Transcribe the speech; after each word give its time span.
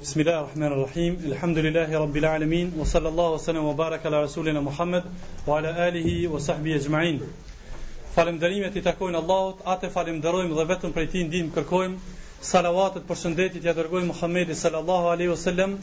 Bismillahirrahmanirrahim, 0.00 1.16
Elhamdulillahi 1.30 1.92
Rabbil 1.92 2.24
Alamin 2.28 2.72
wa 2.74 2.84
sallallahu 2.86 3.34
asallam 3.36 3.64
wa 3.64 3.74
baraka 3.74 4.08
la 4.08 4.22
Rasulina 4.22 4.62
Muhammad 4.64 5.04
wa 5.46 5.58
ala 5.58 5.74
alihi 5.74 6.26
wa 6.26 6.38
sahbihi 6.38 6.72
e 6.72 6.78
gjma'in. 6.84 7.18
Falemderimet 8.16 8.76
i 8.76 8.80
takojnë 8.86 9.18
Allahot, 9.20 9.60
ate 9.74 9.90
falemderojmë 9.96 10.56
dhe 10.60 10.66
vetëm 10.72 10.94
për 10.96 11.04
tij 11.04 11.10
ti 11.18 11.26
ndihmë 11.28 11.52
kërkojmë, 11.58 12.16
Salavatet 12.50 13.04
për 13.10 13.20
shëndetit 13.24 13.60
i 13.60 13.74
dërgojmë 13.82 14.08
Muhammedi 14.14 14.56
sallallahu 14.62 15.10
alaihi 15.12 15.34
wasallam, 15.34 15.76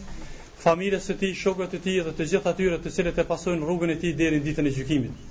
familës 0.65 1.11
të 1.13 1.19
ti, 1.21 1.31
shokët 1.45 1.75
të 1.77 1.83
ti 1.85 1.95
dhe 2.07 2.15
të 2.17 2.29
gjithë 2.33 2.51
atyre 2.55 2.81
të 2.87 2.95
cilët 2.97 3.21
e 3.25 3.31
pasojnë 3.35 3.61
rrugën 3.69 3.93
e 3.93 3.99
ti 4.05 4.15
deri 4.23 4.41
në 4.41 4.49
ditën 4.49 4.65
e 4.65 4.73
gjykimit. 4.79 5.25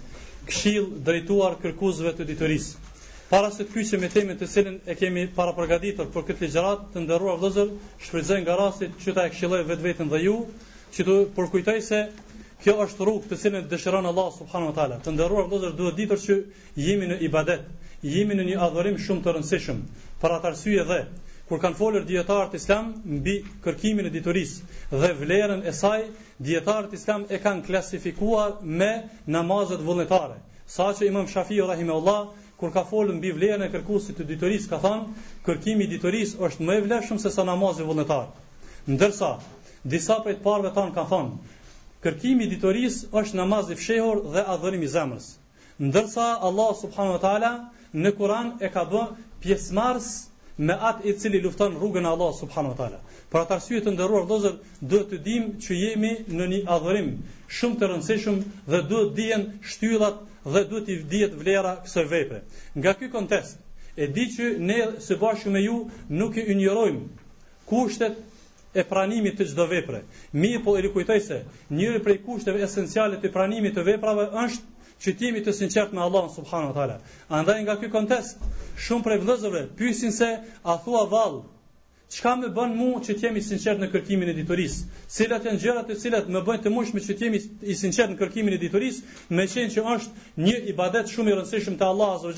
Këshill 0.46 0.92
drejtuar, 1.10 1.58
kërkuzve 1.66 2.14
të 2.20 2.30
ditorisë. 2.30 2.85
Para 3.26 3.50
se 3.50 3.64
të 3.66 3.74
pyesim 3.74 4.00
me 4.04 4.08
temën 4.14 4.36
të 4.38 4.46
cilën 4.50 4.74
e 4.86 4.94
kemi 4.98 5.22
para 5.36 5.50
përgatitur 5.54 6.10
për 6.16 6.24
këtë 6.28 6.42
ligjrat 6.44 6.82
të 6.92 7.00
ndëruar 7.06 7.40
vëllezër, 7.40 7.72
shfrytëzoj 8.06 8.36
nga 8.44 8.54
rasti 8.60 8.88
që 9.04 9.14
ta 9.16 9.24
këshilloj 9.32 9.58
vetveten 9.70 10.12
dhe 10.12 10.20
ju, 10.24 10.34
që 10.98 11.06
të 11.08 11.16
përkujtoj 11.38 11.80
se 11.86 12.02
kjo 12.62 12.76
është 12.84 13.08
rrugë 13.08 13.32
të 13.32 13.38
cilën 13.42 13.66
dëshiron 13.72 14.06
Allah 14.10 14.28
subhanahu 14.36 14.70
wa 14.70 14.76
taala. 14.78 15.00
Të 15.08 15.16
ndëruar 15.16 15.50
vëllezër, 15.50 15.74
duhet 15.80 15.98
ditur 16.04 16.22
që 16.26 16.36
jemi 16.86 17.08
në 17.10 17.18
ibadet, 17.30 17.66
jemi 18.12 18.38
në 18.38 18.46
një 18.52 18.60
adhurim 18.68 19.02
shumë 19.08 19.26
të 19.26 19.34
rëndësishëm. 19.40 19.82
Për 20.22 20.36
atë 20.36 20.50
arsye 20.52 20.86
dhe 20.92 21.00
kur 21.50 21.62
kanë 21.64 21.78
folur 21.82 22.06
dietarët 22.12 22.54
islam 22.60 22.94
mbi 23.18 23.34
kërkimin 23.66 24.06
e 24.06 24.14
diturisë 24.14 24.90
dhe 25.02 25.10
vlerën 25.24 25.66
e 25.66 25.74
saj, 25.80 26.06
dietarët 26.50 26.94
islam 27.00 27.26
e 27.34 27.42
kanë 27.46 27.66
klasifikuar 27.66 28.60
me 28.84 28.92
namazet 29.38 29.82
vullnetare. 29.90 30.38
Saqë 30.78 31.06
Imam 31.10 31.28
Shafiu 31.34 31.66
rahimehullah 31.70 32.24
kur 32.60 32.72
ka 32.74 32.82
folë 32.88 33.14
mbi 33.16 33.30
vlerën 33.36 33.64
e 33.66 33.68
kërkusit 33.72 34.16
të 34.20 34.24
ditoris, 34.30 34.66
ka 34.72 34.78
thënë, 34.84 35.24
kërkimi 35.46 35.84
i 35.86 35.90
ditoris 35.92 36.30
është 36.48 36.66
më 36.70 36.76
i 36.80 36.84
vleshëm 36.86 37.20
se 37.24 37.32
sa 37.34 37.44
namazi 37.48 37.84
vullnetar. 37.88 38.28
Ndërsa 38.96 39.30
disa 39.96 40.16
prej 40.24 40.38
të 40.38 40.44
parëve 40.46 40.72
tanë 40.78 40.94
kanë 40.96 41.10
thënë, 41.12 41.56
kërkimi 42.06 42.46
i 42.46 42.50
ditoris 42.54 43.00
është 43.22 43.40
namazi 43.42 43.76
fshehur 43.80 44.22
dhe 44.36 44.44
adhurimi 44.54 44.88
i 44.88 44.92
zemrës. 44.94 45.28
Ndërsa 45.90 46.28
Allah 46.48 46.70
subhanahu 46.80 47.18
wa 47.18 47.22
taala 47.26 47.50
në 48.04 48.14
Kur'an 48.20 48.54
e 48.64 48.70
ka 48.76 48.86
bë 48.94 49.02
pjesëmarrës 49.44 50.08
me 50.66 50.76
atë 50.90 51.04
i 51.04 51.12
cili 51.20 51.42
lufton 51.44 51.76
rrugën 51.76 52.06
e 52.08 52.14
Allah 52.16 52.32
subhanahu 52.38 52.72
wa 52.74 52.78
taala. 52.80 53.02
Për 53.32 53.42
atë 53.42 53.54
arsye 53.58 53.82
të 53.84 53.92
ndërruar, 53.96 54.24
dozër, 54.30 54.56
duhet 54.80 55.10
të 55.12 55.18
dim 55.28 55.50
që 55.66 55.76
jemi 55.82 56.14
në 56.38 56.46
një 56.54 56.62
adhurim 56.78 57.12
shumë 57.58 57.78
të 57.82 57.90
rëndësishëm 57.92 58.40
dhe 58.72 58.80
duhet 58.92 59.14
të 59.20 59.66
shtyllat 59.72 60.24
dhe 60.52 60.64
duhet 60.70 60.88
i 60.92 60.96
vdihet 61.00 61.34
vlera 61.34 61.76
kësaj 61.84 62.04
vepre. 62.10 62.42
Nga 62.74 62.92
ky 62.98 63.08
kontekst 63.10 63.58
e 63.98 64.06
di 64.12 64.26
që 64.34 64.50
ne 64.70 64.78
së 65.02 65.16
bashku 65.20 65.50
me 65.50 65.62
ju 65.64 65.76
nuk 66.20 66.38
i 66.38 66.46
njërojmë 66.46 67.24
kushtet 67.66 68.18
e 68.76 68.84
pranimit 68.84 69.38
të 69.40 69.46
çdo 69.50 69.66
vepre. 69.70 70.04
Mirë, 70.34 70.60
po 70.64 70.76
e 70.78 70.84
rikujtoj 70.84 71.20
se 71.26 71.38
njëri 71.78 72.02
prej 72.04 72.18
kushteve 72.26 72.62
esenciale 72.68 73.18
të 73.22 73.32
pranimit 73.34 73.74
të 73.78 73.86
veprave 73.88 74.28
është 74.44 74.86
qëtimi 75.06 75.42
të 75.46 75.52
sinqert 75.56 75.92
me 75.96 76.04
Allahun 76.06 76.30
subhanuhu 76.36 76.76
teala. 76.76 77.00
Andaj 77.40 77.62
nga 77.64 77.76
ky 77.80 77.90
kontekst 77.96 78.40
shumë 78.86 79.06
prej 79.08 79.20
vëllezërve 79.24 79.64
pyesin 79.80 80.14
se 80.20 80.30
a 80.62 80.78
thua 80.84 81.02
valë, 81.12 81.42
Çka 82.14 82.32
më 82.40 82.48
bën 82.56 82.70
mua 82.80 82.98
që 83.02 83.14
të 83.18 83.22
jemi 83.26 83.40
sinqert 83.44 83.80
në 83.82 83.86
kërkimin 83.92 84.28
e 84.30 84.32
ditorisë? 84.36 84.84
Cilat 85.14 85.46
janë 85.48 85.58
gjërat 85.62 85.88
e 85.90 85.94
cilat 86.02 86.28
më 86.36 86.40
bëjnë 86.46 86.62
të 86.66 86.70
mundshme 86.74 87.00
që 87.02 87.14
të 87.18 87.24
jemi 87.26 87.38
i 87.72 87.74
sinqert 87.80 88.12
në 88.12 88.18
kërkimin 88.20 88.54
e 88.54 88.58
ditorisë, 88.62 89.00
me 89.38 89.46
qenë 89.54 89.72
që 89.74 89.82
është 89.94 90.44
një 90.44 90.60
ibadet 90.72 91.10
shumë 91.14 91.32
i 91.32 91.32
rëndësishëm 91.34 91.78
te 91.80 91.84
Allahu 91.88 92.14
Azza 92.14 92.28
wa 92.28 92.36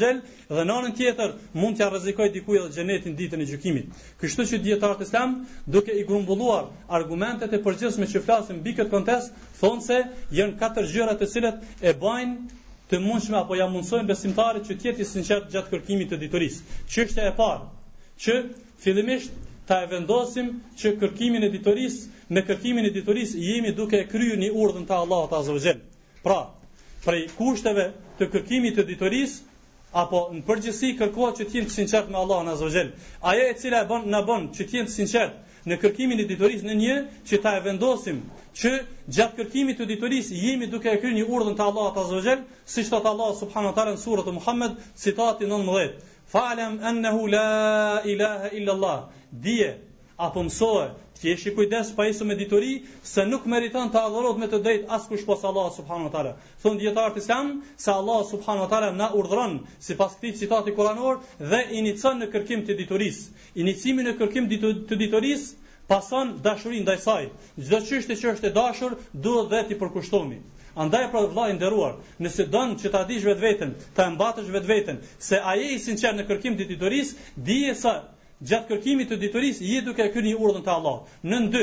dhe 0.60 0.70
në 0.70 0.74
anën 0.76 0.94
tjetër 1.02 1.34
mund 1.60 1.76
t'ja 1.80 1.88
rrezikoj 1.92 2.28
dikujt 2.38 2.62
edhe 2.62 2.72
xhenetin 2.78 3.18
ditën 3.20 3.42
e 3.44 3.48
gjykimit. 3.50 3.90
Kështu 4.22 4.46
që 4.54 4.62
dietarët 4.66 5.02
e 5.04 5.08
Islam, 5.08 5.36
duke 5.76 5.98
i 6.00 6.04
grumbulluar 6.10 6.70
argumentet 7.00 7.52
e 7.52 7.60
përgjithshme 7.66 8.08
që 8.14 8.22
flasin 8.24 8.62
mbi 8.62 8.72
këtë 8.78 8.88
kontekst, 8.94 9.36
thonë 9.60 9.84
se 9.90 9.98
janë 10.38 10.56
katër 10.64 10.88
gjëra 10.94 11.18
të 11.20 11.28
cilat 11.34 11.84
e 11.84 11.92
bëjnë 12.06 12.62
të 12.88 13.02
mundshme 13.04 13.36
apo 13.42 13.60
ja 13.60 13.68
mundsojnë 13.74 14.08
besimtarit 14.08 14.64
që 14.70 14.78
të 14.80 14.88
jetë 14.88 15.04
i 15.04 15.08
sinqert 15.12 15.52
gjatë 15.52 15.70
kërkimit 15.76 16.14
të 16.14 16.22
ditorisë. 16.24 16.64
Çështja 16.94 17.28
e 17.28 17.34
parë, 17.36 17.68
që 18.24 18.38
fillimisht 18.84 19.44
ta 19.68 19.82
e 19.84 19.88
vendosim 19.90 20.46
që 20.80 20.90
kërkimin 21.00 21.44
e 21.44 21.50
ditoris, 21.52 21.98
me 22.32 22.42
kërkimin 22.48 22.88
e 22.88 22.92
ditoris 22.94 23.34
jemi 23.46 23.72
duke 23.80 24.00
e 24.02 24.06
kryu 24.12 24.38
një 24.42 24.48
urdhën 24.62 24.86
të 24.88 25.00
të 25.10 25.38
Azogjel. 25.38 25.82
Pra, 26.26 26.38
prej 27.06 27.20
kushteve 27.36 27.84
të 28.20 28.28
kërkimit 28.34 28.78
të 28.78 28.86
ditoris, 28.88 29.34
apo 30.04 30.22
në 30.36 30.40
përgjësi 30.48 30.90
kërkohet 31.02 31.40
që 31.42 31.46
t'jim 31.52 31.68
të 31.68 31.74
sinqert 31.76 32.08
me 32.08 32.16
Allah 32.22 32.42
në 32.48 32.56
Azogjel. 32.56 32.90
Aja 33.32 33.44
e 33.50 33.58
cila 33.60 33.82
e 33.84 33.88
bon, 33.92 34.08
në 34.16 34.22
bon 34.30 34.48
që 34.58 34.66
t'jim 34.72 34.88
të 34.88 34.94
sinqert 34.94 35.68
në 35.68 35.76
kërkimin 35.82 36.24
e 36.24 36.24
ditoris 36.30 36.64
në 36.68 36.78
një, 36.80 36.96
që 37.28 37.38
ta 37.44 37.52
e 37.58 37.60
vendosim 37.68 38.22
që 38.60 38.70
gjatë 39.16 39.36
kërkimit 39.42 39.82
të 39.82 39.88
ditoris 39.90 40.30
jemi 40.36 40.66
duke 40.74 40.88
e 40.94 41.00
kryu 41.02 41.12
një 41.18 41.26
urdhën 41.36 41.58
të 41.58 41.64
Allah 41.66 41.90
të 41.96 42.06
Azogjel, 42.06 42.44
si 42.74 42.86
shtatë 42.88 43.12
Allah 43.12 43.34
subhanu 43.42 43.74
talë 43.80 43.96
në 43.98 44.00
surët 44.06 44.30
të 44.30 44.36
Muhammed, 44.38 44.78
citati 45.04 45.44
19. 45.44 45.98
Fa'lam 46.34 46.80
annahu 46.92 47.28
la 47.36 47.46
ilaha 48.14 48.50
illa 48.62 48.74
Allah 48.78 48.98
dije 49.36 49.78
apo 50.18 50.42
mësoje 50.42 50.84
të 51.18 51.26
jesh 51.28 51.44
i 51.50 51.54
kujdes 51.54 51.88
pa 51.96 52.06
isu 52.08 52.24
me 52.24 52.36
se 53.04 53.26
nuk 53.26 53.44
meritan 53.46 53.90
të 53.90 54.02
adhorot 54.06 54.38
me 54.38 54.46
të 54.46 54.60
dejt 54.62 54.84
as 54.98 55.06
kush 55.06 55.24
pos 55.26 55.44
Allah 55.44 55.70
subhanu 55.76 56.08
wa 56.08 56.10
ta'la 56.14 56.32
dietar 56.62 56.78
djetarët 56.80 57.16
islam 57.20 57.50
se 57.76 57.90
Allah 57.92 58.24
subhanu 58.30 58.60
wa 58.60 58.68
ta'la 58.70 58.90
na 58.96 59.10
urdhron 59.20 59.58
si 59.80 59.96
pas 59.96 60.12
këti 60.16 60.32
citati 60.40 60.74
kuranor 60.78 61.18
dhe 61.38 61.60
inicën 61.80 62.18
në 62.22 62.30
kërkim 62.32 62.64
të 62.66 62.76
ditoris 62.80 63.20
inicimi 63.54 64.02
në 64.08 64.16
kërkim 64.22 64.48
të 64.88 64.96
ditoris 65.04 65.44
pason 65.92 66.32
dashurin 66.48 66.82
ndaj 66.88 66.96
saj 67.04 67.28
çdo 67.56 67.78
qështë 67.90 68.16
që 68.22 68.32
është 68.32 68.46
e 68.46 68.50
dashur 68.58 68.96
duhet 69.28 69.50
dhe 69.54 69.62
ti 69.68 69.80
përkushtomi 69.84 70.40
Andaj 70.78 71.06
pra 71.10 71.20
vllai 71.26 71.50
i 71.50 71.54
nderuar, 71.56 71.94
nëse 72.22 72.44
don 72.54 72.76
që 72.78 72.90
ta 72.94 73.00
dish 73.08 73.24
vetveten, 73.26 73.72
ta 73.98 74.04
mbatësh 74.12 74.50
vetveten, 74.54 75.00
se 75.18 75.40
ai 75.52 75.64
i 75.74 75.78
sinqert 75.82 76.14
në 76.20 76.26
kërkim 76.28 76.54
të 76.60 76.68
ditorisë, 76.68 77.16
dije 77.48 77.72
sa 77.80 77.94
gjatë 78.40 78.66
kërkimit 78.74 79.08
të 79.10 79.16
diturisë 79.22 79.66
je 79.68 79.78
duke 79.86 79.94
kërkuar 80.02 80.24
një 80.26 80.34
urdhën 80.42 80.64
të 80.66 80.74
Allahut. 80.78 81.12
Në 81.30 81.38
dy 81.54 81.62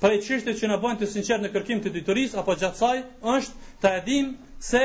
Pra 0.00 0.10
e 0.16 0.20
që 0.24 0.68
na 0.70 0.76
bën 0.82 0.98
të 0.98 1.06
sinqert 1.12 1.40
në 1.42 1.48
kërkim 1.54 1.80
të 1.84 1.90
diturisë 1.94 2.36
apo 2.40 2.54
saj, 2.80 2.98
është 3.36 3.54
ta 3.84 3.92
edhim 4.00 4.28
se 4.66 4.82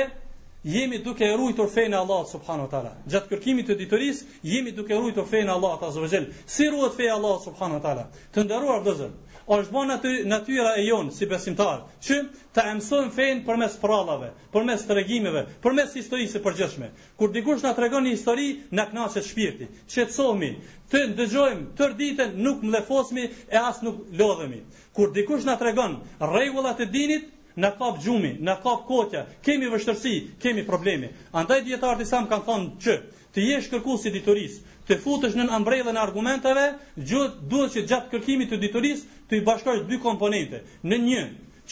jemi 0.75 0.97
duke 1.07 1.25
ruajtur 1.37 1.69
fenë 1.73 1.97
Allahut 1.99 2.31
subhanuhu 2.35 2.67
teala. 2.71 2.93
Gjatë 3.13 3.29
kërkimit 3.33 3.67
të 3.69 3.75
diturisë 3.77 4.25
jemi 4.53 4.71
duke 4.79 4.95
ruajtur 5.03 5.27
fenë 5.33 5.53
Allahut 5.57 5.83
azhajal. 5.89 6.25
Si 6.55 6.65
ruhet 6.73 6.97
feja 7.01 7.13
Allahut 7.19 7.45
subhanuhu 7.49 7.83
teala? 7.85 8.07
Të 8.33 8.43
nderuar 8.47 8.81
vëllezër, 8.87 9.11
është 9.45 9.73
bërë 9.75 10.13
natyra 10.31 10.69
e 10.81 10.85
jonë 10.87 11.11
si 11.11 11.25
besimtar, 11.27 11.79
që 12.07 12.19
të 12.55 12.63
emësojmë 12.73 13.11
fejnë 13.15 13.43
përmes 13.47 13.73
prallave, 13.81 14.29
përmes 14.53 14.69
mes 14.79 14.85
të 14.87 14.95
regjimeve, 14.99 15.41
për 15.61 15.87
historisë 15.95 16.39
përgjëshme. 16.45 16.89
Kur 17.19 17.31
dikush 17.35 17.63
na 17.65 17.73
të 17.75 17.81
regon 17.85 18.03
një 18.07 18.13
histori, 18.15 18.45
në 18.79 18.85
knaset 18.93 19.25
shpirti, 19.27 19.67
që 19.91 20.05
të 20.05 20.13
somi, 20.19 20.51
të 20.91 21.03
ndëgjojmë, 21.13 21.75
të 21.75 22.33
nuk 22.47 22.63
më 22.63 22.71
lefosmi 22.77 23.25
e 23.49 23.57
asë 23.59 23.85
nuk 23.89 23.99
lodhemi. 24.21 24.61
Kur 24.95 25.11
dikush 25.17 25.45
na 25.47 25.57
të 25.57 25.65
regon 25.65 26.67
e 26.83 26.91
dinit, 26.97 27.29
Në 27.55 27.69
kap 27.77 27.99
gjumi, 28.01 28.29
në 28.41 28.53
kap 28.63 28.87
kotja, 28.89 29.19
kemi 29.45 29.67
vështërsi, 29.69 30.13
kemi 30.41 30.63
probleme. 30.65 31.11
Andaj 31.37 31.59
djetarët 31.67 31.99
disa 32.01 32.21
më 32.23 32.29
kanë 32.31 32.43
thonë 32.47 32.71
që, 32.81 32.95
të 33.33 33.41
jesh 33.45 33.67
kërku 33.69 33.93
i 34.05 34.09
diturisë, 34.15 34.61
të 34.89 34.95
futesh 35.03 35.35
nën 35.39 35.49
ambrellën 35.55 35.97
e 35.97 36.01
argumenteve, 36.01 36.63
gjithë 36.99 37.49
duhet 37.51 37.75
që 37.75 37.83
gjatë 37.91 38.11
kërkimit 38.13 38.49
të 38.51 38.57
ditorisë 38.63 39.21
të 39.29 39.37
i 39.39 39.43
bashkosh 39.49 39.83
dy 39.91 39.99
komponente. 40.03 40.59
Në 40.91 40.97
një, 41.07 41.21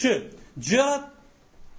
që 0.00 0.12
gjërat 0.68 1.08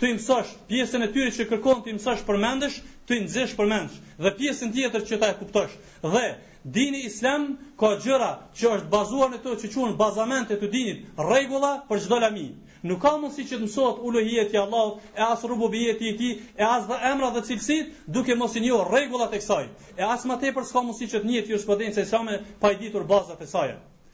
të 0.02 0.12
i 0.12 0.16
mësosh 0.20 0.54
pjesën 0.70 1.06
e 1.06 1.10
tyre 1.16 1.34
që 1.38 1.48
kërkon 1.52 1.84
të 1.86 1.94
i 1.94 1.98
mësosh 1.98 2.24
përmendesh, 2.30 2.78
të 3.10 3.18
i 3.18 3.24
nxjesh 3.26 3.56
përmendesh 3.60 4.02
dhe 4.26 4.34
pjesën 4.40 4.74
tjetër 4.76 5.08
që 5.10 5.22
ta 5.24 5.32
kuptosh. 5.40 5.74
Dhe 6.14 6.28
dini 6.76 7.02
Islam 7.10 7.50
ka 7.80 7.96
gjëra 8.04 8.32
që 8.60 8.70
është 8.76 8.92
bazuar 8.94 9.30
në 9.34 9.42
to 9.46 9.58
që 9.64 9.72
quhen 9.74 9.98
bazamente 10.00 10.60
të 10.62 10.70
dinit, 10.76 11.02
rregulla 11.18 11.74
për 11.90 12.06
çdo 12.06 12.22
lami. 12.24 12.50
Nuk 12.90 13.00
ka 13.04 13.12
mundësi 13.20 13.44
që 13.50 13.58
të 13.60 13.64
mësohet 13.64 14.00
uluhieti 14.08 14.58
i 14.58 14.60
Allahut 14.62 15.04
e 15.16 15.22
as 15.26 15.44
rububieti 15.50 16.10
i 16.10 16.16
tij, 16.22 16.32
e 16.60 16.64
as 16.70 16.84
dha 16.90 16.98
emra 17.14 17.30
dhe 17.36 17.44
cilësit, 17.50 17.94
duke 18.18 18.36
mos 18.42 18.58
i 18.60 18.64
njohur 18.66 18.90
rregullat 18.94 19.32
e 19.32 19.40
kësaj. 19.44 19.68
E 20.02 20.04
as 20.16 20.26
më 20.32 20.36
tepër 20.42 20.66
s'ka 20.72 20.82
mundësi 20.88 21.08
që 21.14 21.22
të 21.24 21.30
njihet 21.30 21.52
ju 21.54 21.60
shpëdenca 21.62 22.04
e 22.04 22.10
çamë 22.10 22.36
pa 22.64 22.74
i 22.74 22.76
ditur 22.82 23.06
bazat 23.14 23.40
e 23.40 23.48
saj. 23.54 23.70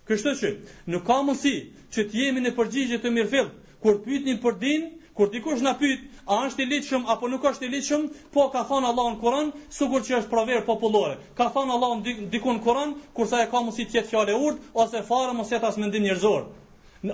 Kështu 0.10 0.36
që 0.42 0.51
nuk 0.95 1.06
ka 1.10 1.18
mundësi 1.30 1.56
që 1.98 2.06
të 2.12 2.21
jemi 2.21 2.44
në 2.45 2.54
përgjigje 2.62 3.01
të 3.07 3.13
mirëfill 3.18 3.50
kur 3.88 4.00
pyetni 4.06 4.39
për 4.48 4.62
din 4.66 4.88
Kur 5.19 5.27
dikush 5.31 5.60
na 5.63 5.71
pyet, 5.80 6.04
a 6.31 6.36
është 6.48 6.62
i 6.63 6.66
lidhshëm 6.71 7.01
apo 7.12 7.27
nuk 7.31 7.44
është 7.50 7.66
i 7.68 7.71
lidhshëm, 7.74 8.04
po 8.36 8.45
ka 8.54 8.62
thënë 8.69 8.88
Allahu 8.92 9.10
në 9.16 9.19
Kur'an, 9.24 9.50
sikur 9.77 10.06
që 10.10 10.13
është 10.21 10.30
provë 10.33 10.60
popullore. 10.69 11.18
Ka 11.39 11.48
thënë 11.57 11.75
Allahu 11.75 12.16
dikun 12.36 12.62
Kur'an, 12.68 12.94
kurse 13.18 13.42
ka 13.51 13.62
mundësi 13.66 13.89
të 13.89 13.98
jetë 14.00 14.12
fjalë 14.13 14.38
urt 14.48 14.71
ose 14.83 15.01
fare 15.12 15.36
mos 15.42 15.51
jetas 15.56 15.81
mendim 15.83 16.06
njerëzor. 16.07 16.45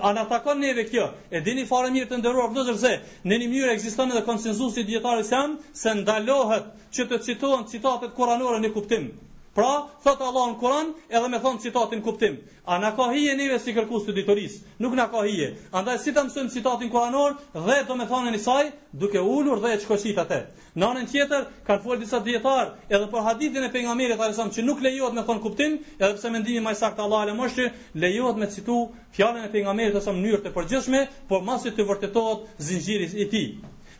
A 0.06 0.10
na 0.12 0.22
takon 0.30 0.56
neve 0.60 0.84
kjo? 0.88 1.02
E 1.36 1.40
dini 1.48 1.64
fare 1.72 1.90
mirë 1.96 2.06
të 2.12 2.16
nderuar 2.20 2.48
vëllezër 2.54 2.78
se 2.80 2.90
në 3.32 3.36
një 3.42 3.46
mënyrë 3.52 3.74
ekziston 3.74 4.14
edhe 4.14 4.22
konsensusi 4.28 4.84
dietar 4.88 5.20
islam 5.24 5.54
se 5.82 5.92
ndalohet 6.00 6.72
që 6.98 7.06
të 7.12 7.20
citohen 7.28 7.62
citatet 7.74 8.18
kuranore 8.18 8.58
në 8.66 8.72
kuptim. 8.78 9.06
Pra, 9.56 9.74
thot 10.04 10.20
Allah 10.20 10.40
në 10.50 10.56
Kur'an, 10.62 10.88
edhe 11.18 11.28
me 11.34 11.38
thon 11.42 11.54
citatin 11.64 12.02
kuptim. 12.06 12.34
A 12.68 12.76
në 12.82 12.88
ka 12.98 13.04
hije 13.14 13.34
njëve 13.38 13.56
si 13.66 13.72
kërkus 13.76 14.02
të 14.08 14.14
ditoris? 14.18 14.56
Nuk 14.84 14.92
na 14.98 15.06
ka 15.12 15.22
hije. 15.24 15.46
Andaj 15.80 16.00
si 16.02 16.12
ta 16.18 16.24
mësojmë 16.26 16.50
citatin 16.54 16.90
kuranor 16.92 17.38
dhe 17.68 17.76
do 17.90 17.94
me 18.00 18.04
thonë 18.10 18.34
i 18.36 18.40
saj, 18.46 18.66
duke 19.04 19.22
ulur 19.36 19.62
dhe 19.64 19.70
e 19.72 19.78
çkoçit 19.86 20.20
atë. 20.24 20.40
Në 20.82 20.90
anën 20.90 21.08
tjetër, 21.14 21.46
kanë 21.70 21.82
folur 21.86 22.02
disa 22.02 22.20
dietar 22.28 22.74
edhe 22.90 23.06
për 23.14 23.24
hadithin 23.30 23.64
e 23.68 23.70
pejgamberit 23.78 24.36
sa 24.40 24.46
që 24.58 24.64
nuk 24.68 24.82
lejohet 24.88 25.16
me 25.20 25.24
thonë 25.30 25.42
kuptim, 25.48 25.78
edhe 25.96 26.10
pse 26.20 26.34
mendimi 26.36 26.66
më 26.68 26.74
të 26.84 27.06
Allah 27.06 27.24
e 27.32 27.38
mështë, 27.40 27.70
lejohet 28.04 28.42
me 28.44 28.50
citu 28.58 28.76
fjalën 29.16 29.48
e 29.48 29.52
pejgamberit 29.56 29.96
në 30.02 30.04
mënyrë 30.20 30.44
të 30.48 30.52
përgjithshme, 30.58 31.00
por 31.32 31.48
masi 31.48 31.72
të 31.80 31.88
vërtetot 31.94 32.44
zinxhiri 32.72 33.08
i 33.24 33.28
tij. 33.34 33.48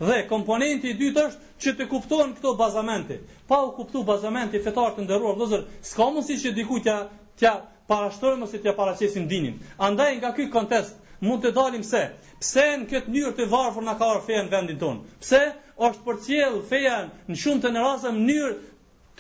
Dhe 0.01 0.25
komponenti 0.29 0.91
i 0.93 0.97
dytë 0.99 1.23
është 1.31 1.53
që 1.65 1.73
të 1.77 1.85
kuptohen 1.91 2.33
këto 2.39 2.51
bazamente. 2.63 3.17
Pa 3.51 3.61
u 3.65 3.71
kuptu 3.77 4.03
bazamente 4.09 4.61
fetar 4.67 4.91
të 4.97 5.05
nderuar 5.07 5.39
vëllezër, 5.39 5.63
s'ka 5.91 6.09
mundësi 6.13 6.37
që 6.43 6.53
dikujt 6.59 6.91
ja 6.91 6.97
t'ja 7.41 7.53
parashtrojmë 7.93 8.45
ose 8.49 8.61
t'ja 8.65 8.75
paraqesim 8.81 9.29
dinin. 9.31 9.57
Andaj 9.89 10.11
nga 10.19 10.35
ky 10.39 10.49
kontest 10.57 10.99
mund 11.29 11.45
të 11.47 11.55
dalim 11.61 11.85
se 11.93 12.03
pse 12.43 12.67
në 12.83 12.91
këtë 12.93 13.13
mënyrë 13.15 13.37
të 13.39 13.49
varfër 13.55 13.87
na 13.89 13.97
ka 14.03 14.11
ardhur 14.17 14.43
në 14.45 14.53
vendin 14.57 14.81
tonë. 14.83 15.13
Pse 15.25 15.43
është 15.89 16.05
përcjell 16.11 16.61
feja 16.73 16.97
në 17.31 17.41
shumë 17.45 17.65
të 17.67 17.75
rasta 17.81 18.13
mënyrë 18.19 18.53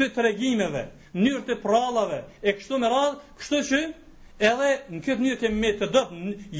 të 0.00 0.10
tregimeve, 0.18 0.84
mënyrë 1.16 1.44
të 1.50 1.60
prallave 1.64 2.20
e 2.50 2.56
kështu 2.58 2.82
me 2.84 2.92
radhë, 2.96 3.20
kështu 3.40 3.64
që 3.72 3.86
Edhe 4.38 4.70
në 4.92 4.98
këtë 5.04 5.16
mënyrë 5.20 5.38
kemi 5.40 5.60
me 5.62 5.68
të 5.80 5.86
dot, 5.94 6.10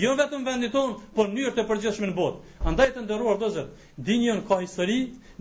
jo 0.02 0.12
vetëm 0.18 0.44
vendit 0.48 0.72
ton, 0.76 0.92
por 1.16 1.26
mënyrë 1.32 1.50
të 1.58 1.64
përgjithshme 1.70 2.06
në 2.08 2.14
botë. 2.18 2.52
Andaj 2.70 2.86
të 2.94 3.02
nderuar 3.04 3.36
vëllezër, 3.42 3.66
dini 4.06 4.30
on 4.34 4.40
ka 4.48 4.58
histori, 4.62 4.96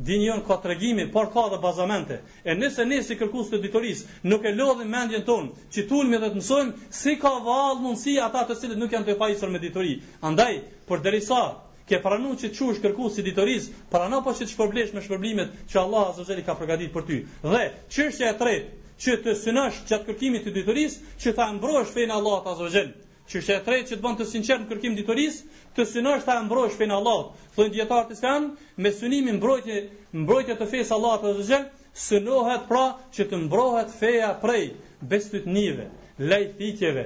dini 0.10 0.28
on 0.34 0.42
ka 0.50 0.58
tregime, 0.66 1.06
por 1.14 1.30
ka 1.36 1.46
edhe 1.52 1.60
bazamente. 1.68 2.18
E 2.52 2.58
nëse 2.60 2.88
ne 2.92 3.00
si 3.08 3.16
kërkues 3.22 3.54
të 3.54 3.62
ditoris 3.68 4.02
nuk 4.28 4.44
e 4.44 4.52
lodhim 4.58 4.92
mendjen 4.98 5.24
tonë, 5.30 5.64
që 5.72 6.02
me 6.12 6.20
dhe 6.26 6.34
të 6.36 6.40
mësojmë 6.42 6.92
si 7.00 7.16
ka 7.24 7.32
vallë 7.48 7.82
mundsi 7.88 8.18
ata 8.26 8.44
të 8.52 8.60
cilët 8.66 8.82
nuk 8.84 8.92
janë 8.98 9.10
të 9.14 9.18
pajisur 9.24 9.50
me 9.56 9.64
ditori. 9.64 9.96
Andaj, 10.28 10.58
por 10.92 11.00
derisa 11.08 11.42
ke 11.88 12.02
pranuar 12.04 12.36
që 12.44 12.52
të 12.52 12.58
qush 12.60 12.84
kërkues 12.84 13.16
të 13.22 13.28
ditoris, 13.32 13.72
para 13.96 14.20
po 14.28 14.36
që 14.36 14.44
të 14.44 14.52
shpërblesh 14.58 14.92
me 14.92 15.00
shpërblimet 15.08 15.64
që 15.72 15.84
Allahu 15.88 16.12
Azzezeli 16.18 16.44
ka 16.52 16.60
përgatitur 16.60 17.00
për 17.00 17.10
ty. 17.14 17.22
Dhe 17.56 17.66
çështja 17.96 18.34
e 18.34 18.36
tretë, 18.36 18.82
që 19.04 19.14
të 19.24 19.32
synosh 19.42 19.78
gjatë 19.90 20.06
kërkimit 20.08 20.46
të 20.48 20.52
diturisë, 20.56 21.00
që 21.24 21.32
ta 21.38 21.46
mbrosh 21.56 21.90
fen 21.96 22.12
Allahu 22.18 22.44
ta 22.46 22.56
zgjen. 22.74 22.92
Që 23.32 23.40
është 23.42 23.54
e 23.56 23.62
tretë 23.66 23.90
që 23.90 23.96
të 23.98 24.04
bën 24.06 24.16
të 24.20 24.26
sinqert 24.30 24.62
në 24.64 24.68
kërkim 24.72 24.94
diturisë, 25.00 25.56
të 25.76 25.86
synosh 25.92 26.28
ta 26.28 26.36
mbrosh 26.46 26.78
fen 26.82 26.94
Allahu. 26.98 27.26
Thonë 27.56 27.74
dietarët 27.76 28.14
e 28.16 28.20
kanë 28.22 28.78
me 28.86 28.92
synimin 29.00 29.40
mbrojtje, 29.42 29.80
mbrojtje 30.22 30.56
të 30.62 30.68
fes 30.74 30.94
Allahu 30.98 31.26
ta 31.26 31.44
zgjen, 31.50 31.66
synohet 32.06 32.68
pra 32.70 32.86
që 33.16 33.28
të 33.34 33.42
mbrohet 33.48 33.92
feja 34.00 34.30
prej 34.46 34.64
besëtnive, 35.12 35.90
lajfitjeve, 36.32 37.06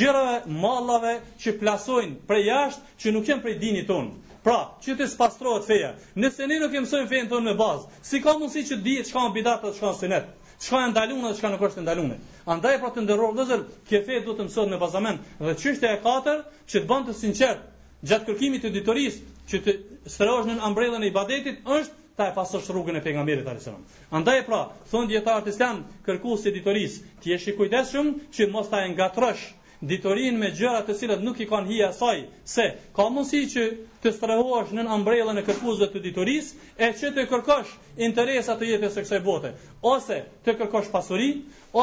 gjërave 0.00 0.58
mallave 0.64 1.14
që 1.44 1.54
plasojnë 1.62 2.26
prej 2.30 2.42
jashtë 2.48 2.98
që 3.04 3.14
nuk 3.14 3.30
janë 3.32 3.44
prej 3.46 3.56
dinit 3.62 3.86
ton. 3.92 4.10
Pra, 4.44 4.58
që 4.82 4.94
të 4.98 5.06
spastrohet 5.12 5.66
feja. 5.68 5.90
Nëse 6.16 6.46
ne 6.48 6.56
nuk 6.64 6.72
e 6.74 6.80
mësojmë 6.86 7.10
fen 7.12 7.26
tonë 7.28 7.50
me 7.50 7.52
bazë, 7.60 7.86
si 8.10 8.20
ka 8.24 8.32
mundësi 8.40 8.66
që 8.72 8.78
të 8.80 8.84
dihet 8.90 9.08
çka 9.12 9.26
është 9.26 9.34
bidat 9.38 9.58
apo 9.60 9.72
çka 9.78 9.90
është 9.92 10.06
sunet? 10.06 10.30
çka 10.62 10.76
janë 10.80 10.90
ndaluar 10.92 11.28
dhe 11.32 11.36
çka 11.38 11.50
nuk 11.52 11.62
është 11.66 11.82
ndaluar. 11.84 12.18
Andaj 12.54 12.74
pra 12.82 12.88
të 12.96 13.02
nderoj 13.04 13.30
vëzër, 13.38 13.62
kjo 13.88 14.00
fe 14.08 14.16
do 14.26 14.34
të 14.40 14.46
mësohet 14.48 14.70
me 14.72 14.78
bazament 14.82 15.22
dhe 15.46 15.54
çështja 15.62 15.92
e 15.96 16.00
katër 16.04 16.42
që 16.68 16.82
të 16.82 16.88
bën 16.90 17.06
të 17.06 17.12
sinqert 17.20 17.62
gjatë 18.10 18.28
kërkimit 18.28 18.66
të 18.66 18.72
ditoris 18.76 19.16
që 19.52 19.62
të 19.66 19.72
strehosh 20.16 20.50
në 20.50 20.58
ambrellën 20.68 21.04
e 21.04 21.10
ibadetit 21.14 21.64
është 21.76 22.16
ta 22.20 22.28
e 22.28 22.34
pasosh 22.40 22.68
rrugën 22.74 23.00
e 23.00 23.04
pejgamberit 23.08 23.48
sallallahu 23.48 23.86
alajhi 23.88 24.12
Andaj 24.20 24.44
pra, 24.50 24.60
thon 24.92 25.08
dietar 25.14 25.40
të 25.48 25.54
Islam, 25.56 25.82
kërkuesi 26.10 26.52
ditoris, 26.58 27.00
ti 27.24 27.32
je 27.34 27.40
i 27.40 27.56
kujdesshëm 27.62 28.12
që 28.36 28.50
mos 28.56 28.68
ta 28.70 28.84
ngatrosh 28.92 29.48
ditorin 29.88 30.36
me 30.40 30.48
gjëra 30.56 30.80
të 30.86 30.94
cilat 31.00 31.22
nuk 31.26 31.38
i 31.40 31.46
kanë 31.50 31.68
hija 31.72 31.86
saj, 31.96 32.18
se 32.54 32.64
ka 32.98 33.06
mundësi 33.14 33.38
që 33.54 33.62
të 34.04 34.12
strehohesh 34.16 34.74
nën 34.78 34.90
ambrellën 34.96 35.40
e 35.40 35.44
kërkuesve 35.46 35.86
të 35.94 36.02
ditoris, 36.06 36.50
e 36.76 36.90
që 37.00 37.12
të 37.16 37.24
kërkosh 37.30 37.72
interesa 38.08 38.58
të 38.60 38.68
jetës 38.74 38.96
së 38.98 39.04
kësaj 39.06 39.22
bote, 39.28 39.54
ose 39.92 40.18
të 40.44 40.56
kërkosh 40.60 40.90
pasuri, 40.96 41.30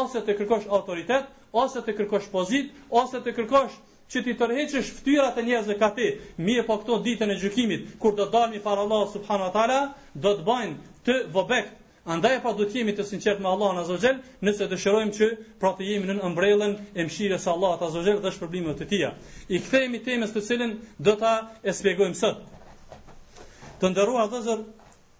ose 0.01 0.21
të 0.27 0.37
kërkosh 0.41 0.69
autoritet, 0.77 1.25
ose 1.63 1.81
të 1.87 1.97
kërkosh 2.01 2.29
pozit, 2.35 2.69
ose 3.01 3.23
të 3.27 3.33
kërkosh 3.41 3.81
që 4.13 4.21
ti 4.25 4.33
tërheqësh 4.39 4.89
ftyrat 5.01 5.39
e 5.39 5.43
njerëzve 5.47 5.75
ka 5.81 5.89
ti, 5.97 6.05
mirë 6.47 6.63
po 6.69 6.77
këto 6.83 7.01
ditën 7.07 7.33
e 7.33 7.39
gjykimit, 7.41 7.89
kur 7.99 8.13
do 8.15 8.29
të 8.29 8.37
dalmi 8.37 8.61
para 8.67 8.85
Allah 8.85 9.03
subhanu 9.15 9.49
ta'ala, 9.55 9.81
do 10.15 10.31
të 10.37 10.45
bajnë 10.47 10.93
të 11.07 11.17
vobek, 11.33 11.73
Andaj 12.13 12.37
pa 12.43 12.53
do 12.57 12.63
të 12.71 12.77
jemi 12.79 12.93
të 12.97 13.03
sinqert 13.07 13.41
me 13.43 13.47
Allahun 13.51 13.79
Azza 13.81 13.95
Xhel, 14.01 14.19
nëse 14.47 14.65
dëshirojmë 14.73 15.15
që 15.17 15.27
pra 15.63 15.71
të 15.79 15.87
jemi 15.89 16.07
në 16.13 16.23
ëmbrellën 16.29 16.75
e 17.01 17.05
mëshirës 17.09 17.43
së 17.47 17.51
Allahut 17.53 17.81
Azza 17.87 18.03
Xhel 18.05 18.21
dhe 18.25 18.31
shpërblimit 18.35 18.77
të 18.81 18.87
Tij. 18.91 19.03
I 19.51 19.59
kthehemi 19.65 19.99
temës 20.05 20.31
të 20.35 20.43
cilën 20.47 20.73
do 21.07 21.15
ta 21.23 21.33
e 21.59 21.73
shpjegojmë 21.79 22.15
sot. 22.21 22.39
Të 23.83 23.91
nderuar 23.91 24.31
dhëzër, 24.31 24.63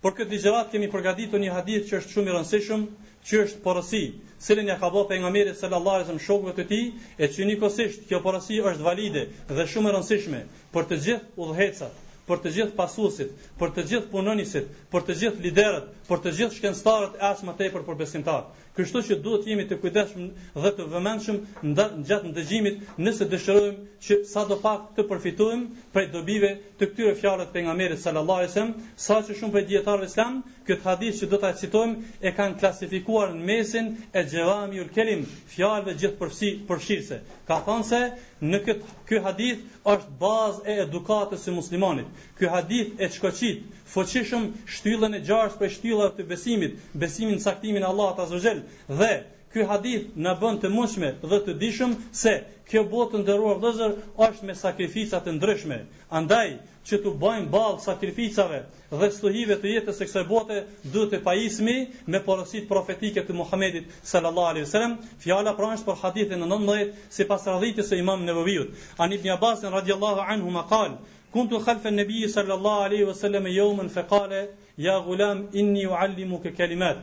për 0.06 0.16
këtë 0.22 0.34
ligjërat 0.38 0.72
kemi 0.78 0.88
përgatitur 0.96 1.44
një 1.44 1.52
hadith 1.58 1.92
që 1.92 2.00
është 2.00 2.16
shumë 2.16 2.32
i 2.32 2.38
rëndësishëm, 2.38 2.88
që 3.32 3.44
është 3.44 3.62
porosi, 3.68 4.02
cilën 4.48 4.72
ja 4.72 4.80
ka 4.86 4.94
dhënë 4.96 5.10
pejgamberi 5.12 5.58
sallallahu 5.60 6.00
alajhi 6.00 6.08
wasallam 6.08 6.26
shokëve 6.30 6.56
të 6.56 6.68
tij, 6.72 6.90
e 7.20 7.26
që 7.28 7.92
kjo 8.08 8.24
porosi 8.28 8.64
është 8.64 8.88
valide 8.90 9.28
dhe 9.60 9.68
shumë 9.76 9.92
e 9.92 9.96
rëndësishme 10.00 10.44
për 10.78 10.92
të 10.94 11.04
gjithë 11.04 11.42
udhëhecat 11.46 12.04
për 12.30 12.42
të 12.46 12.52
gjithë 12.56 12.74
pasuesit, 12.80 13.44
për 13.62 13.72
të 13.78 13.84
gjithë 13.92 14.10
punonësit, 14.16 14.68
për 14.96 15.06
të 15.10 15.16
gjithë 15.22 15.46
liderët, 15.48 15.88
për 16.10 16.24
të 16.26 16.34
gjithë 16.40 16.58
shkencëtarët 16.60 17.20
e 17.22 17.26
asma 17.32 17.56
tepër 17.64 17.86
për 17.92 18.00
besimtarët. 18.04 18.67
Kështu 18.78 19.02
që 19.08 19.16
duhet 19.26 19.46
jemi 19.50 19.64
të 19.70 19.78
kujdesshëm 19.84 20.26
dhe 20.64 20.72
të 20.78 20.84
vëmendshëm 20.94 21.38
gjatë 22.10 22.32
ndëgjimit 22.32 22.82
nëse 23.06 23.26
dëshirojmë 23.32 23.86
që 24.08 24.18
sa 24.32 24.44
do 24.50 24.58
pak 24.66 24.84
të 24.98 25.06
përfitojmë 25.12 25.86
prej 25.96 26.04
dobive 26.16 26.52
të 26.82 26.90
këtyre 26.92 27.16
fjalëve 27.22 27.48
të 27.48 27.56
pejgamberit 27.56 28.04
sallallahu 28.04 28.44
alajhi 28.44 28.52
wasallam, 28.52 28.76
saqë 29.06 29.38
shumë 29.40 29.56
prej 29.58 29.66
dietarëve 29.72 30.10
islam 30.12 30.38
këtë 30.70 30.88
hadith 30.90 31.18
që 31.24 31.30
do 31.32 31.40
ta 31.46 31.52
citojmë 31.64 32.14
e 32.30 32.36
kanë 32.38 32.60
klasifikuar 32.62 33.34
në 33.40 33.50
mesin 33.50 33.90
e 34.22 34.26
Jawamiul 34.36 34.94
Kelim, 35.00 35.26
fjalëve 35.56 35.98
gjithë 36.04 36.32
përfshirëse. 36.70 37.20
Ka 37.50 37.58
thënë 37.70 37.90
se 37.94 38.04
në 38.52 38.62
këtë 38.68 39.02
ky 39.10 39.24
hadith 39.26 39.90
është 39.96 40.16
bazë 40.22 40.64
e 40.74 40.78
edukatës 40.86 41.48
së 41.48 41.56
muslimanit. 41.58 42.10
Ky 42.38 42.54
hadith 42.54 43.02
e 43.02 43.10
shkoqit 43.18 43.66
fuqishëm 43.94 44.46
shtyllën 44.76 45.16
e 45.18 45.24
gjashtë 45.28 45.60
për 45.62 45.72
shtyllave 45.78 46.16
të 46.18 46.24
besimit, 46.32 46.74
besimin 47.04 47.40
e 47.40 47.44
saktimin 47.44 47.84
e 47.84 47.90
Allahut 47.90 48.18
azza 48.20 48.56
dhe 49.02 49.12
ky 49.56 49.64
hadith 49.70 50.16
na 50.26 50.34
bën 50.42 50.58
të 50.64 50.72
mundshme 50.74 51.12
dhe 51.32 51.40
të 51.46 51.54
dishëm 51.62 51.94
se 52.22 52.34
kjo 52.72 52.82
botë 52.94 53.20
e 53.20 53.22
nderuar 53.24 53.62
vëllezër 53.62 53.94
është 54.26 54.48
me 54.50 54.56
sakrifica 54.62 55.22
të 55.28 55.38
ndryshme. 55.38 55.78
Andaj 56.20 56.52
që 56.90 57.00
të 57.06 57.14
bëjmë 57.22 57.48
ballë 57.54 57.80
sakrificave 57.86 58.60
dhe 59.00 59.10
stuhive 59.20 59.56
të 59.62 59.72
jetës 59.72 60.00
së 60.02 60.08
kësaj 60.10 60.26
bote 60.34 60.60
duhet 60.92 61.14
të 61.16 61.22
pajisemi 61.30 61.78
me 62.16 62.20
porosit 62.28 62.68
profetike 62.74 63.24
të 63.30 63.34
Muhamedit 63.40 63.88
sallallahu 64.12 64.52
alaihi 64.52 64.66
wasallam, 64.68 64.98
fjala 65.26 65.56
pranë 65.62 65.84
për 65.88 66.00
hadithin 66.04 66.44
e 66.48 66.52
19 66.56 66.94
sipas 67.20 67.48
radhitis 67.54 67.92
së 67.94 68.02
Imam 68.04 68.28
Nevaviut. 68.32 68.76
Ani 69.08 69.16
ibn 69.22 69.32
Abbasin 69.38 69.72
radhiyallahu 69.80 70.28
anhu 70.36 70.52
ma 70.60 70.68
كنت 71.38 71.54
خلف 71.54 71.88
النبي 71.88 72.28
صلى 72.28 72.54
الله 72.54 72.84
عليه 72.84 73.06
وسلم 73.06 73.48
يوما 73.48 73.88
فقال 73.88 74.50
يا 74.78 74.98
غلام 74.98 75.50
إني 75.56 75.92
أعلمك 75.94 76.54
كلمات 76.54 76.98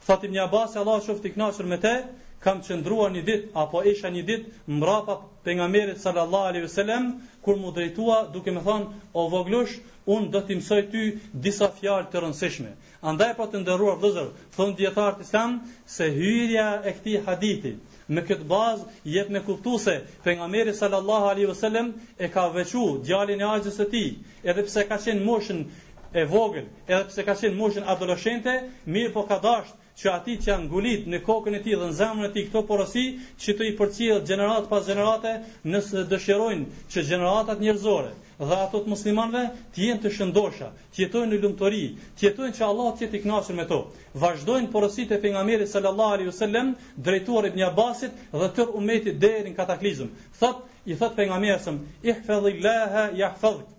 فاطمه 0.00 0.36
يا 0.36 0.46
Abbas, 0.46 0.76
الله 0.76 0.98
شفتك 1.00 1.38
ناشر 1.38 1.66
متى 1.66 2.04
kam 2.44 2.60
qëndruar 2.66 3.12
një 3.14 3.20
dit, 3.26 3.42
apo 3.62 3.80
isha 3.88 4.10
një 4.14 4.22
dit, 4.28 4.46
mrapa 4.80 5.14
për 5.46 5.56
nga 5.58 5.68
merit 5.74 6.00
sallallahu 6.04 6.48
alaihi 6.50 6.64
veselem, 6.66 7.04
kur 7.46 7.58
mu 7.62 7.70
drejtua, 7.76 8.16
duke 8.34 8.52
me 8.56 8.62
thonë, 8.66 8.88
o 9.22 9.26
voglush, 9.34 9.76
unë 10.16 10.30
do 10.34 10.40
t'imsoj 10.48 10.80
ty 10.90 11.02
disa 11.46 11.68
fjalë 11.76 12.10
të 12.10 12.22
rënsishme. 12.24 12.72
Andaj 13.12 13.30
pa 13.36 13.44
po 13.44 13.46
të 13.52 13.60
ndërruar 13.62 14.00
vëzër, 14.02 14.32
thonë 14.56 14.76
djetartë 14.80 15.26
islam, 15.26 15.54
se 15.96 16.08
hyrja 16.16 16.66
e 16.90 16.94
këti 16.98 17.14
haditi, 17.26 17.72
me 18.16 18.24
këtë 18.26 18.48
bazë, 18.50 18.88
jetë 19.14 19.36
me 19.36 19.44
kuptu 19.46 19.76
se, 19.84 19.94
për 20.24 20.40
nga 20.40 20.50
merit 20.56 20.78
sallallahu 20.80 21.30
alaihi 21.32 21.50
veselem, 21.52 21.92
e 22.18 22.28
ka 22.34 22.48
vequ 22.56 22.74
djallin 23.06 23.40
e 23.40 23.48
ajgjës 23.54 23.78
e 23.86 23.88
ti, 23.94 24.04
edhe 24.50 24.66
pse 24.66 24.84
ka 24.90 24.98
qenë 25.06 25.22
moshën, 25.30 25.62
e 26.20 26.26
vogël, 26.34 26.66
edhe 26.90 27.04
pse 27.12 27.26
ka 27.30 27.38
qenë 27.42 27.58
moshën 27.62 27.86
adoleshente, 27.94 28.58
mirë 28.86 29.14
po 29.18 29.22
ka 29.30 29.38
dashur 29.46 29.78
që 30.00 30.08
ati 30.10 30.34
që 30.42 30.46
janë 30.50 30.68
ngulit 30.68 31.08
në 31.12 31.18
kokën 31.26 31.56
e 31.56 31.60
tij 31.64 31.74
dhe 31.78 31.88
në 31.90 31.96
zemrën 31.98 32.28
e 32.28 32.30
tij 32.34 32.44
këto 32.48 32.60
porosi 32.68 33.02
që 33.44 33.54
të 33.58 33.66
i 33.68 33.72
përcjell 33.80 34.22
gjenerat 34.28 34.68
pas 34.70 34.86
gjenerate 34.86 35.32
nëse 35.72 36.04
dëshirojnë 36.12 36.78
që 36.94 37.04
gjeneratat 37.08 37.60
njerëzore 37.66 38.12
dhe 38.48 38.58
ato 38.66 38.80
të 38.86 38.90
muslimanëve 38.94 39.42
të 39.74 39.82
jenë 39.86 40.02
të 40.06 40.12
shëndosha, 40.16 40.70
të 40.94 41.02
jetojnë 41.02 41.30
në 41.34 41.42
lumturi, 41.42 41.82
të 42.16 42.26
jetojnë 42.28 42.56
që 42.58 42.64
Allah 42.70 42.88
të 42.96 43.04
jetë 43.04 43.18
i 43.18 43.20
kënaqur 43.26 43.58
me 43.60 43.66
to. 43.72 43.78
Vazdojnë 44.24 44.70
porositë 44.72 45.16
e 45.18 45.22
pejgamberit 45.26 45.70
sallallahu 45.74 46.16
alaihi 46.16 46.30
wasallam, 46.32 46.72
drejtuar 47.08 47.50
Ibn 47.52 47.62
Abbasit 47.68 48.16
dhe 48.32 48.48
të 48.48 48.56
tërë 48.58 48.80
umetit 48.80 49.20
deri 49.26 49.46
në 49.52 49.58
kataklizëm. 49.60 50.10
Thot 50.40 50.64
i 50.86 50.96
thot 51.02 51.14
pejgamberit, 51.20 51.70
"Ihfadhillaha 52.12 53.04
yahfadhuk" 53.20 53.70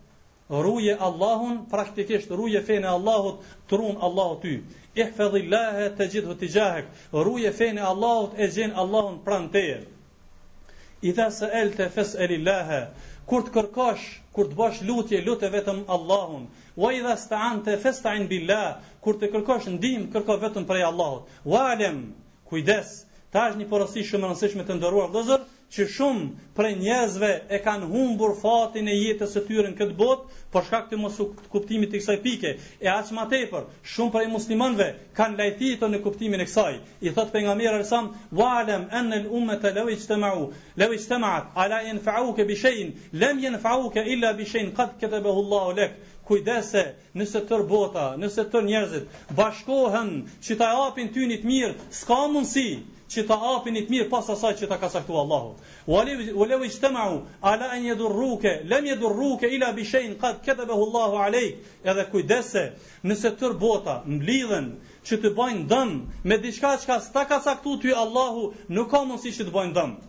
ruje 0.61 0.97
Allahun, 0.99 1.65
praktikisht 1.69 2.29
ruje 2.31 2.61
fene 2.61 2.87
Allahut, 2.87 3.39
trun 3.67 3.97
Allahut 4.01 4.41
ty. 4.43 4.61
Ih 4.93 5.09
fedhillahe 5.17 5.87
të 5.97 6.07
gjithë 6.13 6.31
të 6.31 6.39
të 6.43 6.49
gjahek, 6.55 6.89
ruje 7.13 7.51
fene 7.61 7.81
Allahut 7.91 8.37
e 8.37 8.47
gjenë 8.57 8.77
Allahun 8.83 9.17
pranë 9.25 9.51
teje. 9.55 9.79
I 11.01 11.13
dhe 11.17 11.29
se 11.37 11.49
el 11.61 11.71
të 11.75 11.87
fes 11.95 12.13
elillahe, 12.25 12.83
kur 13.27 13.43
të 13.47 13.53
kërkash, 13.57 14.03
kur 14.35 14.51
të 14.51 14.57
bash 14.59 14.83
lutje, 14.87 15.21
lutë 15.25 15.49
vetëm 15.53 15.81
Allahun. 15.95 16.45
Wa 16.77 16.91
i 16.93 17.01
dhe 17.05 17.15
së 17.23 17.31
të 17.33 17.41
anë 17.49 17.65
të 17.65 17.79
fes 17.85 18.03
të 18.03 18.13
billah, 18.29 18.69
kur 19.03 19.17
të 19.19 19.31
kërkash 19.33 19.67
dim, 19.83 20.05
kërka 20.13 20.37
vetëm 20.45 20.67
prej 20.69 20.85
Allahut. 20.91 21.33
Wa 21.45 21.65
alem, 21.73 21.99
kujdes, 22.49 22.95
ta 23.33 23.49
është 23.49 23.63
një 23.63 23.69
porosi 23.73 24.05
shumë 24.11 24.29
rënsishme 24.29 24.67
të 24.69 24.77
ndëruar 24.79 25.11
dhe 25.15 25.25
zërë, 25.31 25.51
që 25.73 25.83
shumë 25.91 26.25
prej 26.57 26.69
njerëzve 26.79 27.29
e 27.55 27.59
kanë 27.67 27.87
humbur 27.91 28.33
fatin 28.41 28.89
e 28.91 28.93
jetës 28.97 29.31
së 29.37 29.41
tyre 29.47 29.69
në 29.71 29.77
këtë 29.79 29.95
botë, 30.01 30.35
për 30.55 30.67
shkak 30.67 30.83
të 30.91 30.99
mos 31.03 31.15
kuptimit 31.55 31.89
të 31.93 32.01
kësaj 32.01 32.17
pike. 32.25 32.51
E 32.85 32.89
aq 32.93 33.09
më 33.19 33.25
tepër, 33.31 33.65
shumë 33.93 34.13
prej 34.15 34.27
muslimanëve 34.35 34.89
kanë 35.19 35.39
lajtitur 35.41 35.91
në 35.93 36.01
kuptimin 36.05 36.45
e 36.45 36.47
kësaj. 36.51 36.75
I 37.09 37.13
thot 37.17 37.33
pejgamberi 37.37 37.71
Arsam, 37.71 38.11
"Wa 38.41 38.51
alam 38.59 38.85
an 39.01 39.11
al 39.17 39.25
ummata 39.39 39.73
law 39.79 39.89
ijtama'u, 39.97 40.45
law 40.83 40.95
ijtama'at 40.99 41.49
ala 41.65 41.81
yanfa'uka 41.89 42.45
bi 42.51 42.59
shay'in, 42.65 42.93
lam 43.25 43.41
yanfa'uka 43.47 44.05
illa 44.15 44.33
bi 44.37 44.49
shay'in 44.53 44.71
qad 44.79 44.97
katabahu 45.01 45.45
Allahu 45.45 45.77
lak." 45.81 45.97
kujdese 46.27 46.83
nëse 47.19 47.39
tër 47.47 47.63
bota, 47.69 48.03
nëse 48.23 48.43
tër 48.51 48.65
njerëzit 48.67 49.15
bashkohen 49.39 50.11
që 50.47 50.57
ta 50.61 50.69
apin 50.87 51.09
ty 51.15 51.25
një 51.31 51.37
të 51.43 51.49
mirë, 51.49 51.73
s'ka 51.99 52.19
mundësi 52.33 52.65
që 53.13 53.25
ta 53.31 53.35
apin 53.51 53.75
një 53.77 53.81
të 53.89 53.93
mirë 53.95 54.07
pas 54.13 54.29
asaj 54.35 54.51
që 54.61 54.69
ta 54.71 54.77
ka 54.83 54.89
saktu 54.93 55.17
Allahu. 55.23 55.49
Ulev 56.43 56.63
i 56.67 56.69
qëtëmau, 56.75 57.17
ala 57.51 57.67
e 57.75 57.81
një 57.83 57.97
dhurruke, 57.99 58.53
lem 58.71 58.87
një 58.87 58.95
dhurruke, 59.03 59.49
ila 59.57 59.71
bishen, 59.79 60.15
qatë 60.23 60.41
këtë 60.47 60.67
behu 60.71 60.87
Allahu 60.87 61.19
alejk, 61.27 61.59
edhe 61.93 62.07
kujdese 62.13 62.63
nëse 63.11 63.33
tër 63.41 63.53
bota 63.65 63.99
mblidhen 64.15 64.71
që 65.07 65.19
të 65.25 65.33
bajnë 65.41 65.67
dëm 65.75 65.93
me 66.31 66.39
diçka 66.45 66.75
që 66.85 66.97
ta 67.17 67.27
ka 67.33 67.41
saktu 67.49 67.77
ty 67.83 67.93
Allahu, 68.05 68.49
nuk 68.69 68.89
ka 68.95 69.03
mundësi 69.11 69.35
që 69.41 69.49
të 69.51 69.55
bajnë 69.59 69.77
dëmë. 69.81 70.01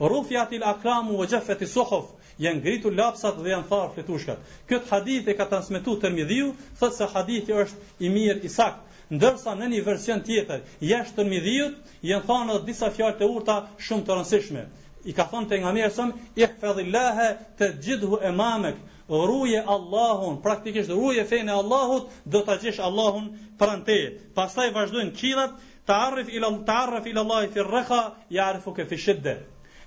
Rufjat 0.00 0.52
il 0.52 0.62
akramu 0.64 1.16
wa 1.18 1.26
gjefet 1.26 1.60
i 1.66 1.66
sohof, 1.66 2.04
janë 2.38 2.62
gritu 2.62 2.90
lapsat 2.94 3.38
dhe 3.42 3.50
janë 3.50 3.64
tharë 3.68 3.94
fletushkat. 3.94 4.52
Këtë 4.70 4.86
hadith 4.92 5.30
e 5.30 5.34
ka 5.38 5.46
transmitu 5.52 5.94
të 6.04 6.12
rmidhiu, 6.12 6.52
thëtë 6.80 6.96
se 6.98 7.08
hadithi 7.14 7.56
është 7.62 8.06
i 8.06 8.10
mirë 8.16 8.44
i 8.46 8.50
sakt. 8.56 8.84
Ndërsa 9.16 9.56
në 9.58 9.68
një 9.72 9.80
version 9.88 10.22
tjetër, 10.28 10.62
jeshtë 10.90 11.16
të 11.18 11.24
rmidhiu, 11.26 11.66
janë 12.10 12.28
thanë 12.28 12.58
dhe 12.58 12.60
disa 12.68 12.92
fjallë 12.98 13.18
të 13.22 13.30
urta 13.34 13.56
shumë 13.88 14.06
të 14.10 14.18
rënsishme. 14.20 14.64
I 15.10 15.16
ka 15.18 15.26
thonë 15.32 15.50
të 15.52 15.58
nga 15.64 15.72
mesëm, 15.78 16.12
i 16.38 16.46
fedhillahe 16.62 17.28
të 17.58 17.70
gjithu 17.86 18.20
e 18.22 18.32
mamek, 18.42 18.78
ruje 19.26 19.64
Allahun, 19.76 20.38
praktikisht 20.46 20.94
ruje 20.94 21.24
fejnë 21.32 21.56
Allahut, 21.58 22.06
do 22.36 22.44
të 22.50 22.60
gjish 22.66 22.78
Allahun 22.90 23.26
për 23.64 23.74
në 23.88 23.98
Pastaj 24.38 24.70
vazhdojnë 24.78 25.10
qilat, 25.22 25.58
të 25.86 25.92
arrif 25.98 27.06
ilallahi 27.08 27.52
fir 27.58 27.64
rëkha, 27.74 28.00
ja 28.38 28.46
arrifu 28.52 28.74
ke 28.78 28.86
fi 28.92 29.00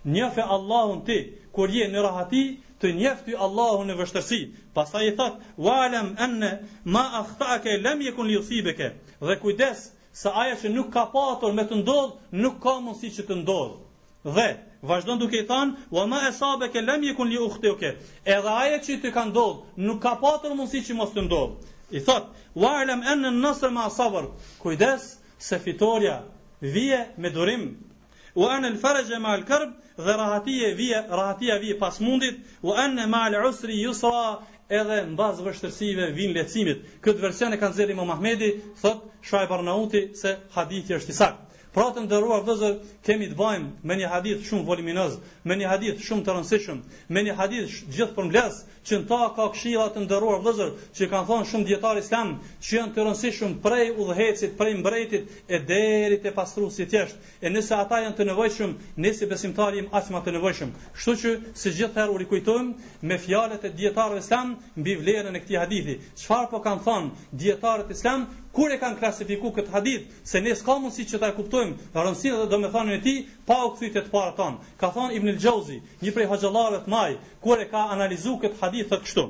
njefe 0.05 0.41
Allahun 0.41 1.05
ti, 1.05 1.37
kur 1.51 1.69
je 1.73 1.85
në 1.91 2.01
rahati, 2.03 2.41
të 2.81 2.91
njefë 2.97 3.35
Allahun 3.47 3.89
në 3.91 3.95
vështërsi. 3.99 4.37
Pasta 4.77 5.01
i 5.05 5.11
thot, 5.19 5.35
walem 5.57 6.07
enne 6.27 6.49
ma 6.85 7.03
akhtake, 7.21 7.75
lem 7.81 8.01
je 8.01 8.11
kun 8.17 8.27
liusibike, 8.27 8.87
dhe 9.19 9.35
kujdes, 9.43 9.83
se 10.21 10.29
aja 10.33 10.55
që 10.61 10.71
nuk 10.73 10.89
ka 10.93 11.03
patur 11.13 11.53
me 11.53 11.65
të 11.71 11.77
ndodh, 11.83 12.15
nuk 12.31 12.57
ka 12.63 12.73
mundësi 12.85 13.11
që 13.19 13.27
të 13.29 13.35
ndodh. 13.43 13.75
Dhe, 14.23 14.47
vazhdo 14.85 15.15
duke 15.21 15.37
i 15.39 15.45
thanë, 15.49 15.85
wa 15.93 16.05
ma 16.05 16.67
ke 16.73 16.81
lem 16.81 17.03
je 17.03 17.13
kun 17.15 17.29
li 17.29 17.37
uhti 17.37 17.69
edhe 18.25 18.51
aja 18.63 18.79
që 18.87 18.97
të 19.01 19.11
ka 19.13 19.23
ndodhë, 19.29 19.61
nuk 19.77 20.01
ka 20.01 20.15
patur 20.23 20.55
mundësi 20.57 20.81
që 20.89 20.97
mos 20.97 21.13
të 21.13 21.27
ndodh. 21.29 21.53
I 21.91 21.99
thot, 21.99 22.25
wa 22.55 22.73
alem 22.81 23.03
enne 23.03 23.29
nësër 23.37 23.69
ma 23.69 23.85
asabër, 23.91 24.29
kujdes, 24.59 25.11
se 25.37 25.59
fitorja 25.59 26.21
vije 26.61 27.05
me 27.17 27.29
durim, 27.29 27.63
u 28.39 28.43
anën 28.49 28.75
farëgjë 28.81 29.17
ma 29.21 29.31
lë 29.39 29.47
kërbë 29.47 30.03
dhe 30.07 30.13
rahatia 30.19 30.67
vje, 30.77 30.99
rahatia 31.19 31.57
vje 31.63 31.73
pas 31.81 31.97
mundit, 32.05 32.37
u 32.69 32.73
anën 32.83 33.09
ma 33.15 33.25
lë 33.33 33.41
usri 33.49 33.75
jusra 33.81 34.21
edhe 34.77 35.01
në 35.11 35.19
bazë 35.21 35.47
vështërsive 35.49 36.07
vinë 36.19 36.39
lecimit. 36.39 36.83
Këtë 37.07 37.25
versjën 37.27 37.55
e 37.57 37.61
kanë 37.65 37.79
zeri 37.81 37.97
më 37.99 38.07
Mahmedi, 38.13 38.51
thot, 38.85 39.03
shuaj 39.31 39.47
barnauti 39.51 40.05
se 40.23 40.37
hadithi 40.55 40.97
është 41.01 41.15
i 41.15 41.19
sakë. 41.19 41.49
Pra 41.75 41.85
të 41.95 42.01
ndëruar 42.03 42.41
vëzër, 42.43 42.73
kemi 43.07 43.27
të 43.31 43.35
bajmë 43.39 43.87
me 43.89 43.95
një 43.95 44.07
hadith 44.11 44.41
shumë 44.47 44.65
voliminoz, 44.67 45.13
me 45.47 45.55
një 45.61 45.69
hadith 45.71 46.01
shumë 46.03 46.25
të 46.27 46.33
rënsishëm, 46.37 46.81
me 47.15 47.21
një 47.23 47.35
hadith 47.37 47.75
gjithë 47.95 48.15
për 48.17 48.27
mles, 48.31 48.57
që 48.89 48.97
në 48.99 49.05
ta 49.11 49.19
ka 49.37 49.45
këshila 49.53 49.85
të 49.95 50.03
ndëruar 50.03 50.41
vëzër, 50.49 50.73
që 50.97 51.07
kanë 51.13 51.27
thonë 51.29 51.47
shumë 51.53 51.67
djetar 51.69 52.01
islam, 52.01 52.33
që 52.67 52.75
janë 52.77 52.93
të 52.97 53.05
rënsishëm 53.07 53.53
prej 53.67 53.87
udhëhecit, 53.93 54.57
prej 54.59 54.75
mbrejtit, 54.81 55.31
e 55.55 55.61
derit 55.71 56.27
e 56.31 56.35
pastru 56.41 56.67
si 56.75 56.89
tjesht, 56.91 57.15
e 57.39 57.53
nëse 57.55 57.77
ata 57.79 58.01
janë 58.03 58.17
të 58.19 58.27
nevojshëm, 58.33 58.75
nëse 59.05 59.31
besimtari 59.31 59.85
im 59.85 59.89
asma 60.01 60.19
të 60.25 60.35
nevojshëm. 60.35 60.75
Shtu 60.95 61.15
që, 61.23 61.33
se 61.63 61.73
gjithë 61.79 62.01
herë 62.01 62.11
u 62.11 62.19
rikujtojmë, 62.25 62.93
me 63.11 63.15
fjalet 63.23 63.63
e 63.63 63.73
djetarë 63.79 64.19
islam, 64.25 64.57
mbi 64.75 64.99
vlerën 65.05 65.39
e 65.39 65.45
këti 65.45 65.61
hadithi. 65.63 65.97
Qfar 66.25 66.51
po 66.51 66.59
kanë 66.67 66.83
thonë 66.83 67.27
djetarët 67.45 67.95
islam, 67.95 68.27
kur 68.55 68.71
e 68.71 68.77
kanë 68.79 68.97
klasifiku 68.99 69.49
këtë 69.57 69.71
hadith, 69.73 70.07
se 70.29 70.41
ne 70.47 70.53
s'ka 70.59 70.75
mundësi 70.85 71.05
që 71.11 71.19
ta 71.23 71.29
kuptojmë 71.35 71.91
rëndësinë 72.07 72.39
dhe 72.41 72.47
domethënien 72.51 72.91
me 72.91 72.97
e 72.99 73.03
ti, 73.05 73.13
pa 73.49 73.57
u 73.67 73.71
këthytje 73.75 74.03
të 74.07 74.11
para 74.15 74.33
tanë. 74.39 74.71
Ka 74.81 74.89
thanë 74.95 75.19
Ibnil 75.19 75.37
Gjozi, 75.43 75.77
një 76.05 76.13
prej 76.17 76.27
haqëllarëve 76.33 76.81
të 76.87 76.91
maj, 76.93 77.11
kur 77.45 77.61
e 77.61 77.67
ka 77.75 77.85
analizu 77.95 78.33
këtë 78.43 78.59
hadith 78.63 78.91
të 78.91 78.99
kështu. 79.05 79.25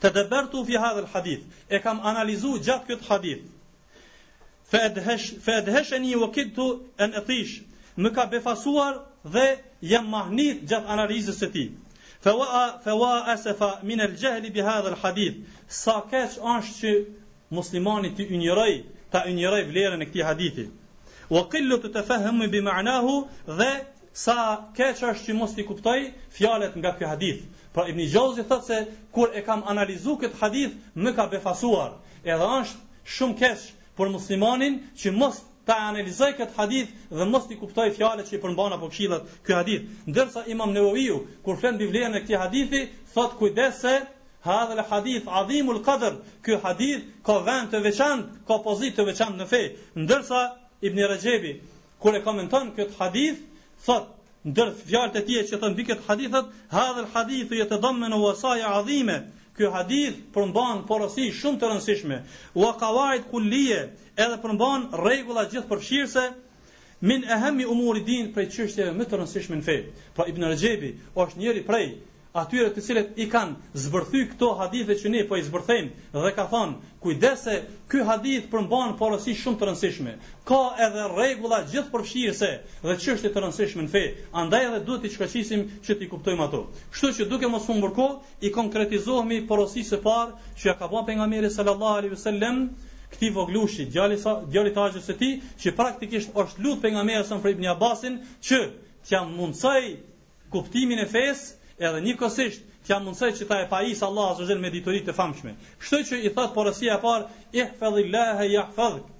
Të 0.00 0.12
dëbertu 0.16 0.62
fi 0.68 0.78
hadhe 0.84 1.02
lë 1.04 1.12
hadith, 1.16 1.44
e 1.76 1.80
kam 1.86 2.00
analizu 2.12 2.54
gjatë 2.68 2.94
këtë 2.94 3.10
hadith. 3.10 3.44
Fe 5.44 5.52
edhesh 5.58 5.92
e 5.92 6.00
një 6.06 6.22
vëkit 6.24 6.54
të 6.56 6.70
e 7.04 7.10
në 7.12 7.24
tish, 7.28 7.54
më 8.02 8.12
ka 8.16 8.24
befasuar 8.32 8.96
dhe 9.36 9.46
jam 9.92 10.08
mahnit 10.14 10.64
gjatë 10.72 10.96
analizës 10.96 11.44
e 11.48 11.52
ti. 11.56 11.68
Fe 12.24 12.32
wa, 12.40 12.48
fe 12.84 12.96
wa 13.02 13.12
asefa 13.36 13.70
minel 13.86 14.16
gjehli 14.22 14.50
bi 14.56 14.64
hadhe 14.70 14.96
lë 14.96 15.02
hadith, 15.04 15.38
sa 15.82 16.00
keq 16.10 16.40
është 16.40 16.74
që 16.80 16.96
muslimani 17.54 18.08
të 18.14 18.24
injëroj, 18.36 18.72
ta 19.14 19.20
injëroj 19.32 19.62
vlerën 19.68 20.02
e 20.02 20.06
këti 20.08 20.24
hadithi. 20.26 20.64
Wa 21.34 21.42
qillu 21.52 21.76
të 21.84 21.90
të 21.96 22.02
fahëmë 22.06 22.46
i 22.46 23.50
dhe 23.58 23.72
sa 24.18 24.34
keq 24.76 25.00
është 25.06 25.24
që 25.26 25.34
mos 25.36 25.50
t'i 25.54 25.64
kuptoj 25.68 25.98
fjalet 26.32 26.76
nga 26.80 26.92
ky 26.98 27.04
hadith. 27.04 27.42
Pra 27.74 27.82
Ibn 27.90 28.00
Gjozi 28.08 28.44
thot 28.48 28.64
se 28.64 28.78
kur 29.12 29.30
e 29.36 29.42
kam 29.44 29.62
analizu 29.68 30.14
këtë 30.22 30.38
hadith, 30.40 30.72
më 30.94 31.12
ka 31.18 31.26
befasuar. 31.34 31.90
Edhe 32.24 32.46
është 32.60 33.12
shumë 33.16 33.36
keq 33.42 33.60
për 33.96 34.08
muslimanin 34.14 34.78
që 35.00 35.12
mos 35.20 35.42
ta 35.68 35.76
analizoj 35.92 36.30
këtë 36.38 36.56
hadith 36.56 36.88
dhe 37.12 37.24
mos 37.28 37.44
t'i 37.50 37.58
kuptoj 37.60 37.88
fjalet 37.98 38.26
që 38.30 38.36
i 38.36 38.40
përmban 38.46 38.72
apo 38.78 38.88
këshillat 38.94 39.22
ky 39.44 39.52
hadith. 39.58 39.84
Ndërsa 40.08 40.46
Imam 40.56 40.72
Nevoiu, 40.72 41.20
kur 41.44 41.58
flet 41.60 41.76
mbi 41.76 41.90
vlerën 41.92 42.16
e 42.16 42.24
këtij 42.24 42.40
hadithi, 42.46 42.86
thot 43.12 43.36
kujdes 43.38 43.82
se 43.84 43.98
Hadhe 44.44 44.74
le 44.76 44.82
hadith, 44.88 45.26
adhimul 45.26 45.82
kadr, 45.82 46.16
kjo 46.42 46.60
hadith 46.64 47.04
ka 47.28 47.38
vend 47.46 47.70
të 47.74 47.80
veçantë, 47.84 48.36
ka 48.50 48.58
pozit 48.66 48.96
të 48.96 49.06
veçantë 49.08 49.40
në 49.42 49.46
fej. 49.52 49.66
Ndërsa, 50.04 50.40
Ibn 50.88 50.98
Rajebi, 51.12 51.52
kur 52.04 52.14
e 52.14 52.20
komenton 52.26 52.70
këtë 52.76 52.98
hadith, 52.98 53.40
thot, 53.86 54.10
ndër 54.52 54.74
fjalët 54.84 55.16
e 55.20 55.24
tij 55.30 55.42
që 55.50 55.60
thon 55.62 55.74
mbi 55.76 55.86
këtë 55.90 56.06
hadith, 56.10 56.36
hadha 56.74 57.00
al-hadithu 57.04 57.58
yatadammanu 57.62 58.20
wa 58.20 58.34
wasaya 58.34 58.74
azime. 58.80 59.18
Ky 59.56 59.70
hadith 59.72 60.16
përmban 60.34 60.84
porosi 60.90 61.30
shumë 61.32 61.58
të 61.62 61.68
rëndësishme, 61.70 62.16
wa 62.62 62.72
qawaid 62.82 63.24
kullie, 63.30 63.78
edhe 64.22 64.36
përmban 64.42 64.84
rregulla 65.00 65.46
gjithëpërfshirëse 65.48 66.28
min 67.08 67.24
ahammi 67.36 67.64
umuri 67.74 68.04
din 68.10 68.34
prej 68.36 68.50
çështjeve 68.58 68.92
më 69.00 69.08
të 69.08 69.16
rëndësishme 69.20 69.56
në 69.56 69.64
fe. 69.70 69.78
Pra 70.14 70.28
Ibn 70.34 70.50
Rajebi 70.52 70.90
është 71.24 71.38
njëri 71.42 71.64
prej 71.70 71.88
atyre 72.40 72.70
të 72.76 72.82
cilët 72.84 73.16
i 73.22 73.26
kanë 73.32 73.80
zbërthy 73.82 74.20
këto 74.32 74.48
hadithe 74.58 74.96
që 75.02 75.12
ne 75.12 75.22
po 75.28 75.38
i 75.40 75.44
zbërthejmë 75.46 76.24
dhe 76.24 76.32
ka 76.38 76.44
thonë 76.50 76.92
kujdese 77.06 77.54
ky 77.92 78.02
hadith 78.08 78.48
përmban 78.54 78.92
porosi 79.00 79.34
shumë 79.42 79.60
të 79.62 79.68
rëndësishme 79.68 80.14
ka 80.50 80.58
edhe 80.86 81.06
rregulla 81.12 81.60
gjithpërfshirëse 81.72 82.50
dhe 82.88 82.96
çështje 83.04 83.32
të 83.36 83.42
rëndësishme 83.44 83.86
në 83.86 83.92
fe 83.94 84.04
andaj 84.42 84.62
edhe 84.68 84.82
duhet 84.90 85.06
të 85.06 85.12
shkëqisim 85.16 85.62
që 85.88 85.98
të 86.02 86.10
kuptojmë 86.12 86.46
ato 86.48 86.60
kështu 86.94 87.12
që 87.20 87.28
duke 87.32 87.52
mos 87.54 87.68
kohë 87.68 88.42
i 88.48 88.52
konkretizohemi 88.58 89.40
porosisë 89.52 89.94
së 89.96 90.02
parë 90.04 90.52
që 90.60 90.70
ja 90.70 90.74
ka 90.82 90.90
bën 90.94 91.06
pejgamberi 91.10 91.50
sallallahu 91.56 92.00
alaihi 92.00 92.14
wasallam 92.18 92.62
këtij 93.14 93.32
voglushi 93.38 93.84
djali, 93.94 94.16
djalit 94.50 94.74
të 94.76 94.82
haxhës 94.82 95.04
së 95.10 95.14
tij 95.18 95.34
që 95.62 95.76
praktikisht 95.80 96.34
është 96.42 96.62
lut 96.66 96.80
pejgamberi 96.82 97.40
për 97.46 97.54
ibn 97.56 97.68
Abbasin 97.76 98.18
që 98.48 98.58
t'ia 99.06 99.22
mundsoj 99.32 99.80
kuptimin 100.54 100.98
e 101.02 101.06
fesë 101.12 101.54
edhe 101.84 101.98
një 102.04 102.12
kosisht 102.20 102.62
të 102.84 102.90
jam 102.94 103.02
mundësaj 103.06 103.28
që 103.38 103.46
ta 103.48 103.56
e 103.64 103.66
pa 103.70 103.80
isë 103.86 104.04
Allah 104.06 104.28
azë 104.44 104.54
me 104.60 104.68
diturit 104.74 105.04
të 105.08 105.14
famshme. 105.16 105.52
Kështë 105.82 105.98
që 106.10 106.20
i 106.28 106.30
thëtë 106.36 106.54
porësia 106.54 106.94
par, 107.02 107.24
ih 107.60 107.72
fedhillahe 107.80 108.46
ja 108.52 108.62
fedhk, 108.76 109.10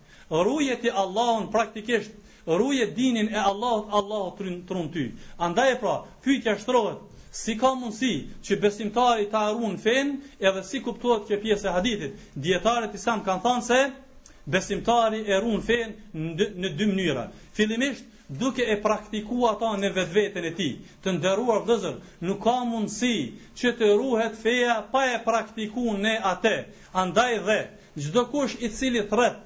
rruje 0.47 0.79
ti 0.83 0.93
Allahun 1.03 1.51
praktikisht, 1.53 2.15
rruje 2.47 2.87
dinin 2.97 3.29
e 3.33 3.37
Allahut, 3.51 3.91
Allahut 3.99 4.39
trun, 4.39 4.57
trun 4.69 4.89
ty. 4.95 5.05
Andaj 5.47 5.75
e 5.75 5.77
pra, 5.83 5.97
pyjtja 6.25 6.57
shtrohet, 6.63 7.03
si 7.43 7.59
ka 7.61 7.75
mundësi 7.77 8.15
që 8.47 8.61
besimtari 8.65 9.29
ta 9.33 9.43
arun 9.51 9.77
fen, 9.83 10.15
edhe 10.41 10.63
si 10.71 10.81
kuptuat 10.87 11.27
kjo 11.29 11.41
pjesë 11.43 11.69
e 11.69 11.77
hadithit, 11.77 12.27
djetarët 12.47 12.95
i 12.97 13.03
samë 13.07 13.27
kanë 13.27 13.45
thanë 13.49 13.67
se, 13.73 13.83
besimtari 14.57 15.25
e 15.27 15.41
run 15.43 15.59
fen 15.69 15.97
në, 16.15 16.51
në 16.63 16.77
dy 16.79 16.89
mënyra. 16.93 17.29
Filimisht, 17.59 18.07
Duke 18.29 18.65
e 18.67 18.75
praktikuar 18.83 19.55
ta 19.61 19.69
në 19.81 19.89
vetveten 19.97 20.47
e 20.49 20.51
tij, 20.61 20.73
të 21.05 21.13
ndëruar 21.19 21.61
vëzën, 21.69 22.01
nuk 22.31 22.41
ka 22.47 22.55
mundësi 22.71 23.13
që 23.61 23.73
të 23.83 23.91
ruhet 24.01 24.41
feja 24.41 24.75
pa 24.97 25.05
e 25.13 25.21
praktikuar 25.29 26.01
në 26.07 26.17
atë. 26.33 26.57
Andaj 27.05 27.35
dhe 27.51 27.61
çdo 28.07 28.27
kush 28.35 28.57
i 28.67 28.73
cili 28.81 29.05
thret 29.13 29.39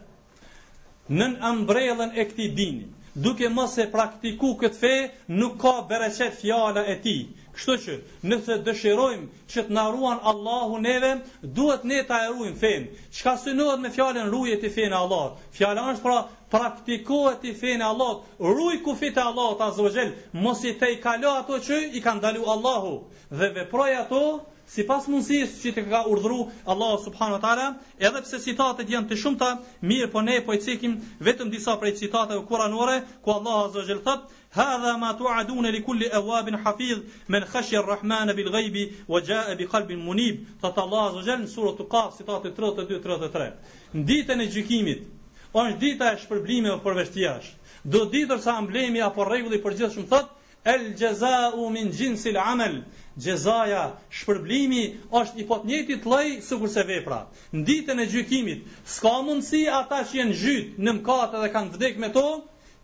nën 1.21 1.37
ambrellën 1.53 2.17
e 2.23 2.25
këtij 2.33 2.49
dini 2.61 2.89
duke 3.19 3.49
mos 3.51 3.75
e 3.79 3.87
praktiku 3.91 4.55
këtë 4.61 4.79
fe, 4.79 4.91
nuk 5.39 5.57
ka 5.61 5.71
bereqet 5.89 6.35
fjala 6.41 6.85
e 6.87 6.95
ti. 7.03 7.15
Kështu 7.55 7.75
që 7.85 7.95
nëse 8.31 8.57
dëshirojmë 8.69 9.41
që 9.51 9.65
të 9.69 9.75
na 9.77 9.85
ruan 9.95 10.21
Allahu 10.33 10.79
neve, 10.85 11.11
duhet 11.59 11.85
ne 11.91 12.01
ta 12.07 12.21
ruajmë 12.31 12.59
fen. 12.61 12.87
Çka 13.11 13.33
synohet 13.43 13.81
me 13.83 13.91
fjalën 13.91 14.31
ruaje 14.31 14.61
ti 14.63 14.71
fenë 14.77 14.95
Allah. 14.97 15.27
Fjala 15.59 15.89
është 15.93 16.05
pra 16.07 16.21
praktikohet 16.55 17.43
ti 17.43 17.53
fenë 17.65 17.85
Allah, 17.89 18.21
ruaj 18.39 18.79
kufit 18.87 19.19
e 19.19 19.25
Allah 19.25 19.59
ta 19.59 19.71
zogjel, 19.77 20.15
mos 20.33 20.63
i 20.65 20.73
thej 20.79 21.01
kalo 21.03 21.35
ato 21.43 21.59
që 21.59 21.81
i 21.99 22.05
kanë 22.07 22.23
dalu 22.29 22.47
Allahu 22.55 22.95
dhe 23.31 23.53
veproj 23.59 23.93
ato 24.05 24.23
si 24.71 24.85
pas 24.91 25.07
mundësis 25.11 25.55
që 25.65 25.71
të 25.77 25.83
ka 25.93 26.01
urdhru 26.11 26.43
Allah 26.73 26.91
subhanu 27.05 27.39
ta'ala, 27.45 27.63
edhe 28.09 28.21
pse 28.27 28.39
citatet 28.45 28.91
janë 28.93 29.09
të 29.13 29.17
shumëta, 29.23 29.49
mirë 29.93 30.09
po 30.13 30.23
ne 30.27 30.37
po 30.49 30.55
i 30.55 30.61
cikim 30.67 30.93
vetëm 31.29 31.51
disa 31.55 31.75
prej 31.81 31.91
citateve 32.03 32.45
kuranore, 32.51 32.95
ku 33.25 33.33
Allah 33.35 33.57
azo 33.65 33.83
gjelë 33.89 34.05
thëtë, 34.07 34.37
Hadha 34.59 34.93
ma 35.01 35.11
tu'adune 35.19 35.71
li 35.75 35.79
kulli 35.87 36.09
awabin 36.21 36.57
hafiz 36.65 36.99
men 37.35 37.45
khashi 37.51 37.77
ar-rahman 37.81 38.33
bil 38.39 38.49
ghaib 38.55 38.77
wa 39.15 39.21
jaa 39.31 39.55
bi 39.59 39.67
qalbin 39.75 40.01
munib. 40.07 40.41
Fat 40.61 40.79
Allah 40.85 41.05
azza 41.11 41.23
jall 41.29 41.45
sura 41.53 41.73
Qaf 41.93 42.17
citate 42.19 42.51
32 42.57 42.99
33. 43.05 43.47
Në 43.95 44.05
Ditën 44.11 44.43
e 44.43 44.49
gjykimit 44.51 45.07
po 45.53 45.63
është 45.67 45.79
dita 45.85 46.11
e 46.11 46.19
shpërblimeve 46.25 46.81
për 46.87 46.99
veshtiash. 46.99 47.53
Do 47.95 48.03
ditër 48.11 48.43
sa 48.49 48.57
emblemi 48.65 48.99
apo 49.11 49.23
rregulli 49.31 49.63
i 49.63 49.63
përgjithshëm 49.69 50.11
thotë 50.15 50.40
El 50.65 50.95
gjeza 50.97 51.53
u 51.57 51.71
min 51.73 51.89
gjinsil 51.93 52.37
amel, 52.41 52.83
gjezaja, 53.17 53.95
shpërblimi, 54.13 54.83
është 55.17 55.41
i 55.41 55.45
pot 55.49 55.63
njëtit 55.65 56.05
lej, 56.13 56.35
së 56.45 56.59
kurse 56.61 56.83
vepra. 56.89 57.21
Ndite 57.61 57.95
në 57.97 58.05
gjykimit, 58.13 58.67
s'ka 58.93 59.15
mundësi 59.25 59.63
ata 59.73 60.03
që 60.11 60.19
jenë 60.21 60.37
gjytë 60.43 60.85
në 60.89 60.95
mkate 60.99 61.41
dhe 61.43 61.49
kanë 61.55 61.73
vdek 61.79 61.99
me 62.05 62.11
to, 62.19 62.27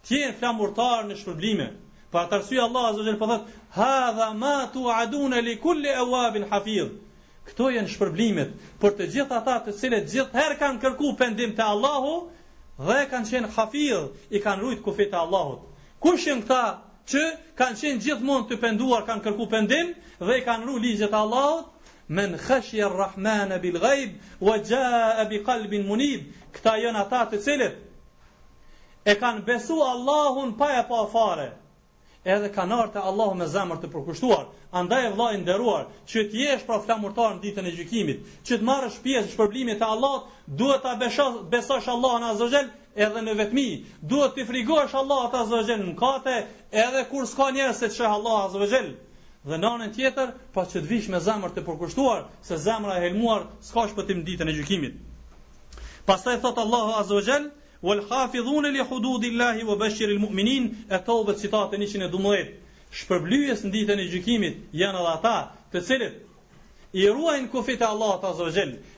tjenë 0.08 0.38
flamurtar 0.40 1.04
në 1.10 1.18
shpërblime. 1.20 1.66
Pa 2.12 2.24
të 2.30 2.38
arsuj 2.38 2.60
Allah, 2.64 2.88
zë 2.96 3.04
gjelë 3.10 3.20
përthet, 3.20 3.44
po 3.44 3.76
ha 3.76 3.98
dha 4.20 4.30
ma 4.40 4.54
tu 4.72 4.86
adun 4.94 5.36
e 5.36 5.42
li 5.44 5.58
kulli 5.64 5.92
e 5.92 6.08
wabin 6.14 6.48
hafidh. 6.52 6.94
Këto 7.50 7.68
jenë 7.76 7.92
shpërblimet 7.92 8.54
për 8.82 8.96
të 8.98 9.10
gjithë 9.18 9.36
ata 9.36 9.58
të 9.66 9.76
cilët 9.82 10.08
gjithë 10.14 10.38
herë 10.40 10.56
kanë 10.62 10.80
kërku 10.86 11.12
pendim 11.20 11.52
të 11.58 11.66
Allahu 11.76 12.16
dhe 12.88 12.98
kanë 13.12 13.30
qenë 13.34 13.52
hafidh, 13.58 14.16
i 14.32 14.40
kanë 14.46 14.64
rujtë 14.64 14.84
kufit 14.88 15.12
të 15.12 15.20
Allahut. 15.26 15.60
Kush 16.06 16.26
këta 16.40 16.62
që 17.10 17.20
kanë 17.58 17.76
qenë 17.80 18.00
gjithmonë 18.04 18.46
të 18.50 18.56
penduar, 18.62 19.04
kanë 19.08 19.22
kërku 19.26 19.44
pendim 19.50 19.92
dhe 20.28 20.36
i 20.40 20.44
kanë 20.46 20.66
ru 20.68 20.76
ligjet 20.84 21.12
e 21.14 21.18
Allahut, 21.20 21.68
men 22.18 22.34
khashya 22.46 22.86
ar-rahman 22.88 23.52
bil 23.64 23.78
ghaib 23.82 24.16
wa 24.48 24.56
jaa 24.70 25.24
bi 25.30 25.40
qalbin 25.50 25.86
munib. 25.90 26.24
Këta 26.56 26.74
janë 26.82 27.00
ata 27.04 27.20
të 27.32 27.40
cilët 27.46 27.78
e 29.06 29.14
kanë 29.22 29.44
besu 29.50 29.76
Allahun 29.92 30.56
pa 30.58 30.70
e 30.80 30.84
pa 30.88 31.02
fare 31.12 31.48
edhe 32.36 32.48
kanë 32.56 32.74
ardhur 32.74 32.92
te 32.96 33.02
Allahu 33.10 33.36
me 33.42 33.46
zemër 33.54 33.80
të 33.84 33.90
përkushtuar. 33.92 34.42
Andaj 34.80 35.06
e 35.06 35.10
vllai 35.16 35.36
nderuar, 35.38 35.84
që 36.10 36.24
ti 36.30 36.40
jesh 36.46 36.64
pra 36.66 36.80
flamurtar 36.82 37.36
në 37.36 37.42
ditën 37.44 37.68
e 37.70 37.74
gjykimit, 37.78 38.24
që 38.46 38.58
të 38.58 38.66
marrësh 38.70 38.96
pjesë 39.02 39.46
në 39.70 39.76
e 39.78 39.84
Allahut, 39.84 40.26
duhet 40.48 40.82
ta 40.82 40.96
besosh 41.54 41.88
Allahun 41.94 42.24
Azza 42.32 42.64
edhe 43.04 43.22
në 43.24 43.32
vetmi. 43.38 43.64
Duhet 44.10 44.34
të 44.36 44.44
frigosh 44.48 44.94
Allah 45.00 45.26
të 45.32 45.42
zëvëgjel 45.50 45.82
në 45.86 45.94
kate, 46.00 46.36
edhe 46.84 47.02
kur 47.10 47.26
s'ka 47.28 47.50
njerës 47.56 47.80
se 47.82 47.90
të 47.92 47.98
shëhë 47.98 48.14
Allah 48.18 48.46
të 48.48 48.54
zëvëgjel. 48.56 48.88
Dhe 49.46 49.58
në 49.62 49.68
anën 49.72 49.92
tjetër, 49.94 50.32
pa 50.54 50.64
që 50.66 50.80
të 50.82 50.90
vish 50.90 51.10
me 51.12 51.20
zemër 51.22 51.52
të 51.54 51.64
përkushtuar, 51.68 52.24
se 52.42 52.56
zemër 52.64 52.96
e 52.96 53.02
helmuar 53.06 53.44
s'ka 53.68 53.84
shpëtim 53.92 54.24
ditën 54.26 54.48
e 54.50 54.56
gjykimit. 54.56 54.96
Pastaj 56.08 56.40
thot 56.42 56.58
Allahu 56.64 56.96
Azza 57.02 57.14
wa 57.14 57.22
Jall, 57.28 57.46
"Wal 57.86 58.00
hafizun 58.10 58.64
li 58.72 58.82
hududillahi 58.88 59.64
wa 59.68 59.76
bashir 59.76 60.08
al 60.10 60.18
mu'minin." 60.18 60.72
Atëvë 60.98 61.36
citatën 61.42 61.82
112. 61.86 62.56
Shpërblyes 62.92 63.60
në 63.64 63.70
ditën 63.74 63.98
e 64.00 64.06
gjykimit 64.10 64.54
janë 64.82 65.00
edhe 65.00 65.12
ata, 65.14 65.36
të 65.72 65.80
cilët 65.86 66.14
i 66.94 67.06
ruajnë 67.08 67.50
kufit 67.50 67.80
e 67.80 67.84
Allah 67.84 68.20
Azza 68.24 68.42
wa 68.44 68.50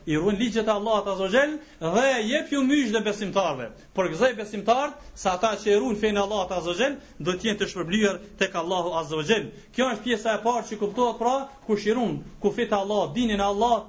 i 0.09 0.15
ruajn 0.17 0.37
ligjet 0.39 0.67
e 0.67 0.71
Allahut 0.73 1.05
azza 1.11 1.27
xhel 1.33 1.51
dhe 1.95 2.05
jep 2.31 2.51
ju 2.51 2.63
mysh 2.65 2.89
dhe 2.93 3.01
besimtarve. 3.07 3.65
Por 3.93 4.09
gëzoj 4.13 4.31
besimtarët 4.39 4.95
se 5.23 5.29
ata 5.33 5.51
që 5.63 5.69
i 5.69 5.75
ruajn 5.83 5.99
fen 6.03 6.17
e 6.17 6.23
Allahut 6.25 6.53
azza 6.57 6.73
xhel 6.79 6.95
do 7.27 7.35
të 7.35 7.49
jenë 7.49 7.59
të 7.61 7.67
shpërblyer 7.73 8.15
tek 8.41 8.57
Allahu 8.63 8.95
azza 9.03 9.19
xhel. 9.29 9.45
Kjo 9.75 9.89
është 9.93 10.05
pjesa 10.07 10.33
e 10.37 10.41
parë 10.47 10.65
që 10.69 10.79
kuptohet 10.81 11.19
pra, 11.21 11.35
kush 11.67 11.85
i 11.91 11.93
ku 11.99 12.07
kufit 12.45 12.73
e 12.73 12.77
Allahut, 12.81 13.13
dinin 13.19 13.43
e 13.43 13.47
Allahut, 13.53 13.85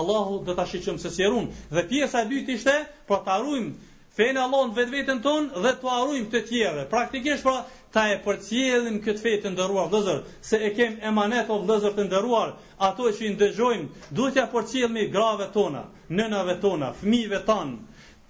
Allahu 0.00 0.44
do 0.46 0.54
ta 0.54 0.62
shiqëm 0.72 0.96
se 1.04 1.10
si 1.16 1.26
e 1.28 1.30
Dhe 1.76 1.82
pjesa 1.90 2.18
e 2.22 2.26
dytë 2.32 2.52
ishte, 2.58 2.76
pra 3.08 3.18
ta 3.26 3.40
ruajm 3.42 3.74
fenë 4.14 4.40
Allahun 4.46 4.72
vetë 4.74 4.92
vetën 4.94 5.20
ton 5.22 5.46
dhe 5.62 5.70
të 5.84 5.88
arrujmë 5.92 6.28
të 6.32 6.40
tjere. 6.48 6.82
Praktikisht 6.90 7.42
pra 7.46 7.54
ta 7.96 8.04
e 8.12 8.18
përcjellim 8.24 9.00
këtë 9.02 9.22
fetë 9.24 9.42
të 9.46 9.52
ndëruar 9.56 9.88
vëllazër, 9.90 10.20
se 10.50 10.58
e 10.58 10.70
kem 10.76 10.94
emanet 11.10 11.50
o 11.50 11.56
vëllazër 11.62 11.96
të 11.96 12.04
ndëruar, 12.08 12.52
ato 12.88 13.08
që 13.16 13.26
i 13.28 13.32
ndëjojm, 13.34 13.82
duhet 14.18 14.36
t'ia 14.36 14.46
përcjellim 14.52 15.10
grave 15.16 15.48
tona, 15.56 15.82
nënave 16.20 16.56
tona, 16.62 16.92
fëmijëve 17.00 17.40
tan, 17.48 17.74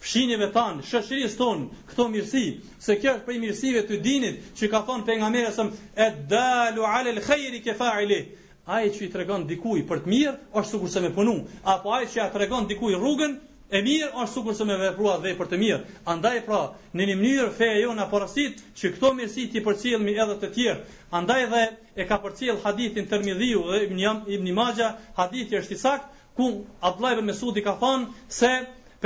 fshinjeve 0.05 0.49
tan, 0.57 0.81
shoqërisë 0.91 1.39
tonë, 1.41 1.69
këto 1.93 2.07
mirësi, 2.15 2.45
se 2.87 2.97
kjo 3.01 3.15
është 3.19 3.27
për 3.29 3.39
mirësive 3.45 3.85
të 3.89 4.01
dinit, 4.05 4.41
që 4.61 4.71
ka 4.73 4.81
thënë 4.89 5.07
pejgamberi 5.11 5.53
sa 5.57 5.69
e 5.97 6.09
dalu 6.33 6.85
alel 6.95 7.21
khairi 7.29 7.61
ke 7.65 7.77
fa'ile 7.79 8.23
Ai 8.67 8.89
që 8.95 9.03
i 9.05 9.09
tregon 9.13 9.43
dikujt 9.49 9.85
për 9.89 9.99
të 10.05 10.09
mirë, 10.13 10.31
është 10.57 10.71
sikur 10.75 10.89
se 10.93 11.01
më 11.05 11.11
punu, 11.19 11.35
apo 11.73 11.91
ai 11.99 12.07
që 12.09 12.17
ja 12.23 12.31
tregon 12.33 12.65
dikujt 12.71 12.97
rrugën, 12.97 13.35
e 13.75 13.81
mirë 13.85 14.09
është 14.23 14.33
sukur 14.33 14.55
se 14.57 14.65
me 14.67 14.75
veprua 14.81 15.13
dhe 15.23 15.31
për 15.39 15.49
të 15.53 15.57
mirë. 15.61 15.79
Andaj 16.13 16.35
pra, 16.49 16.59
në 16.99 17.07
një 17.11 17.15
mënyrë 17.23 17.55
feja 17.61 17.79
jo 17.83 17.95
në 18.01 18.05
porosit 18.13 18.61
që 18.81 18.91
këto 18.97 19.09
mirësi 19.21 19.47
ti 19.55 19.63
përcjellni 19.67 20.13
edhe 20.25 20.37
të 20.43 20.51
tjerë. 20.57 20.85
Andaj 21.21 21.41
dhe 21.55 21.63
e 21.99 22.07
ka 22.11 22.19
përcjell 22.27 22.61
hadithin 22.67 23.09
Tirmidhiu 23.13 23.65
dhe 23.71 23.81
Ibn 23.89 23.99
Jam 24.05 24.21
Ibn 24.37 24.53
Majah, 24.59 24.95
hadithi 25.17 25.59
është 25.61 25.75
i 25.75 25.81
saktë 25.81 26.23
ku 26.39 26.47
Abdullah 26.91 27.17
ibn 27.17 27.29
Mesudi 27.33 27.65
ka 27.69 27.75
thonë, 27.81 28.07
se 28.39 28.53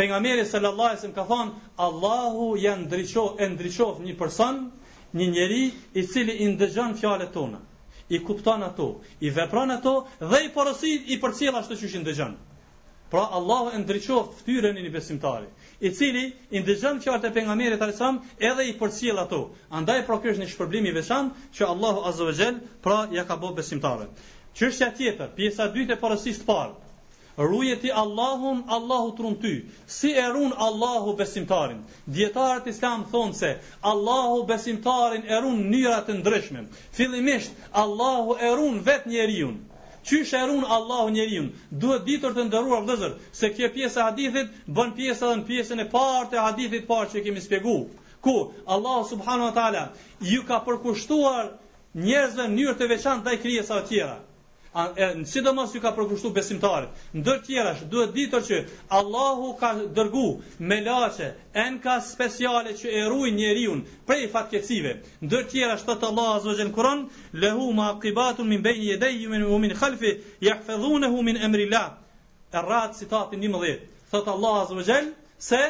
pejgamberi 0.01 0.45
sallallahu 0.45 0.91
alajhi 0.91 1.01
wasallam 1.01 1.17
ka 1.21 1.27
thonë, 1.31 1.55
Allahu 1.87 2.51
ja 2.67 2.77
ndriço 2.83 3.25
e 3.45 3.49
ndriçon 3.55 4.05
një 4.11 4.19
person, 4.21 4.63
një 5.19 5.31
njeri 5.37 5.63
i 5.95 6.05
cili 6.13 6.37
i 6.45 6.51
ndëgjon 6.53 6.93
fjalët 7.01 7.33
tona, 7.39 7.65
i 8.17 8.21
kupton 8.29 8.69
ato, 8.69 8.91
i 9.27 9.31
vepron 9.39 9.73
ato 9.79 9.95
dhe 10.35 10.45
i 10.45 10.53
porosit 10.59 11.09
i 11.15 11.21
përcjell 11.25 11.57
ashtu 11.63 11.77
siç 11.85 11.97
i 11.97 12.05
ndëgjon. 12.05 12.37
Pra 13.11 13.21
Allah 13.25 13.73
e 13.75 13.79
ndryqoft 13.81 14.43
ftyrën 14.43 14.77
e 14.79 14.83
një 14.87 14.91
besimtari, 14.95 15.47
i 15.81 15.89
cili 15.99 16.25
i 16.53 16.61
ndëgjën 16.61 16.99
qartë 17.05 17.29
e 17.31 17.33
pengamerit 17.37 17.81
alesam 17.87 18.19
edhe 18.49 18.67
i 18.71 18.75
përcjel 18.81 19.17
ato. 19.23 19.39
Andaj 19.79 20.03
pra 20.09 20.19
kërsh 20.27 20.41
një 20.43 20.49
shpërblimi 20.51 20.93
veçan 20.97 21.31
që 21.57 21.71
Allah 21.73 22.03
e 22.49 22.51
pra 22.85 22.99
ja 23.17 23.25
ka 23.31 23.37
bo 23.45 23.55
besimtare. 23.61 24.09
Qështja 24.59 24.91
tjetër, 24.99 25.31
pjesa 25.39 25.71
dytë 25.77 25.97
e 25.97 25.99
përësisht 26.03 26.45
parë, 26.51 26.77
Ruje 27.39 27.77
ti 27.85 27.91
Allahun, 28.03 28.65
Allahu 28.77 29.13
trun 29.19 29.37
ty. 29.41 29.53
Si 29.87 30.11
e 30.11 30.25
run 30.35 30.51
Allahu 30.69 31.13
besimtarin? 31.21 31.85
Djetarët 32.17 32.67
islam 32.67 33.05
thonë 33.13 33.35
se 33.41 33.53
Allahu 33.93 34.43
besimtarin 34.49 35.23
e 35.29 35.39
run 35.45 35.61
njërat 35.71 36.09
e 36.09 36.17
ndryshme. 36.19 36.65
Filimisht, 36.99 37.53
Allahu 37.85 38.35
e 38.43 38.51
run 38.59 38.81
vet 38.91 39.07
njeriun. 39.07 39.61
Qysh 40.09 40.33
e 40.33 40.41
run 40.47 40.65
Allahu 40.75 41.11
njerim, 41.15 41.49
Duhet 41.83 42.05
ditur 42.07 42.33
të 42.37 42.45
ndëruar 42.49 42.85
vëllazër 42.85 43.11
se 43.41 43.51
kjo 43.57 43.69
pjesë 43.75 44.01
e 44.01 44.05
hadithit 44.07 44.55
bën 44.79 44.95
pjesë 45.01 45.27
edhe 45.27 45.37
në 45.41 45.45
pjesën 45.51 45.83
e 45.85 45.87
parë 45.97 46.23
të 46.31 46.45
hadithit 46.47 46.87
parë 46.93 47.11
që 47.15 47.25
kemi 47.27 47.45
shpjeguar. 47.49 47.85
Ku 48.29 48.35
Allahu 48.77 49.05
subhanahu 49.13 49.51
wa 49.51 49.55
taala 49.61 49.83
ju 50.31 50.41
ka 50.53 50.63
përkushtuar 50.71 51.53
njerëzën 52.07 52.49
në 52.49 52.55
mënyrë 52.57 52.79
të 52.81 52.91
veçantë 52.95 53.27
ndaj 53.29 53.37
krijesave 53.45 53.85
të 53.85 53.89
tjera. 53.93 54.17
Në 54.77 55.07
sidëmës 55.31 55.71
ju 55.75 55.81
ka 55.83 55.91
përpështu 55.99 56.31
besimtarë, 56.39 56.89
Ndër 57.19 57.39
tjera, 57.45 57.71
duhet 57.93 58.11
ditër 58.17 58.43
që 58.49 58.57
Allahu 58.97 59.47
ka 59.61 59.71
dërgu 59.99 60.25
me 60.73 60.81
laqe, 60.89 61.29
enka 61.63 61.95
speciale 62.09 62.75
që 62.81 62.89
e 63.01 63.07
rruj 63.09 63.31
njeriun 63.39 63.81
prej 64.11 64.27
fakëtësive, 64.35 64.93
Ndër 65.25 65.49
tjera, 65.55 65.77
të 65.87 66.05
Allahu 66.05 66.37
azza 66.37 66.49
wa 66.53 66.69
Kur'an, 66.81 67.07
lehu 67.47 67.71
ma 67.81 67.89
akibatun 67.95 68.49
min 68.53 68.63
bejnë 68.69 69.01
i 69.09 69.15
ju 69.23 69.31
min 69.37 69.43
u 69.43 69.59
min 69.65 69.75
khalfi, 69.83 70.13
jahfëdhu 70.43 71.09
hu 71.17 71.23
min 71.31 71.37
emri 71.49 71.67
la, 71.73 71.87
e 72.53 72.61
ratë 72.69 72.99
citatin 73.01 73.41
11, 73.41 73.81
të 74.13 74.25
tëllazë 74.29 74.75
vëgjel 74.83 75.13
se... 75.53 75.65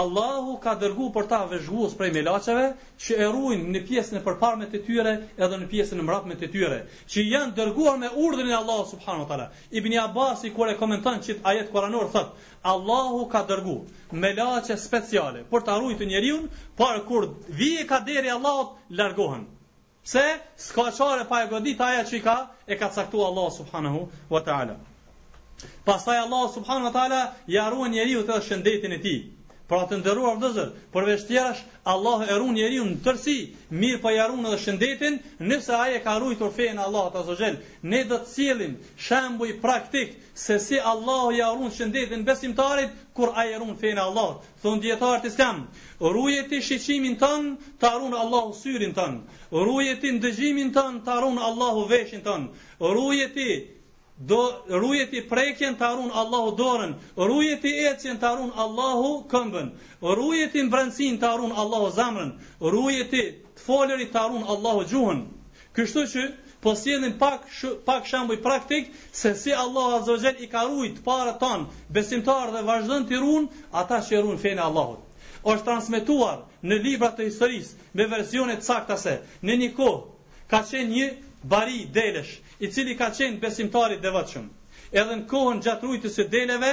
Allahu 0.00 0.54
ka 0.62 0.72
dërgu 0.82 1.06
për 1.14 1.26
ta 1.30 1.38
vëzhvuës 1.50 1.94
prej 1.98 2.08
melacheve, 2.16 2.64
që 3.06 3.16
e 3.20 3.24
ruinë 3.34 3.72
në 3.74 3.80
pjesën 3.88 4.18
e 4.20 4.22
përparme 4.28 4.68
të 4.74 4.78
tyre 4.86 5.10
edhe 5.46 5.58
në 5.62 5.66
pjesën 5.72 5.98
e 6.00 6.04
mrapme 6.10 6.36
të 6.42 6.48
tyre, 6.54 6.78
që 7.14 7.24
janë 7.30 7.52
dërguar 7.58 7.98
me 8.04 8.08
urdhërin 8.22 8.54
e 8.54 8.56
Allahu 8.58 8.86
subhanu 8.92 9.26
tala. 9.32 9.50
Ibn 9.80 9.92
Jabas 9.96 10.44
i 10.48 10.52
kore 10.60 10.76
komentan 10.84 11.20
që 11.26 11.36
të 11.42 11.44
ajetë 11.52 11.72
koranor 11.74 12.08
thëtë, 12.14 12.48
Allahu 12.72 13.20
ka 13.34 13.42
dërgu 13.50 13.74
melache 14.24 14.78
speciale 14.86 15.44
për 15.52 15.66
ta 15.68 15.76
ruinë 15.82 16.08
njeriun, 16.14 16.48
parë 16.80 17.04
kur 17.10 17.28
vije 17.60 17.84
ka 17.92 18.00
deri 18.08 18.32
Allahot, 18.36 18.72
largohen. 19.02 19.44
Se 20.14 20.24
s'ka 20.68 20.88
qare 21.02 21.28
pa 21.34 21.42
e 21.44 21.50
godit 21.52 21.80
aja 21.90 22.00
që 22.12 22.16
i 22.16 22.22
ka 22.30 22.38
e 22.66 22.78
ka 22.84 22.88
caktu 22.96 23.20
Allahu 23.28 24.06
wa 24.38 24.42
tala. 24.48 24.78
Pastaj 25.84 26.18
Allahu 26.24 26.48
subhanahu 26.56 26.90
wa 26.90 26.92
taala 26.98 27.22
ja 27.58 27.68
ruan 27.76 27.90
njeriu 27.98 28.24
të 28.32 28.40
shëndetin 28.48 28.98
e 28.98 29.02
tij. 29.04 29.20
Pra 29.72 29.86
të 29.90 29.98
ndëruar 30.02 30.34
vëzër, 30.40 30.66
përveç 30.94 31.22
tjerash, 31.28 31.60
Allah 31.92 32.22
e 32.26 32.34
runë 32.40 32.56
njeri 32.58 32.80
në 32.88 32.96
tërsi, 33.06 33.36
mirë 33.82 34.00
për 34.02 34.02
po 34.02 34.10
jarunë 34.14 34.50
dhe 34.52 34.58
shëndetin, 34.64 35.14
nëse 35.52 35.72
aje 35.84 36.02
ka 36.04 36.16
rujtur 36.20 36.50
fejnë 36.58 36.82
Allah 36.88 37.06
të 37.14 37.18
azogjel, 37.22 37.56
ne 37.92 38.02
dhe 38.10 38.18
të 38.20 38.28
cilin 38.34 39.42
i 39.48 39.56
praktik 39.64 40.12
se 40.44 40.58
si 40.66 40.78
Allah 40.92 41.24
ja 41.38 41.48
runë 41.56 41.72
shëndetin 41.78 42.26
besimtarit, 42.28 42.90
kur 43.16 43.32
aje 43.44 43.56
runë 43.62 43.78
fejnë 43.84 44.04
Allah. 44.06 44.30
Thonë 44.62 44.82
djetarët 44.84 45.28
islam, 45.32 45.64
rujet 46.16 46.52
i 46.52 46.60
shqimin 46.68 47.16
tënë, 47.24 47.56
të 47.80 47.86
arunë 47.94 48.18
Allah 48.26 48.52
syrin 48.62 48.92
tënë, 48.92 49.20
rujet 49.70 50.04
i 50.04 50.12
ndëgjimin 50.18 50.76
tënë, 50.76 51.04
të 51.08 51.16
arunë 51.16 51.48
Allah 51.48 51.80
veshin 51.96 52.26
tënë, 52.28 52.66
rujet 52.92 53.44
do 54.20 54.38
rujeti 54.68 55.26
prekjen 55.28 55.76
të 55.78 55.84
arun 55.88 56.10
Allahu 56.14 56.50
dorën, 56.58 56.90
rujeti 57.16 57.70
ecjen 57.90 58.18
të 58.20 58.26
arun 58.30 58.50
Allahu 58.64 59.12
këmbën, 59.32 59.70
rujeti 60.18 60.62
mbrëndësin 60.68 61.18
të 61.22 61.28
arun 61.32 61.52
Allahu 61.62 61.88
zamrën, 61.96 62.32
rujeti 62.74 63.22
të 63.56 63.64
folërit 63.66 64.12
të 64.12 64.20
arun 64.22 64.44
Allahu 64.54 64.84
gjuhën. 64.92 65.24
Kështu 65.72 66.04
që 66.12 66.26
posjedhin 66.62 67.16
pak, 67.18 67.48
sh 67.50 67.72
pak 67.84 68.06
shambuj 68.06 68.36
praktik, 68.42 68.92
se 69.12 69.34
si 69.34 69.52
Allahu 69.52 69.96
Azogel 70.02 70.44
i 70.44 70.46
ka 70.46 70.62
rujt 70.68 71.02
Para 71.04 71.32
ton, 71.40 71.66
besimtar 71.88 72.52
dhe 72.54 72.62
vazhdojnë 72.68 73.08
të 73.08 73.22
runë, 73.24 73.48
ata 73.82 74.02
që 74.08 74.22
i 74.34 74.38
fene 74.42 74.60
Allahu 74.62 74.92
Allahut. 75.42 75.64
transmituar 75.64 76.36
në 76.62 76.76
libra 76.84 77.08
të 77.16 77.24
historisë 77.30 77.96
me 77.96 78.06
versionet 78.06 78.64
saktase, 78.68 79.16
në 79.42 79.56
një 79.62 79.70
kohë, 79.76 80.06
ka 80.50 80.60
qenë 80.70 80.90
një 80.94 81.08
bari 81.54 81.84
delesh, 81.94 82.40
i 82.62 82.70
cili 82.70 82.94
ka 82.98 83.06
qenë 83.14 83.40
besimtari 83.42 83.96
dhe 84.02 84.10
vëqëm. 84.16 84.44
Edhe 85.00 85.14
në 85.20 85.24
kohën 85.30 85.62
gjatë 85.64 85.88
rujtë 85.88 86.10
së 86.16 86.26
deleve, 86.34 86.68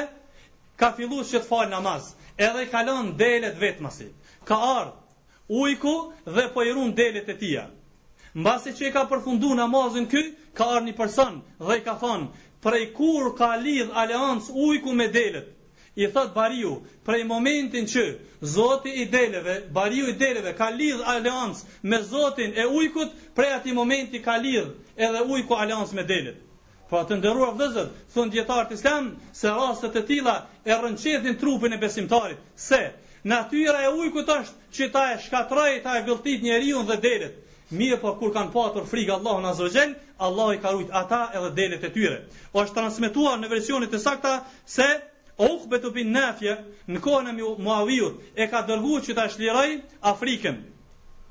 ka 0.82 0.90
fillu 1.00 1.24
që 1.30 1.40
të 1.40 1.48
falë 1.48 1.72
namaz, 1.74 2.10
edhe 2.48 2.66
i 2.66 2.70
kalon 2.74 3.10
delet 3.22 3.58
vetë 3.64 3.86
masi. 3.86 4.08
Ka 4.52 4.58
ardhë 4.80 5.62
ujku 5.64 5.96
dhe 6.38 6.46
po 6.54 6.66
i 6.68 6.74
run 6.78 6.94
delet 7.00 7.32
e 7.34 7.38
tia. 7.42 7.66
Mbasi 8.38 8.76
që 8.78 8.90
i 8.90 8.94
ka 9.00 9.08
përfundu 9.16 9.56
namazin 9.62 10.06
ky, 10.14 10.24
ka 10.58 10.70
ardhë 10.76 10.92
një 10.92 10.96
person 11.02 11.42
dhe 11.58 11.80
i 11.82 11.86
ka 11.90 11.98
thonë, 12.06 12.30
prej 12.66 12.86
kur 13.00 13.34
ka 13.42 13.50
lidh 13.66 13.90
aleans 14.04 14.52
ujku 14.70 14.94
me 15.02 15.10
delet, 15.18 15.50
i 16.04 16.08
thot 16.12 16.32
bariu, 16.36 16.80
prej 17.06 17.24
momentin 17.28 17.88
që 17.88 18.04
zoti 18.42 18.94
i 19.02 19.06
deleve, 19.12 19.56
bariu 19.76 20.08
i 20.10 20.14
deleve, 20.16 20.54
ka 20.56 20.70
lidh 20.72 21.02
alians 21.12 21.66
me 21.84 22.00
zotin 22.08 22.56
e 22.56 22.68
ujkut, 22.68 23.12
prej 23.36 23.52
ati 23.58 23.74
momenti 23.76 24.22
ka 24.24 24.38
lidh 24.40 24.70
edhe 24.96 25.24
ujku 25.26 25.58
alians 25.60 25.92
me 25.92 26.04
delet. 26.08 26.38
Po 26.90 26.98
atë 27.02 27.20
ndërruar 27.20 27.52
vëzët, 27.60 27.92
thonë 28.16 28.34
djetarët 28.36 28.72
islam, 28.78 29.12
se 29.38 29.52
rastet 29.54 30.00
e 30.00 30.06
tila 30.08 30.38
e 30.66 30.72
rënqetin 30.74 31.36
trupin 31.42 31.76
e 31.76 31.82
besimtarit, 31.84 32.40
se 32.56 32.80
natyra 33.30 33.84
e 33.86 33.92
ujkut 34.00 34.32
është 34.38 34.74
që 34.74 34.88
ta 34.96 35.04
e 35.12 35.20
shkatraj, 35.26 35.76
ta 35.84 36.00
e 36.00 36.06
gëltit 36.08 36.42
njeriun 36.48 36.88
dhe 36.90 36.98
delet. 37.04 37.36
Mirë 37.70 38.00
po 38.02 38.16
kur 38.18 38.32
kanë 38.34 38.50
patur 38.56 38.88
frikë 38.90 39.14
Allahun 39.20 39.46
Azogjen, 39.52 39.94
Allah 40.18 40.50
i 40.56 40.64
ka 40.64 40.72
ruajt 40.74 40.96
ata 41.04 41.22
edhe 41.38 41.52
delet 41.60 41.86
e 41.86 41.94
tyre. 41.94 42.24
Është 42.58 42.80
transmetuar 42.80 43.38
në 43.44 43.52
versionin 43.52 43.94
e 43.94 44.02
saktë 44.02 44.34
se 44.66 44.90
Ouk 45.44 45.68
betu 45.72 45.90
bin 45.96 46.12
nafje 46.16 46.54
Në 46.94 47.00
kohën 47.04 47.28
e 47.32 47.54
muavijut 47.66 48.20
E 48.36 48.48
ka 48.54 48.62
dërgu 48.70 48.96
që 49.08 49.16
ta 49.20 49.24
shliraj 49.36 49.70
Afriken 50.12 50.58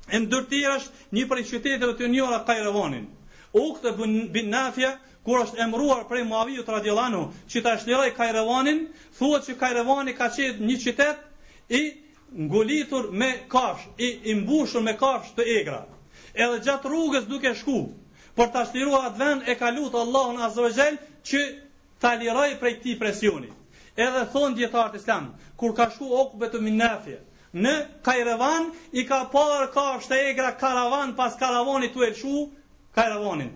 E 0.09 0.17
në 0.23 0.29
dërtir 0.31 0.69
është 0.75 1.17
një 1.17 1.25
për 1.33 1.41
i 1.41 1.45
qytetet 1.51 1.95
të 1.99 2.07
njëra 2.15 2.39
kajrevonin 2.47 3.03
Ouk 3.61 3.77
të 3.85 3.91
bin 4.33 4.49
nafje 4.55 4.89
Kur 5.27 5.43
është 5.43 5.61
emruar 5.67 6.01
prej 6.09 6.23
muavijut 6.31 6.71
Radjelanu 6.75 7.21
Që 7.53 7.61
ta 7.67 7.75
shliraj 7.83 8.07
kajrevonin 8.17 8.81
Thua 9.19 9.43
që 9.47 9.57
kajrevoni 9.61 10.15
ka 10.21 10.31
qëtë 10.37 10.65
një 10.71 10.79
qytet 10.85 11.77
I 11.81 11.85
ngulitur 12.49 13.11
me 13.21 13.29
kafsh 13.53 13.85
I 14.09 14.11
imbushur 14.33 14.81
me 14.89 14.97
kafsh 15.03 15.37
të 15.37 15.45
egra 15.59 15.79
Edhe 16.33 16.57
gjatë 16.65 16.89
rrugës 16.93 17.29
duke 17.29 17.53
shku 17.61 17.77
për 18.39 18.49
ta 18.57 18.63
shliruar 18.71 19.05
atë 19.11 19.21
vend 19.25 19.53
E 19.53 19.57
ka 19.61 19.69
lutë 19.77 20.01
Allahun 20.01 20.41
Azrojel 20.49 20.97
Që 21.29 21.45
ta 22.05 22.17
liraj 22.23 22.51
prej 22.65 22.75
ti 22.83 22.97
presjonit 23.05 23.58
edhe 24.05 24.19
thonë 24.33 24.55
djetarët 24.59 24.93
islam, 24.99 25.25
kur 25.61 25.71
ka 25.79 25.85
shku 25.95 26.05
okbe 26.23 26.47
të 26.51 26.59
minnafje, 26.67 27.15
në 27.65 27.73
Kajrevan 28.07 28.69
i 28.91 29.03
ka 29.09 29.17
parë 29.33 29.65
ka 29.75 29.83
shte 30.05 30.19
egra 30.31 30.51
karavan 30.63 31.11
pas 31.17 31.35
karavani 31.41 31.89
të 31.95 32.05
elshu 32.09 32.37
Kajrevanin, 32.99 33.51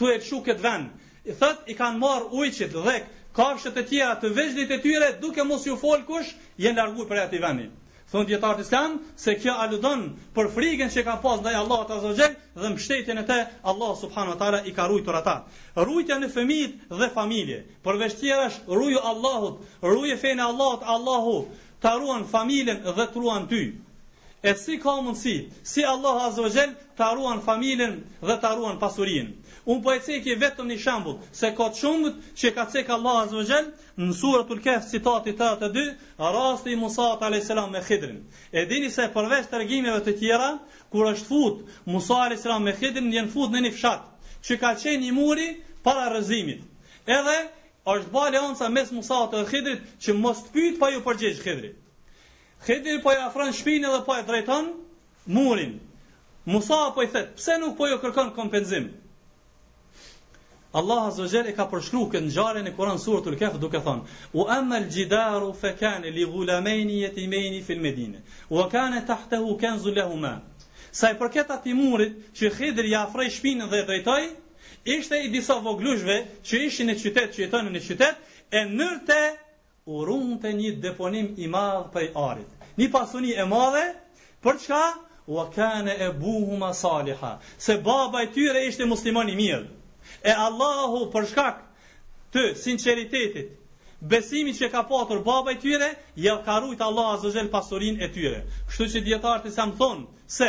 të 0.00 0.10
elshu 0.16 0.40
këtë 0.48 0.66
vend. 0.66 0.90
I 1.24 1.32
thot 1.42 1.70
i 1.72 1.76
kanë 1.82 2.00
marë 2.06 2.32
ujqit 2.42 2.72
dhe 2.86 2.96
kafshet 3.40 3.78
e 3.80 3.84
tjera 3.92 4.18
të 4.24 4.30
vezhlit 4.40 4.72
e 4.74 4.78
tyre 4.88 5.12
duke 5.22 5.44
mos 5.52 5.64
ju 5.70 5.78
folkush 5.86 6.34
jenë 6.66 6.76
largur 6.82 7.08
për 7.12 7.20
e 7.20 7.24
ati 7.28 7.40
venin. 7.48 7.70
Thonë 8.14 8.28
djetarë 8.30 8.58
të 8.60 8.64
islam 8.68 8.92
Se 9.20 9.32
kjo 9.42 9.52
aludon 9.64 10.02
për 10.36 10.48
frigen 10.56 10.90
që 10.94 11.02
ka 11.06 11.14
pas 11.24 11.40
Ndaj 11.42 11.54
Allah 11.60 11.80
të 11.88 11.94
azogjel 11.98 12.36
Dhe 12.64 12.70
mështetjen 12.76 13.20
e 13.22 13.26
te 13.30 13.38
Allah 13.72 13.94
subhanu 14.02 14.36
wa 14.42 14.60
I 14.62 14.74
ka 14.76 14.86
rujtë 14.92 15.08
të 15.08 15.14
rata 15.16 15.34
Rujtja 15.88 16.18
në 16.22 16.28
femit 16.34 16.76
dhe 17.00 17.08
familje 17.16 17.58
Përveç 17.88 18.14
tjera 18.20 18.44
është 18.52 18.78
ruju 18.80 19.00
Allahut 19.12 19.90
Ruje 19.94 20.16
fejnë 20.22 20.44
Allahut 20.46 20.82
Allahu 20.94 21.34
Ta 21.86 21.96
ruan 21.98 22.24
familjen 22.36 22.82
dhe 23.00 23.06
të 23.06 23.14
ruan 23.24 23.48
ty 23.50 23.64
E 24.42 24.54
si 24.62 24.78
ka 24.84 24.94
mundësi 25.02 25.36
Si 25.72 25.82
Allah 25.94 26.22
azogjel 26.28 26.74
Ta 27.00 27.10
ruan 27.18 27.42
familjen 27.50 27.98
dhe 28.30 28.38
ta 28.44 28.54
ruan 28.60 28.78
pasurin 28.84 29.34
Unë 29.64 29.82
po 29.86 29.94
e 29.96 30.00
cekje 30.06 30.38
vetëm 30.46 30.68
një 30.70 30.78
shambull 30.86 31.18
Se 31.40 31.50
ka 31.58 31.66
të 31.72 31.82
shumët 31.82 32.22
që 32.40 32.54
ka 32.60 32.68
cekë 32.76 32.94
Allah 32.98 33.22
azogjel 33.26 33.72
në 34.02 34.14
surat 34.18 34.48
të 34.50 34.56
lkef, 34.58 34.86
citati 34.90 35.32
të 35.38 35.48
rasti 36.18 36.72
i 36.72 36.76
Musa 36.78 37.10
a.s. 37.26 37.50
me 37.74 37.80
khidrin. 37.88 38.16
E 38.52 38.64
dini 38.70 38.88
se 38.90 39.04
përvesh 39.12 39.46
të 39.52 39.60
regjimeve 39.60 40.00
të 40.08 40.14
tjera, 40.18 40.48
kur 40.90 41.10
është 41.12 41.26
fut 41.28 41.62
Musa 41.86 42.16
a.s. 42.26 42.46
me 42.66 42.72
khidrin, 42.80 43.06
njën 43.12 43.30
fut 43.32 43.50
në 43.54 43.60
një 43.68 43.72
fshat, 43.76 44.02
që 44.48 44.58
ka 44.60 44.72
qenë 44.82 45.02
një 45.04 45.12
muri 45.20 45.46
para 45.86 46.08
rëzimit. 46.16 46.64
Edhe 47.06 47.36
është 47.94 48.10
bali 48.16 48.38
onësa 48.42 48.68
mes 48.74 48.90
Musa 48.98 49.20
a.s. 49.24 49.46
khidrit, 49.52 49.86
që 50.02 50.14
mos 50.24 50.42
të 50.48 50.52
pyjtë 50.56 50.80
pa 50.82 50.90
ju 50.94 51.04
përgjegjë 51.06 51.42
khidri. 51.44 51.72
Khidri 52.66 52.98
po 53.04 53.12
e 53.14 53.22
afran 53.30 53.54
shpinë 53.54 53.90
edhe 53.92 54.02
po 54.10 54.18
e 54.18 54.26
drejton 54.26 54.72
murin. 55.36 55.78
Musa 56.50 56.82
a.s. 56.88 56.94
Po 56.96 57.06
pse 57.38 57.58
nuk 57.62 57.78
po 57.78 57.86
ju 57.92 58.02
kërkon 58.02 58.34
kompenzimë. 58.34 58.92
Allah 60.74 61.02
azza 61.12 61.26
jalla 61.30 61.52
e 61.54 61.54
ka 61.56 61.64
përshkruar 61.72 62.08
këtë 62.12 62.20
ngjarje 62.28 62.60
në 62.66 62.70
Kur'an 62.76 62.96
suratul 63.02 63.34
Kahf 63.40 63.58
duke 63.64 63.78
thënë: 63.88 64.00
"Wa 64.38 64.44
amma 64.56 64.78
al-jidaru 64.82 65.50
fa 65.58 65.70
kana 65.82 66.10
li 66.16 66.24
ghulamayn 66.30 66.88
yatimayn 66.94 67.58
fi 67.66 67.76
al-madina 67.78 68.18
wa 68.56 68.64
kana 68.72 69.02
tahtahu 69.10 69.52
kanzun 69.60 69.94
lahumā." 70.00 70.32
Sa 71.00 71.10
i 71.10 71.14
përket 71.20 71.50
atij 71.56 71.74
murit 71.82 72.16
që 72.40 72.50
Xhidri 72.56 72.90
ia 72.94 73.02
afroi 73.06 73.28
shpinën 73.36 73.70
dhe 73.72 73.84
drejtoi, 73.90 74.24
ishte 74.96 75.20
i 75.22 75.30
disa 75.36 75.54
voglushve 75.68 76.16
që 76.48 76.64
ishin 76.66 76.90
në 76.90 76.98
qytet 77.04 77.30
që 77.34 77.38
jetonin 77.44 77.72
në 77.72 77.80
qytet 77.86 78.16
e 78.50 78.60
nërte 78.72 79.20
u 79.86 80.02
një 80.42 80.80
deponim 80.88 81.30
i 81.36 81.46
madh 81.54 81.92
prej 81.94 82.10
arit. 82.26 82.50
Një 82.80 82.90
pasuni 82.96 83.32
e 83.32 83.44
madhe 83.54 83.86
për 84.42 84.54
çka? 84.64 84.82
Wa 85.36 85.44
kana 85.54 85.92
abūhumā 86.10 86.70
ṣāliḥā. 86.84 87.32
Se 87.66 87.76
baba 87.88 88.22
i 88.22 88.26
tyre 88.34 88.66
ishte 88.70 88.84
musliman 88.94 89.28
i 89.28 89.36
mirë. 89.44 89.70
E 90.28 90.32
Allahu 90.32 91.00
për 91.14 91.26
shkak 91.30 91.56
të 92.34 92.42
sinceritetit, 92.60 93.50
besimit 94.12 94.56
që 94.60 94.70
ka 94.74 94.82
patur 94.92 95.18
baba 95.26 95.52
i 95.52 95.58
tyre, 95.64 95.90
ja 96.26 96.38
ka 96.46 96.54
rujt 96.64 96.80
Allah 96.86 97.10
azza 97.16 97.32
xhel 97.34 97.98
e 98.00 98.08
tyre. 98.14 98.40
Kështu 98.70 98.86
që 98.94 99.02
dietarët 99.08 99.50
sa 99.58 99.66
më 99.72 99.76
thon 99.82 100.06
se 100.38 100.48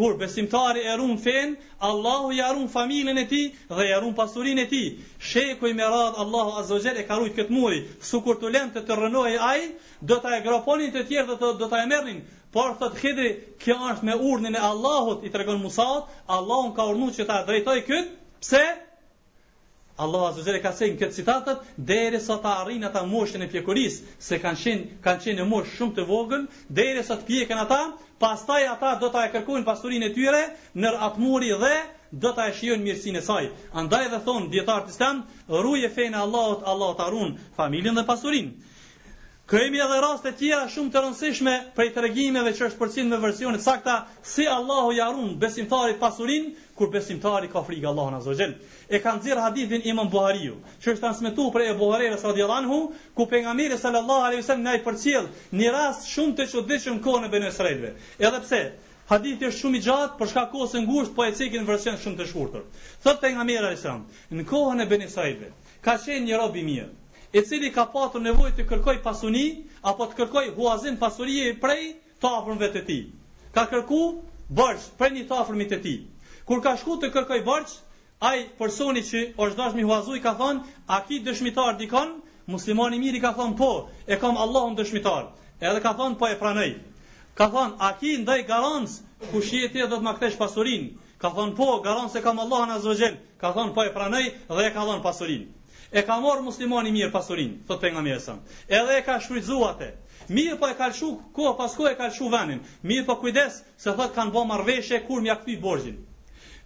kur 0.00 0.14
besimtari 0.22 0.84
e 0.88 0.94
run 0.96 1.18
fen, 1.26 1.58
Allahu 1.88 2.32
ja 2.36 2.52
run 2.54 2.70
familjen 2.76 3.18
e 3.18 3.26
tij 3.28 3.46
dhe 3.68 3.84
ja 3.90 3.98
run 4.00 4.14
pasurinë 4.16 4.64
e 4.64 4.68
tij. 4.72 4.86
Sheku 5.20 5.68
i 5.68 5.74
merad 5.82 6.14
Allahu 6.24 6.56
azza 6.62 6.94
e 6.96 7.04
ka 7.08 7.18
rujt 7.20 7.36
këtë 7.36 7.52
muri, 7.58 7.80
sukur 8.12 8.40
të 8.40 8.50
lem 8.54 8.70
të 8.72 8.80
të 8.88 8.96
rënoi 9.02 9.36
ai, 9.52 9.62
do 10.00 10.16
ta 10.24 10.38
graponin 10.46 10.90
të 10.96 11.02
tjerë 11.10 11.26
dhe 11.42 11.50
do 11.60 11.68
ta 11.68 11.82
e 11.84 11.90
merrnin. 11.90 12.22
Por 12.52 12.72
thot 12.80 12.96
Hidri, 13.02 13.30
kjo 13.60 13.76
është 13.92 14.04
me 14.08 14.16
urdhnin 14.30 14.56
e 14.56 14.64
Allahut 14.72 15.20
i 15.24 15.30
tregon 15.36 15.60
Musaut, 15.64 16.08
Allahu 16.38 16.72
ka 16.76 16.88
urdhnuar 16.90 17.12
që 17.18 17.28
ta 17.30 17.42
drejtoj 17.48 17.78
kët, 17.90 18.08
Pse? 18.42 18.62
Allahu 20.02 20.24
Azzeza 20.30 20.54
ka 20.62 20.70
thënë 20.76 20.94
citatët, 20.94 21.14
citatat 21.16 21.68
derisa 21.90 22.36
ta 22.44 22.52
arrinë 22.62 22.88
ata 22.88 23.02
moshën 23.10 23.44
e 23.44 23.48
pjekurisë, 23.52 24.14
se 24.28 24.38
kanë 24.42 24.60
qenë, 24.62 24.88
kanë 25.04 25.22
qenë 25.26 25.40
në 25.42 25.46
moshë 25.50 25.76
shumë 25.80 25.96
të 25.98 26.06
vogël, 26.08 26.48
derisa 26.78 27.18
të 27.20 27.28
pjekën 27.28 27.60
ata, 27.66 27.78
pastaj 28.24 28.58
ata 28.72 28.90
do 29.04 29.12
ta 29.14 29.22
kërkojnë 29.36 29.68
pasurinë 29.68 30.08
e 30.10 30.14
tyre 30.16 30.42
në 30.84 30.92
atmuri 31.10 31.52
dhe 31.62 31.72
do 32.26 32.34
ta 32.40 32.48
shijojnë 32.58 32.86
mirësinë 32.88 33.22
e 33.22 33.26
saj. 33.28 33.46
Andaj 33.82 34.10
dhe 34.16 34.22
thon 34.26 34.50
dietari 34.56 34.90
të 34.90 35.12
ruaje 35.14 35.62
rruje 35.62 35.94
fejnë 36.00 36.24
Allahut, 36.26 36.66
Allahot 36.74 36.98
ta 37.04 37.08
ruan 37.14 37.36
familjen 37.62 37.98
dhe 38.02 38.08
pasurinë. 38.12 38.52
Kemi 39.50 39.78
edhe 39.82 39.96
raste 40.02 40.30
tjera 40.38 40.66
shumë 40.72 40.92
të 40.94 41.00
rëndësishme 41.02 41.52
prej 41.76 41.88
dhe 41.94 42.50
që 42.58 42.66
është 42.66 42.80
përcjellë 42.82 43.08
me 43.12 43.16
versionit 43.24 43.62
sakta 43.64 43.94
si 44.32 44.44
Allahu 44.56 44.92
jarun 44.96 45.24
run 45.28 45.32
besimtarit 45.44 45.98
pasurinë 46.02 46.52
kur 46.80 46.90
besimtari 46.92 47.48
ka 47.54 47.62
frikë 47.70 47.88
Allahun 47.90 48.14
Azza 48.18 48.34
Xhel. 48.36 48.54
E 48.88 49.00
ka 49.06 49.10
nxjerr 49.16 49.40
hadithin 49.46 49.82
Imam 49.94 50.08
Buhariu, 50.12 50.54
që 50.84 50.92
është 50.92 51.02
transmetuar 51.04 51.50
prej 51.56 51.68
Abu 51.74 51.88
Huraira 51.90 52.20
radhiyallahu 52.22 52.62
anhu, 52.62 52.78
ku 53.18 53.26
pejgamberi 53.32 53.78
sallallahu 53.82 54.26
alaihi 54.28 54.42
wasallam 54.44 54.62
na 54.68 54.76
i 54.78 54.82
përcjell 54.86 55.26
një 55.62 55.74
rast 55.78 56.08
shumë 56.14 56.38
të 56.40 56.48
çuditshëm 56.54 57.02
kohën 57.08 57.26
në 57.26 57.32
Banu 57.34 57.50
Israilve. 57.54 57.92
Edhe 58.28 58.40
pse 58.46 58.62
hadithi 59.10 59.50
është 59.50 59.64
shumë 59.64 59.76
i 59.76 59.84
gjatë 59.88 60.18
për 60.22 60.32
shkak 60.34 60.50
kohës 60.54 60.76
së 60.76 60.84
ngushtë, 60.86 61.14
po 61.18 61.26
e 61.30 61.34
cekin 61.42 61.66
në 61.66 61.70
version 61.74 62.00
shumë 62.06 62.22
të 62.22 62.30
shkurtër. 62.30 62.66
Thotë 63.08 63.26
pejgamberi 63.26 63.60
alaihi 63.64 63.98
në 64.40 64.48
kohën 64.54 64.86
e 64.86 64.90
Banu 64.96 65.52
ka 65.88 66.00
qenë 66.06 66.26
një 66.30 66.38
rob 66.44 66.56
i 66.56 66.62
mirë, 66.72 66.90
i 67.32 67.40
cili 67.48 67.68
ka 67.74 67.82
patur 67.92 68.20
nevojë 68.24 68.54
të 68.58 68.64
kërkoj 68.70 68.94
pasuni 69.04 69.42
apo 69.90 70.06
të 70.08 70.16
kërkoj 70.20 70.40
huazin 70.56 70.96
pasurie 71.02 71.52
prej 71.60 71.84
të 72.24 72.32
afërmve 72.38 72.68
të 72.74 72.82
tij. 72.88 72.98
Ka 73.54 73.62
kërku 73.70 74.00
borx 74.58 74.88
prej 74.98 75.08
një 75.14 75.22
të 75.30 75.38
afërmit 75.44 75.70
të 75.72 75.78
tij. 75.86 75.94
Kur 76.50 76.60
ka 76.66 76.74
shku 76.82 76.96
të 77.04 77.10
kërkoj 77.14 77.40
borx, 77.46 77.78
ai 78.32 78.42
personi 78.58 79.00
që 79.12 79.22
është 79.46 79.56
dashmi 79.62 79.84
huazui 79.92 80.20
ka 80.26 80.34
thonë, 80.36 80.60
"A 80.86 80.98
ki 81.06 81.22
dëshmitar 81.30 81.78
dikon?" 81.80 82.12
Muslimani 82.56 82.98
miri 83.06 83.20
ka 83.24 83.32
thonë, 83.40 83.56
"Po, 83.62 83.70
e 84.12 84.16
kam 84.24 84.36
Allahun 84.44 84.76
dëshmitar." 84.82 85.30
Edhe 85.70 85.80
ka 85.86 85.94
thonë, 86.02 86.18
"Po 86.22 86.26
e 86.26 86.36
pranoj." 86.42 86.68
Ka 87.38 87.48
thonë, 87.54 87.76
"A 87.78 87.88
ki 88.00 88.10
ndaj 88.26 88.38
garancë 88.46 89.00
ku 89.32 89.40
je 89.40 89.70
ti 89.72 89.78
do 89.88 89.96
të 89.96 90.02
më 90.04 90.12
kthesh 90.18 90.36
pasurinë?" 90.42 90.88
Ka 91.22 91.28
thonë, 91.36 91.56
"Po, 91.56 91.80
garancë 91.86 92.20
kam 92.22 92.38
Allahun 92.44 92.70
azza 92.76 93.10
Ka 93.40 93.48
thonë, 93.56 93.72
"Po 93.74 93.80
e 93.82 93.90
pranoj 93.96 94.24
dhe 94.56 94.62
e 94.66 94.70
ka 94.76 94.82
dhënë 94.84 95.02
pasurinë." 95.08 95.46
e 95.92 96.00
ka 96.08 96.16
marr 96.24 96.40
muslimani 96.44 96.90
mirë 96.94 97.10
pasurin, 97.14 97.48
thot 97.68 97.82
për 97.82 97.90
nga 97.92 98.02
edhe 98.12 98.96
e 98.98 99.02
ka 99.08 99.18
shfrizuate, 99.20 99.88
mirë 100.38 100.56
po 100.62 100.70
e 100.72 100.76
ka 100.78 100.86
lëshu, 100.92 101.08
ko 101.36 101.50
pas 101.58 101.74
e 101.92 101.94
ka 101.98 102.06
lëshu 102.08 102.30
venin, 102.32 102.62
mirë 102.90 103.04
po 103.10 103.16
kujdes, 103.20 103.58
se 103.76 103.92
thot 103.98 104.14
kanë 104.16 104.32
bo 104.32 104.44
marrveshje 104.48 105.02
kur 105.06 105.20
mja 105.26 105.36
këpi 105.42 105.56
borgjin. 105.66 105.98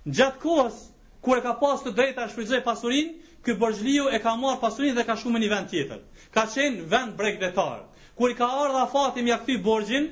Gjatë 0.07 0.39
kohës, 0.45 0.77
kur 1.21 1.39
e 1.39 1.43
ka 1.43 1.55
pas 1.59 1.83
të 1.83 1.93
drejta 1.99 2.29
e 2.57 2.63
pasurin, 2.69 3.11
ky 3.43 3.55
borgjliu 3.59 4.07
e 4.15 4.19
ka 4.23 4.37
marr 4.37 4.61
pasurin 4.63 4.95
dhe 4.95 5.05
ka 5.09 5.17
shku 5.17 5.31
në 5.35 5.43
një 5.43 5.49
vend 5.57 5.69
tjetër. 5.75 6.01
Ka 6.31 6.47
qenë 6.55 6.87
vend 6.95 7.17
bregdetar. 7.19 7.83
Kur 8.17 8.31
i 8.31 8.35
ka 8.39 8.47
ardha 8.63 8.87
fati 8.93 9.23
mja 9.27 9.39
këpi 9.43 9.59
borgjin, 9.67 10.07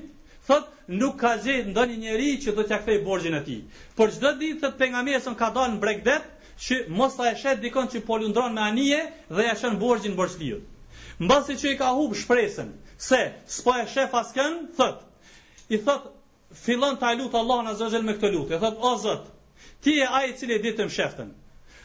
thot 0.46 0.66
nuk 0.88 1.18
ka 1.22 1.36
gjithë 1.44 1.70
ndonjë 1.70 1.98
njeri 2.02 2.32
që 2.42 2.54
do 2.58 2.62
t'ja 2.66 2.78
kthej 2.82 3.02
borgjin 3.06 3.34
e 3.38 3.42
ti. 3.46 3.56
Por 3.96 4.10
çdo 4.10 4.34
ditë, 4.42 4.60
thot 4.66 4.78
pengamesën 4.82 5.34
ka 5.38 5.50
dalë 5.54 5.74
në 5.76 5.80
bregdet, 5.86 6.30
që 6.62 6.76
mos 6.96 7.14
sa 7.16 7.24
e 7.32 7.34
shet 7.38 7.60
dikon 7.62 7.88
që 7.90 8.00
po 8.06 8.18
lundron 8.22 8.52
me 8.54 8.62
anije 8.62 8.98
dhe 9.36 9.44
ja 9.46 9.54
shën 9.58 9.78
borxhin 9.80 10.14
borxhliut. 10.18 10.62
Mbasi 11.24 11.56
që 11.62 11.72
i 11.72 11.76
ka 11.80 11.88
humb 11.98 12.14
shpresën 12.18 12.68
se 13.08 13.20
s'po 13.56 13.74
e 13.80 13.86
shef 13.94 14.14
askën, 14.20 14.58
thot. 14.78 15.02
I 15.68 15.78
thot 15.78 16.06
fillon 16.64 16.96
ta 17.00 17.10
lut 17.18 17.34
Allah 17.34 17.64
në 17.66 17.74
zëzhel 17.80 18.04
me 18.06 18.14
këtë 18.18 18.30
lutje. 18.36 18.58
Thot 18.64 18.76
o 18.90 18.94
Zot, 19.04 19.24
ti 19.82 19.96
je 19.98 20.06
ai 20.06 20.28
i 20.30 20.36
cili 20.38 20.60
ditëm 20.62 20.90
sheftën. 20.96 21.30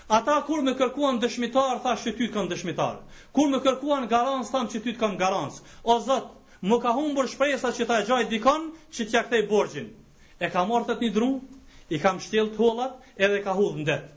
Ata 0.10 0.41
kur 0.47 0.62
më 0.65 0.73
kërkuan 0.77 1.19
dëshmitar, 1.21 1.79
thash 1.86 2.05
që 2.08 2.13
ty 2.17 2.27
të 2.29 2.34
kam 2.34 2.49
dëshmitar. 2.49 2.97
Kur 3.34 3.49
më 3.53 3.60
kërkuan 3.65 4.08
garans, 4.13 4.49
tham 4.49 4.69
që 4.69 4.82
ty 4.84 4.93
të 4.95 4.99
kam 5.01 5.17
garans. 5.21 5.62
O 5.86 5.99
Zot, 6.01 6.29
më 6.62 6.79
ka 6.86 6.93
humbur 6.97 7.29
shpresa 7.29 7.73
që 7.77 7.89
ta 7.89 7.99
gjaj 8.08 8.23
dikon 8.34 8.69
që 8.93 9.10
t'ja 9.10 9.25
kthej 9.27 9.47
borxhin. 9.51 9.89
E 10.41 10.49
kam 10.53 10.69
marrë 10.73 10.89
tet 10.91 11.05
një 11.05 11.13
dru, 11.17 11.32
i 11.93 11.97
kam 12.01 12.17
shtjell 12.21 12.53
tullat 12.58 12.97
edhe 13.17 13.41
ka 13.45 13.53
hudh 13.58 13.82
ndet 13.86 14.10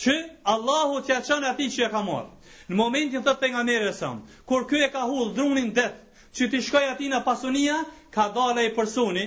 që 0.00 0.12
Allahu 0.52 1.00
t'ja 1.06 1.16
qënë 1.28 1.48
ati 1.52 1.64
që 1.74 1.84
e 1.86 1.90
ka 1.94 2.00
marrë, 2.08 2.48
Në 2.70 2.76
momentin 2.78 3.24
të 3.26 3.32
të 3.40 3.48
nga 3.52 3.62
meresëm, 3.68 4.20
kur 4.50 4.64
kjo 4.70 4.78
e 4.86 4.88
ka 4.94 5.02
hullë 5.10 5.32
drunin 5.38 5.72
det, 5.78 5.88
që 6.36 6.46
t'i 6.52 6.60
shkoj 6.64 6.82
ati 6.92 7.08
në 7.10 7.18
pasunia, 7.26 7.80
ka 8.14 8.28
dale 8.36 8.64
i 8.68 8.70
personi, 8.76 9.24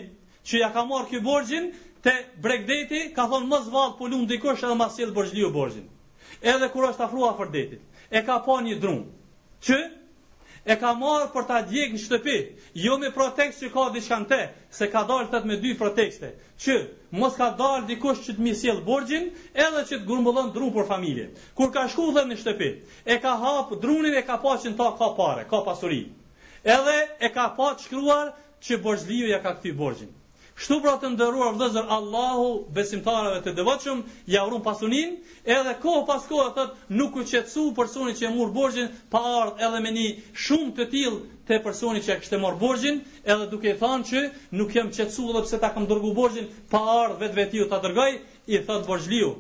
që 0.48 0.62
ja 0.64 0.70
ka 0.76 0.86
marrë 0.92 1.10
kjo 1.12 1.20
borgjin, 1.28 1.68
të 2.04 2.14
bregdeti 2.46 3.02
ka 3.16 3.26
thonë 3.34 3.50
më 3.52 3.60
zvalë 3.68 3.98
pulun 4.00 4.24
dikosh 4.32 4.64
edhe 4.66 4.78
ma 4.80 4.88
sjell 4.96 5.12
borgjliu 5.18 5.52
borgjin. 5.56 5.86
Edhe 6.54 6.70
kur 6.74 6.88
është 6.88 7.06
afrua 7.10 7.34
për 7.42 7.52
detit, 7.58 8.00
e 8.18 8.24
ka 8.28 8.40
pa 8.48 8.58
një 8.66 8.80
drun, 8.84 9.04
që 9.68 9.80
e 10.72 10.80
ka 10.84 10.96
marrë 11.04 11.30
për 11.36 11.48
ta 11.52 11.60
djek 11.70 11.94
në 11.98 12.02
shtëpi, 12.08 12.38
jo 12.88 12.98
me 13.04 13.12
protekst 13.20 13.62
që 13.64 13.72
ka 13.76 13.86
diçka 13.96 14.20
te, 14.32 14.42
se 14.80 14.90
ka 14.96 15.06
dalë 15.12 15.30
të 15.36 15.44
me 15.52 15.60
dy 15.64 15.76
protekste, 15.84 16.34
që 16.66 16.82
mos 17.14 17.36
ka 17.38 17.48
dal 17.58 17.86
dikush 17.88 18.24
që 18.26 18.34
të 18.38 18.42
mi 18.44 18.54
sjell 18.58 18.80
borxhin, 18.88 19.28
edhe 19.54 19.84
që 19.86 20.00
të 20.00 20.08
grumbullon 20.08 20.48
drun 20.56 20.72
për 20.74 20.88
familje. 20.90 21.28
Kur 21.60 21.70
ka 21.76 21.84
shku 21.94 22.08
dhe 22.16 22.24
në 22.30 22.40
shtëpi, 22.42 22.70
e 23.16 23.20
ka 23.22 23.36
hap 23.44 23.76
drunin 23.84 24.18
e 24.18 24.24
ka 24.30 24.40
pa 24.46 24.56
që 24.64 24.72
në 24.74 24.80
ta 24.82 24.90
ka 25.02 25.12
pare, 25.20 25.46
ka 25.54 25.60
pasuri. 25.68 26.02
Edhe 26.64 26.98
e 27.22 27.30
ka 27.36 27.46
pa 27.58 27.70
të 27.78 27.86
shkruar 27.88 28.34
që 28.66 28.82
borxhliu 28.88 29.30
ja 29.30 29.40
ka 29.46 29.54
kthy 29.60 29.76
borxhin. 29.78 30.12
Kështu 30.58 30.76
pra 30.84 30.92
të 31.02 31.10
ndëruar 31.16 31.56
vëzër 31.58 31.88
Allahu 31.96 32.50
besimtarëve 32.78 33.40
të 33.46 33.54
dëvëqëm, 33.58 34.04
ja 34.34 34.44
urun 34.46 34.62
pasunin, 34.66 35.16
edhe 35.46 35.72
kohë 35.86 36.04
pas 36.10 36.26
kohë 36.30 36.52
thot 36.58 36.76
nuk 37.00 37.18
u 37.18 37.26
qetsu 37.30 37.70
personi 37.80 38.14
që 38.20 38.28
e 38.30 38.34
murë 38.38 38.54
borgjin, 38.58 38.92
pa 39.14 39.22
ardhë 39.38 39.66
edhe 39.70 39.80
me 39.88 39.94
një 39.98 40.10
shumë 40.46 40.76
të 40.78 40.86
tilë 40.94 41.33
te 41.48 41.58
personi 41.64 42.02
që 42.04 42.14
e 42.16 42.20
kështë 42.22 42.38
e 42.38 42.42
morë 42.42 42.60
borgjin, 42.60 43.00
edhe 43.34 43.48
duke 43.54 43.72
i 43.72 43.80
thanë 43.80 44.06
që 44.10 44.22
nuk 44.60 44.76
jem 44.78 44.92
qetsu 44.98 45.26
dhe 45.36 45.42
pse 45.48 45.60
ta 45.64 45.70
kam 45.76 45.88
dërgu 45.90 46.12
borgjin, 46.20 46.48
pa 46.74 46.82
ardhë 47.00 47.24
vetë 47.24 47.40
veti 47.40 47.60
ju 47.62 47.66
ta 47.74 47.80
dërgaj, 47.84 48.12
i 48.54 48.62
thëtë 48.70 48.88
borgjliu. 48.88 49.32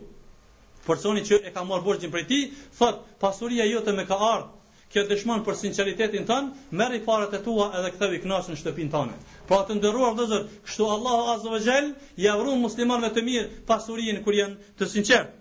Personi 0.87 1.23
që 1.29 1.39
e 1.49 1.53
ka 1.55 1.63
morë 1.69 1.85
borgjin 1.85 2.11
për 2.15 2.25
ti, 2.31 2.41
thëtë 2.79 3.19
pasuria 3.23 3.67
jote 3.69 3.95
me 3.99 4.05
ka 4.09 4.17
ardhë, 4.17 4.49
kjo 4.93 5.03
dëshmon 5.13 5.45
për 5.47 5.57
sinqeritetin 5.61 6.27
tënë, 6.27 6.51
meri 6.81 6.99
parët 7.07 7.37
e 7.37 7.41
tua 7.45 7.69
edhe 7.79 7.93
këthevi 7.95 8.19
knasë 8.25 8.51
në 8.53 8.59
shtëpin 8.63 8.91
tënë. 8.97 9.15
Pra 9.49 9.61
të 9.69 9.79
ndërruar 9.79 10.19
dhe 10.19 10.43
kështu 10.67 10.89
Allahu 10.97 11.37
Azza 11.37 11.79
javru 12.27 12.57
muslimarve 12.65 13.13
të 13.19 13.23
mirë 13.31 13.47
pasurin 13.71 14.21
kër 14.27 14.37
janë 14.41 14.73
të 14.81 14.89
sinqertë 14.95 15.39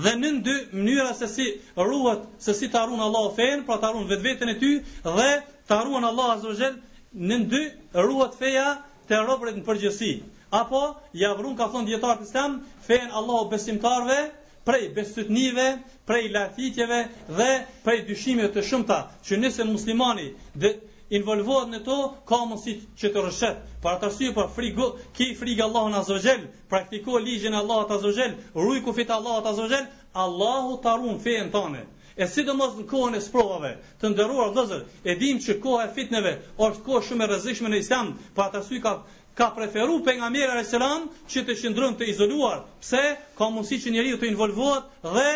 dhe 0.00 0.10
në 0.18 0.28
dy 0.44 0.52
mënyra 0.72 1.08
se 1.16 1.26
si 1.28 1.46
ruhet, 1.76 2.22
se 2.38 2.54
si 2.56 2.68
ta 2.72 2.84
ruan 2.86 3.00
Allahu 3.04 3.34
fen, 3.36 3.64
pra 3.66 3.76
ta 3.80 3.90
ruan 3.92 4.08
vetveten 4.08 4.48
e 4.48 4.54
ty 4.60 4.72
dhe 5.04 5.42
ta 5.68 5.82
ruan 5.84 6.04
Allahu 6.04 6.30
azza 6.30 6.54
xhel 6.58 6.78
në 7.14 7.38
dy 7.52 7.62
ruhet 8.04 8.38
feja 8.38 8.66
te 9.08 9.18
robrit 9.26 9.58
në 9.58 9.66
përgjithësi. 9.66 10.12
Apo 10.52 10.82
ja 11.16 11.34
vron 11.36 11.56
ka 11.56 11.66
thon 11.72 11.86
dietar 11.88 12.20
të 12.22 12.26
stan, 12.28 12.58
fen 12.86 13.10
Allahu 13.10 13.50
besimtarve 13.50 14.18
prej 14.64 14.88
besytnive, 14.96 15.66
prej 16.06 16.28
lafitjeve 16.32 17.02
dhe 17.36 17.50
prej 17.84 18.02
dyshimeve 18.08 18.52
të 18.54 18.62
shumta, 18.68 18.98
që 19.26 19.38
nëse 19.44 19.66
muslimani 19.68 20.30
dhe, 20.54 20.76
involvohet 21.16 21.68
në 21.74 21.78
to, 21.86 21.94
ka 22.30 22.38
mundësi 22.48 22.72
që 23.00 23.08
të 23.14 23.22
rëshet. 23.26 23.62
Për 23.84 23.90
atë 23.96 24.08
arsye 24.08 24.30
pa 24.36 24.46
frikë, 24.54 24.86
ki 25.18 25.26
frikë 25.40 25.64
Allahun 25.66 25.96
Azza 26.00 26.14
wa 26.16 26.22
Jell, 26.26 26.46
praktikoj 26.72 27.20
ligjin 27.26 27.54
e 27.54 27.60
Allahut 27.60 27.92
Azza 27.96 28.08
wa 28.12 28.16
Jell, 28.18 28.36
ruj 28.64 28.78
kufit 28.86 29.10
Allahut 29.16 29.48
Azza 29.50 29.66
wa 29.66 29.72
Jell, 29.72 29.90
Allahu 30.24 30.78
ta 30.86 30.94
ruan 31.02 31.20
fen 31.26 31.50
tonë. 31.52 31.82
E 32.22 32.28
sidomos 32.32 32.76
në 32.78 32.86
kohën 32.90 33.16
e 33.18 33.22
sprovave, 33.26 33.74
të 34.00 34.10
ndëruar 34.14 34.50
vëllezër, 34.56 34.84
e 35.04 35.14
dim 35.20 35.38
që 35.40 35.56
koha 35.64 35.86
e 35.86 35.92
fitneve 35.96 36.32
është 36.66 36.84
kohë 36.88 37.04
shumë 37.08 37.24
e 37.26 37.30
rrezikshme 37.30 37.70
në 37.72 37.80
Islam, 37.84 38.10
për 38.36 38.46
atë 38.48 38.60
arsye 38.62 38.82
ka 38.86 38.94
ka 39.40 39.46
preferu 39.56 40.00
për 40.04 40.18
nga 40.20 40.28
mjera 40.34 40.58
e 40.60 40.64
selam 40.68 41.06
që 41.34 41.42
të 41.48 41.54
shëndrën 41.62 41.94
të 42.00 42.08
izoluar 42.12 42.58
pse 42.84 43.00
ka 43.38 43.46
mundësi 43.54 43.78
që 43.84 43.92
njeri 43.94 44.18
të 44.20 44.28
involvohet 44.28 44.90
dhe 45.14 45.28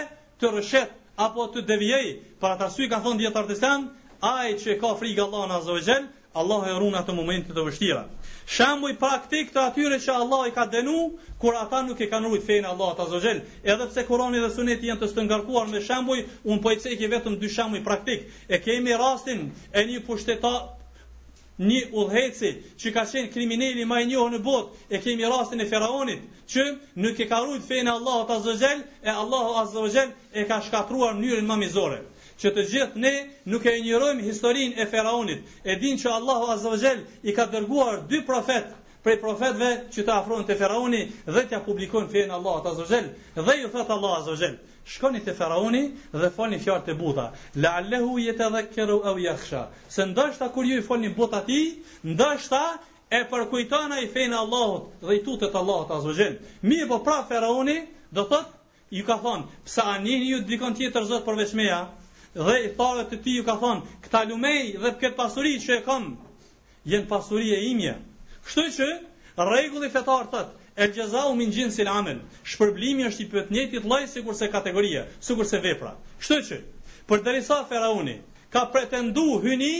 të 0.43 0.51
rëshet 0.59 0.99
apo 1.27 1.47
të 1.55 1.65
devijej 1.73 2.11
para 2.45 2.59
të 2.61 2.67
arsui 2.67 2.91
ka 2.93 3.01
thonë 3.07 3.23
djetar 3.25 3.49
të 3.49 3.57
selam 3.62 3.87
ai 4.35 4.55
që 4.61 4.75
ka 4.83 4.91
frikë 4.99 5.25
Allahun 5.27 5.53
azza 5.55 5.73
wa 5.75 5.81
jall, 5.89 6.07
Allah 6.41 6.65
e 6.71 6.79
ruan 6.81 6.95
ato 7.01 7.15
momente 7.17 7.55
të 7.57 7.62
vështira. 7.65 8.01
Shembuj 8.57 8.97
praktik 9.01 9.53
të 9.55 9.61
atyre 9.71 9.99
që 10.07 10.17
Allah 10.23 10.41
i 10.51 10.55
ka 10.57 10.65
dënu, 10.75 10.95
kur 11.41 11.57
ata 11.61 11.81
nuk 11.87 12.01
e 12.03 12.09
kanë 12.12 12.29
ruajtur 12.31 12.47
fenë 12.51 12.69
Allah 12.75 12.93
ta 12.99 13.07
zogjel, 13.12 13.41
edhe 13.65 13.87
pse 13.93 14.05
Kurani 14.11 14.43
dhe 14.45 14.51
Suneti 14.57 14.91
janë 14.91 15.01
të 15.05 15.09
stëngarkuar 15.15 15.71
me 15.73 15.81
shembuj, 15.89 16.19
un 16.45 16.61
po 16.65 16.73
i 16.75 16.81
cek 16.83 17.01
vetëm 17.15 17.39
dy 17.41 17.53
shembuj 17.57 17.83
praktik. 17.89 18.27
E 18.53 18.61
kemi 18.67 18.97
rastin 19.01 19.41
e 19.73 19.87
një 19.89 20.03
pushtetar 20.09 20.61
një 21.71 21.81
udhëheci 22.03 22.51
që 22.83 22.91
ka 22.93 23.07
qenë 23.12 23.31
kriminali 23.33 23.87
më 23.89 24.03
i 24.05 24.09
njohur 24.11 24.35
në 24.37 24.43
botë, 24.45 24.83
e 24.97 25.01
kemi 25.07 25.25
rastin 25.33 25.65
e 25.65 25.71
faraonit 25.71 26.27
që 26.53 26.67
nuk 27.05 27.17
e 27.25 27.29
ka 27.31 27.41
ruajtur 27.47 27.65
fenë 27.73 27.95
Allahut 27.97 28.35
Azza 28.37 28.75
e 29.09 29.12
Allahu 29.25 29.57
Azza 29.65 30.05
e 30.41 30.45
ka 30.51 30.61
shkatruar 30.69 31.17
mënyrën 31.23 31.49
më 31.49 31.57
mizore 31.65 32.03
që 32.40 32.51
të 32.57 32.62
gjithë 32.70 33.01
ne 33.03 33.11
nuk 33.53 33.66
e 33.70 33.77
njërojmë 33.85 34.25
historin 34.25 34.75
e 34.77 34.85
Feraunit, 34.94 35.44
e 35.64 35.77
din 35.85 36.01
që 36.03 36.11
Allahu 36.18 36.51
Azogel 36.55 36.99
i 37.31 37.35
ka 37.38 37.46
dërguar 37.55 38.03
dy 38.11 38.20
profet 38.27 38.75
prej 39.07 39.16
profetve 39.22 39.68
që 39.94 40.03
të 40.09 40.12
afron 40.16 40.42
të 40.49 40.57
Feraunit 40.62 41.14
dhe 41.37 41.44
të 41.53 41.61
publikon 41.68 42.09
fejnë 42.12 42.35
Allahu 42.40 42.68
Azogel, 42.72 43.09
dhe 43.46 43.57
ju 43.61 43.70
thëtë 43.77 43.94
Allahu 43.96 44.18
Azogel, 44.20 44.59
shkoni 44.96 45.22
të 45.27 45.35
Feraunit 45.38 46.12
dhe 46.25 46.31
falni 46.37 46.59
fjarë 46.66 46.85
të 46.90 46.96
buta, 47.01 47.27
la 47.64 47.72
allehu 47.81 48.18
jetë 48.27 48.46
edhe 48.51 48.64
kërru 48.75 48.99
e 49.07 49.14
u 49.14 49.37
se 49.96 50.05
ndashta 50.11 50.51
kur 50.57 50.64
ju 50.70 50.79
i 50.79 50.83
folni 50.90 51.09
buta 51.16 51.40
ti, 51.49 51.61
ndashta 52.05 52.62
e 53.18 53.22
përkujtana 53.33 54.03
i 54.05 54.11
fejnë 54.16 54.37
Allahut 54.44 54.90
dhe 55.09 55.16
i 55.20 55.25
tutet 55.25 55.55
Allahut 55.55 55.90
Azogel. 55.99 56.37
Mi 56.62 56.83
po 56.88 56.99
pra 56.99 57.16
Feraunit, 57.29 57.88
do 58.12 58.25
thot, 58.25 58.51
ju 58.90 59.05
ka 59.07 59.16
thonë, 59.25 59.46
pse 59.64 59.83
anini 59.96 60.31
ju 60.35 60.40
dikon 60.51 60.75
tjetër 60.75 61.05
zot 61.12 61.25
përveç 61.27 61.55
meja, 61.55 61.81
dhe 62.44 62.55
i 62.66 62.70
thare 62.79 63.03
të 63.11 63.16
ti 63.25 63.33
ju 63.38 63.42
ka 63.46 63.53
thonë, 63.61 63.92
këta 64.07 64.20
lumej 64.31 64.57
dhe 64.77 64.87
për 64.88 64.96
këtë 65.03 65.16
pasuri 65.20 65.53
që 65.62 65.75
e 65.79 65.83
kam, 65.87 66.07
jenë 66.94 67.09
pasuri 67.12 67.53
e 67.59 67.62
imje. 67.70 67.94
Kështu 68.49 68.64
që, 68.77 68.88
regulli 69.53 69.92
fetar 69.96 70.31
tëtë, 70.35 70.62
El 70.85 70.90
gjeza 70.92 71.20
u 71.25 71.31
min 71.37 71.49
gjinë 71.57 71.72
si 71.72 71.85
amen, 71.90 72.18
shpërblimi 72.53 73.07
është 73.09 73.22
i 73.22 73.27
pëtë 73.35 73.55
njëtit 73.55 73.85
laj 73.92 74.01
si 74.12 74.22
kurse 74.27 74.44
kategoria, 74.53 75.07
si 75.25 75.33
kurse 75.38 75.57
vepra. 75.64 75.94
Kështu 76.20 76.37
që, 76.49 76.59
për 77.09 77.22
dërisa 77.29 77.57
Ferauni, 77.70 78.18
ka 78.53 78.66
pretendu 78.75 79.25
hyni, 79.46 79.72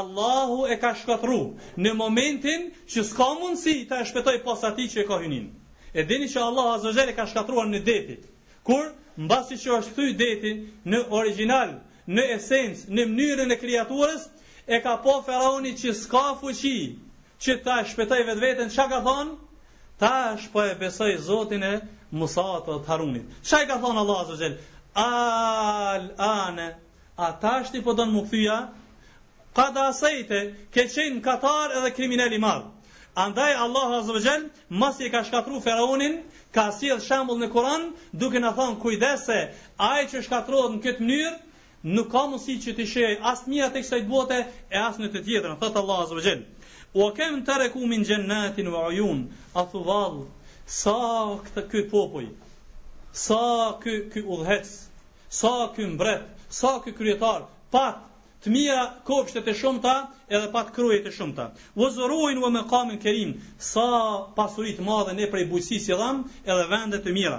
Allahu 0.00 0.58
e 0.66 0.76
ka 0.84 0.90
shkatru 1.04 1.38
në 1.84 1.92
momentin 2.00 2.66
që 2.90 3.04
s'ka 3.12 3.28
mundësi 3.44 3.76
ta 3.92 4.00
e 4.02 4.08
shpetoj 4.10 4.36
pas 4.48 4.66
që 4.80 5.04
e 5.04 5.06
ka 5.12 5.20
hynin. 5.22 5.46
E 5.94 6.02
dini 6.10 6.26
që 6.34 6.42
Allah 6.48 6.72
azogjeri 6.72 7.14
ka 7.20 7.28
shkatruar 7.30 7.70
në 7.70 7.84
detit, 7.90 8.26
Kur, 8.66 8.86
mbasi 9.28 9.56
që 9.62 9.72
është 9.78 9.94
thy 9.96 10.12
deti 10.20 10.50
në 10.92 10.98
original, 11.16 11.72
në 12.18 12.22
esens, 12.38 12.84
në 12.98 13.04
mënyrën 13.10 13.52
e 13.52 13.58
kriaturës, 13.62 14.22
e 14.66 14.78
ka 14.86 14.94
po 15.06 15.18
faraoni 15.26 15.72
që 15.80 15.92
s'ka 15.98 16.22
fuqi 16.42 16.76
që 17.46 17.56
ta 17.66 17.74
shpetaj 17.90 18.20
vetë 18.28 18.44
vetën, 18.44 18.70
që 18.76 18.86
ka 18.92 19.00
thonë? 19.08 19.36
Ta 20.02 20.12
shpo 20.44 20.64
e 20.64 20.72
besoj 20.80 21.10
zotin 21.28 21.62
e 21.70 21.74
Musat 22.20 22.64
të 22.66 22.78
Harunit. 22.88 23.36
Që 23.50 23.60
ka 23.68 23.76
thonë 23.82 24.00
Allah 24.04 24.22
së 24.30 24.38
gjelë? 24.40 24.72
Al, 25.04 26.08
anë, 26.30 26.68
a 27.16 27.28
ta 27.44 27.54
shti 27.68 27.82
po 27.86 27.92
donë 28.00 28.14
më 28.16 28.22
këthyja? 28.24 28.56
Ka 29.58 29.68
da 29.76 29.88
sejte, 30.00 30.40
ke 30.74 30.88
qenë 30.96 31.20
katar 31.22 31.76
edhe 31.80 31.92
kriminelli 31.98 32.40
marë. 32.46 32.66
Andaj 33.26 33.52
Allah 33.66 33.92
së 34.08 34.20
gjelë, 34.24 34.50
mas 34.82 34.98
i 35.06 35.10
ka 35.14 35.22
shkatru 35.28 35.60
faraonin, 35.66 36.22
ka 36.54 36.70
sjell 36.78 37.00
shembull 37.04 37.40
në 37.42 37.46
Kur'an 37.52 37.84
duke 38.22 38.40
na 38.42 38.50
thon 38.58 38.74
kujdese 38.82 39.38
ai 39.88 40.04
që 40.12 40.20
shkatrohet 40.26 40.76
në 40.76 40.80
këtë 40.84 41.06
mënyrë 41.08 41.96
nuk 41.96 42.10
ka 42.12 42.22
mundësi 42.32 42.54
që 42.66 42.74
të 42.78 42.86
shëj 42.92 43.14
as 43.32 43.42
një 43.52 43.64
atë 43.66 43.82
kësaj 43.82 43.98
bote 44.12 44.38
e 44.46 44.82
as 44.82 45.00
në 45.02 45.10
të 45.16 45.24
tjetër 45.26 45.56
thot 45.62 45.80
Allah 45.82 46.04
azza 46.04 46.18
wajel 46.18 46.44
u 47.04 47.08
kem 47.18 47.40
tareku 47.48 47.82
min 47.90 48.06
jannatin 48.10 48.70
wa 48.74 48.84
ayun 48.92 49.24
athwal 49.64 50.20
sa 50.78 50.96
këtë 51.48 51.66
ky 51.72 51.82
popull 51.94 52.30
sa 53.24 53.42
ky 53.82 53.98
ky 54.14 54.22
udhëhec 54.36 54.70
sa 55.42 55.54
ky 55.76 55.90
mbret 55.96 56.46
sa 56.60 56.76
ky 56.86 56.94
kryetar 57.00 57.48
pak 57.74 58.00
të 58.44 58.50
mija 58.54 58.80
kopshtet 59.08 59.46
e 59.50 59.56
shumëta 59.58 59.92
edhe 60.36 60.48
pat 60.54 60.68
krujet 60.76 61.06
e 61.08 61.12
shumëta. 61.18 61.44
Vëzorojnë 61.80 62.42
vë 62.44 62.48
me 62.56 62.62
kamën 62.72 62.98
kerim, 63.04 63.30
sa 63.66 63.84
pasurit 64.38 64.80
madhe 64.84 65.14
ne 65.20 65.28
prej 65.34 65.46
bujësi 65.52 65.78
si 65.84 65.96
dham 66.00 66.20
edhe 66.44 66.66
vende 66.72 67.00
të 67.06 67.14
mira. 67.16 67.38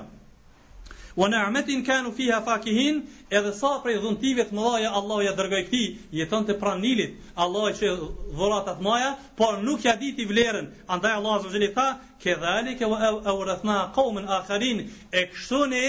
Vë 1.15 1.27
ni'matin 1.35 1.83
kanu 1.87 2.09
fiha 2.17 2.39
fakihin, 2.47 3.03
edhe 3.39 3.51
sa 3.59 3.75
prej 3.83 3.99
dhuntive 4.03 4.47
të 4.49 4.57
mëdhaja 4.57 4.95
Allah 5.01 5.21
ja 5.27 5.35
dërgoi 5.37 5.61
këti, 5.67 5.83
jetën 6.21 6.49
të 6.49 6.57
pranilit, 6.63 7.13
Allah 7.45 7.69
që 7.79 7.93
dhurat 8.39 8.73
atë 8.73 8.85
maja, 8.89 9.13
por 9.37 9.61
nuk 9.67 9.85
ja 9.85 9.93
diti 10.01 10.25
vlerën, 10.31 10.71
andaj 10.95 11.13
Allah 11.19 11.37
zë 11.45 11.53
gjelit 11.53 11.77
tha, 11.77 11.87
ke 12.23 12.35
wa 12.35 12.57
ke 12.79 12.89
qauman 12.89 13.21
e 13.29 13.37
u 13.37 13.47
rëthna 13.51 14.41
akharin, 14.41 14.83
e 15.11 15.21
kështu 15.33 15.63
ne, 15.73 15.85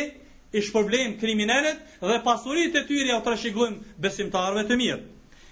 i 0.59 0.62
shpërblejmë 0.66 1.19
kriminalet 1.21 1.81
dhe 2.11 2.14
pasurit 2.27 2.77
e 2.81 2.87
tyri 2.90 3.11
ja 3.12 3.16
të 3.25 3.33
rëshiglojmë 3.35 3.97
besimtarve 4.07 4.62
të 4.71 4.79
mirë. 4.83 5.03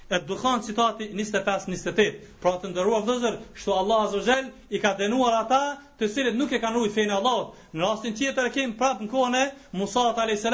E 0.05 0.19
të 0.31 0.51
citati 0.67 1.07
25-28, 1.17 2.35
pra 2.45 2.53
të 2.63 2.71
ndërrua 2.73 3.01
vëzër, 3.07 3.37
shtu 3.61 3.73
Allah 3.81 4.03
Azogel 4.07 4.51
i 4.71 4.81
ka 4.83 4.93
denuar 4.99 5.37
ata 5.39 5.61
të 6.01 6.09
cilët 6.17 6.37
nuk 6.41 6.53
e 6.53 6.61
kanë 6.65 6.77
nërujt 6.77 6.95
fejnë 6.97 7.17
Allahot. 7.19 7.57
Në 7.75 7.83
rastin 7.85 8.17
tjetër 8.19 8.51
e 8.51 8.53
kemë 8.57 8.77
prapë 8.81 9.07
në 9.07 9.11
kone, 9.15 9.43
Musat 9.81 10.21
a.s. 10.21 10.53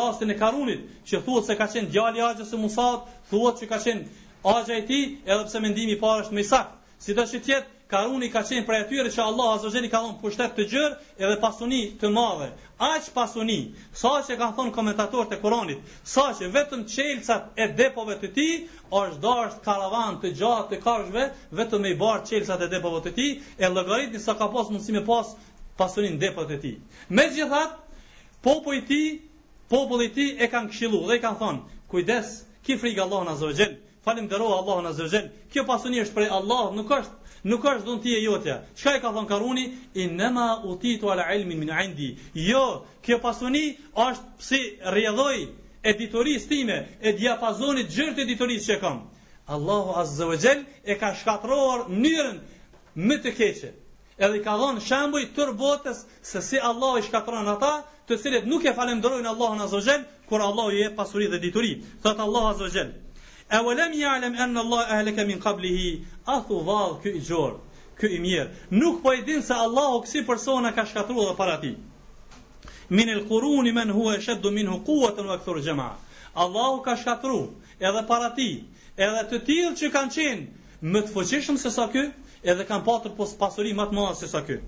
rastin 0.00 0.34
e 0.34 0.38
Karunit, 0.42 0.82
që 1.08 1.22
thuët 1.26 1.48
se 1.50 1.58
ka 1.60 1.70
qenë 1.74 1.90
djali 1.94 2.24
agjës 2.30 2.52
e 2.58 2.62
Musat, 2.64 3.06
thuët 3.30 3.62
që 3.62 3.70
ka 3.72 3.78
qenë 3.86 4.26
agja 4.56 4.80
e 4.82 4.86
ti, 4.90 5.00
edhe 5.26 5.44
pse 5.46 5.62
mendimi 5.66 5.98
parë 6.04 6.26
është 6.26 6.38
me 6.40 6.46
sakë. 6.50 6.76
Si 7.04 7.14
të 7.14 7.26
Karuni 7.88 8.26
ka 8.30 8.40
qenë 8.48 8.66
prej 8.68 8.78
atyre 8.84 9.10
që 9.14 9.22
Allah 9.24 9.52
azë 9.58 9.68
zhëri 9.74 9.88
ka 9.92 10.00
dhënë 10.04 10.18
pushtet 10.22 10.50
të 10.56 10.64
gjërë 10.72 11.12
edhe 11.26 11.36
pasuni 11.44 11.76
të 12.02 12.08
madhe. 12.16 12.48
Aq 12.88 13.06
pasuni, 13.16 13.54
sa 14.00 14.10
që 14.26 14.36
kanë 14.42 14.54
thonë 14.58 14.74
komentator 14.78 15.30
të 15.30 15.38
koronit, 15.44 15.78
sa 16.14 16.24
që 16.40 16.50
vetëm 16.56 16.82
qelësat 16.94 17.56
e 17.56 17.68
depove 17.80 18.18
të 18.24 18.30
ti, 18.38 18.46
është 19.00 19.22
darës 19.24 19.56
karavan 19.68 20.20
të 20.24 20.34
gjatë 20.42 20.68
të 20.74 20.80
kashve, 20.84 21.24
vetëm 21.62 21.86
me 21.86 21.94
i 21.94 21.98
barë 22.04 22.26
qelësat 22.28 22.66
e 22.66 22.70
depove 22.76 23.00
të 23.08 23.14
ti, 23.20 23.28
e 23.64 23.72
lëgarit 23.72 24.12
njësa 24.18 24.36
ka 24.42 24.50
pas 24.56 24.68
mundësi 24.74 24.98
me 24.98 25.04
posë 25.08 25.50
pasunin 25.80 26.20
depove 26.26 26.50
të 26.52 26.60
ti. 26.66 26.74
Me 27.20 27.24
gjithat, 27.32 27.80
i 28.76 28.84
ti, 28.92 29.02
populli 29.72 30.10
i 30.12 30.14
tij 30.18 30.32
e 30.44 30.52
kanë 30.52 30.68
këshilu 30.74 31.00
dhe 31.08 31.16
i 31.18 31.24
kanë 31.24 31.40
thonë, 31.44 31.66
kujdes, 31.92 32.36
ki 32.64 32.76
frikë 32.84 33.06
Allah 33.08 33.26
në 33.30 33.38
Falim 34.08 34.28
të 34.28 34.36
Allahu 34.40 35.20
Kjo 35.54 35.62
pasuni 35.70 35.98
është 36.02 36.14
prej 36.18 36.28
Allah 36.34 36.68
Nuk 36.76 36.92
është 36.98 37.48
Nuk 37.50 37.64
është 37.72 37.84
dhënë 37.88 38.14
e 38.18 38.20
jotja. 38.22 38.54
Çka 38.80 38.94
i 38.96 39.00
ka 39.02 39.10
thënë 39.16 39.28
karuni? 39.32 39.64
Inna 40.04 40.44
utitu 40.70 41.10
ala 41.14 41.26
ilmin 41.34 41.60
min 41.64 41.72
indi 41.84 42.06
Jo 42.46 42.62
Kjo 43.04 43.18
pasuni 43.26 43.64
është 44.04 44.46
Si 44.48 44.60
rjedhoj 44.96 45.42
Editoris 45.92 46.48
time 46.54 46.78
E 47.00 47.12
diapazonit 47.20 47.92
gjërë 47.98 48.14
të 48.16 48.24
editoris 48.24 48.70
që 48.70 48.78
kam 48.86 49.02
Allahu 49.56 49.98
a 50.00 50.54
E 50.94 50.98
ka 51.02 51.12
shkatëror 51.20 51.84
njërën 51.98 52.40
Më 53.10 53.20
të 53.26 53.36
keqe 53.40 53.74
Edhe 54.24 54.40
i 54.40 54.44
ka 54.48 54.56
dhënë 54.62 54.84
shembuj 54.88 55.24
tër 55.36 55.52
botës 55.60 56.00
Se 56.32 56.40
si 56.48 56.58
Allahu 56.70 56.98
i 56.98 57.02
shkatron 57.10 57.44
në 57.50 57.58
ta 57.60 57.74
të 58.08 58.16
cilët 58.22 58.44
nuk 58.48 58.64
e 58.64 58.72
falenderojnë 58.80 59.28
Allahun 59.36 59.60
Azza 59.66 59.80
wa 59.86 59.98
kur 60.32 60.40
Allahu 60.48 60.70
i 60.72 60.78
jep 60.80 60.94
pasuri 60.96 61.26
dhe 61.34 61.38
dituri, 61.44 61.72
thot 62.02 62.20
Allahu 62.28 62.46
Azza 62.54 62.64
wa 62.70 62.74
E 63.50 63.58
o 63.64 63.70
lem 63.72 63.94
jalem 63.98 64.34
enë 64.44 64.58
Allah 64.60 64.80
e 64.92 64.96
heleke 65.00 65.22
min 65.28 65.38
kabli 65.42 65.68
hi, 65.76 65.92
a 66.32 66.40
thu 66.48 66.56
valë 66.66 66.96
kë 67.04 67.12
i 67.16 67.22
gjorë, 67.28 67.54
kë 68.00 68.10
i 68.16 68.18
mirë. 68.24 68.42
Nuk 68.80 68.98
po 69.04 69.14
i 69.16 69.22
dinë 69.28 69.44
se 69.46 69.56
Allah 69.66 69.94
o 69.94 70.02
kësi 70.04 70.22
persona 70.28 70.72
ka 70.78 70.84
shkatrua 70.90 71.24
dhe 71.30 71.36
para 71.38 71.54
ti. 71.64 71.70
Min 72.98 73.08
el 73.14 73.22
kuruni 73.30 73.72
men 73.78 73.92
hua 73.98 74.18
e 74.18 74.20
sheddu 74.26 74.52
min 74.58 74.68
hu 74.72 74.76
kuat 74.90 75.16
e 75.16 75.24
në 75.24 75.32
akëthur 75.38 75.62
gjema. 75.68 75.88
Allah 76.44 76.68
o 76.74 76.82
ka 76.88 76.96
shkatru 77.04 77.40
edhe 77.90 78.04
para 78.10 78.28
ti, 78.40 78.50
edhe 79.06 79.24
të 79.32 79.40
tilë 79.48 79.72
që 79.80 79.90
kanë 79.96 80.16
qenë 80.18 80.92
më 80.92 81.06
të 81.06 81.16
fëqishëm 81.16 81.62
se 81.64 81.72
sa 81.78 81.88
kë, 81.96 82.04
edhe 82.52 82.68
kanë 82.68 82.86
patër 82.92 83.16
pasurim 83.40 83.80
matë 83.82 83.96
madhë 84.02 84.20
se 84.24 84.32
sa 84.36 84.44
kë 84.50 84.60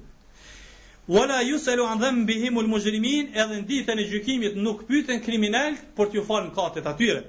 wala 1.08 1.40
yusalu 1.42 1.84
an 1.84 1.98
dhanbihim 2.00 2.58
al 2.60 2.66
mujrimin 2.68 3.30
edhe 3.34 3.56
në 3.60 3.64
ditën 3.72 3.98
e 3.98 4.04
gjykimit 4.12 4.56
nuk 4.64 4.82
pyeten 4.88 5.20
kriminal 5.24 5.76
për 6.00 6.10
t'ju 6.12 6.24
falë 6.28 6.50
mëkatet 6.50 6.86
atyre. 6.90 7.22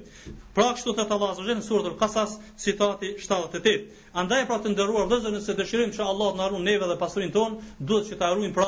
Pra 0.54 0.66
kështu 0.76 0.94
thot 0.98 1.12
Allahu 1.16 1.38
subhanahu 1.38 1.64
në 1.64 1.68
surën 1.68 1.96
Qasas, 2.02 2.34
citati 2.60 3.12
78. 3.18 3.88
Andaj 4.24 4.46
pra 4.50 4.58
të 4.66 4.74
nderuar 4.74 5.08
vëllezër, 5.08 5.32
nëse 5.38 5.56
dëshirojmë 5.62 5.96
që 5.98 6.04
Allah 6.12 6.34
të 6.36 6.42
na 6.42 6.50
ruan 6.52 6.66
neve 6.68 6.90
dhe 6.92 6.98
pasurin 7.04 7.32
ton, 7.38 7.56
duhet 7.80 8.10
që 8.12 8.20
ta 8.20 8.34
ruajmë 8.34 8.54
pra 8.58 8.68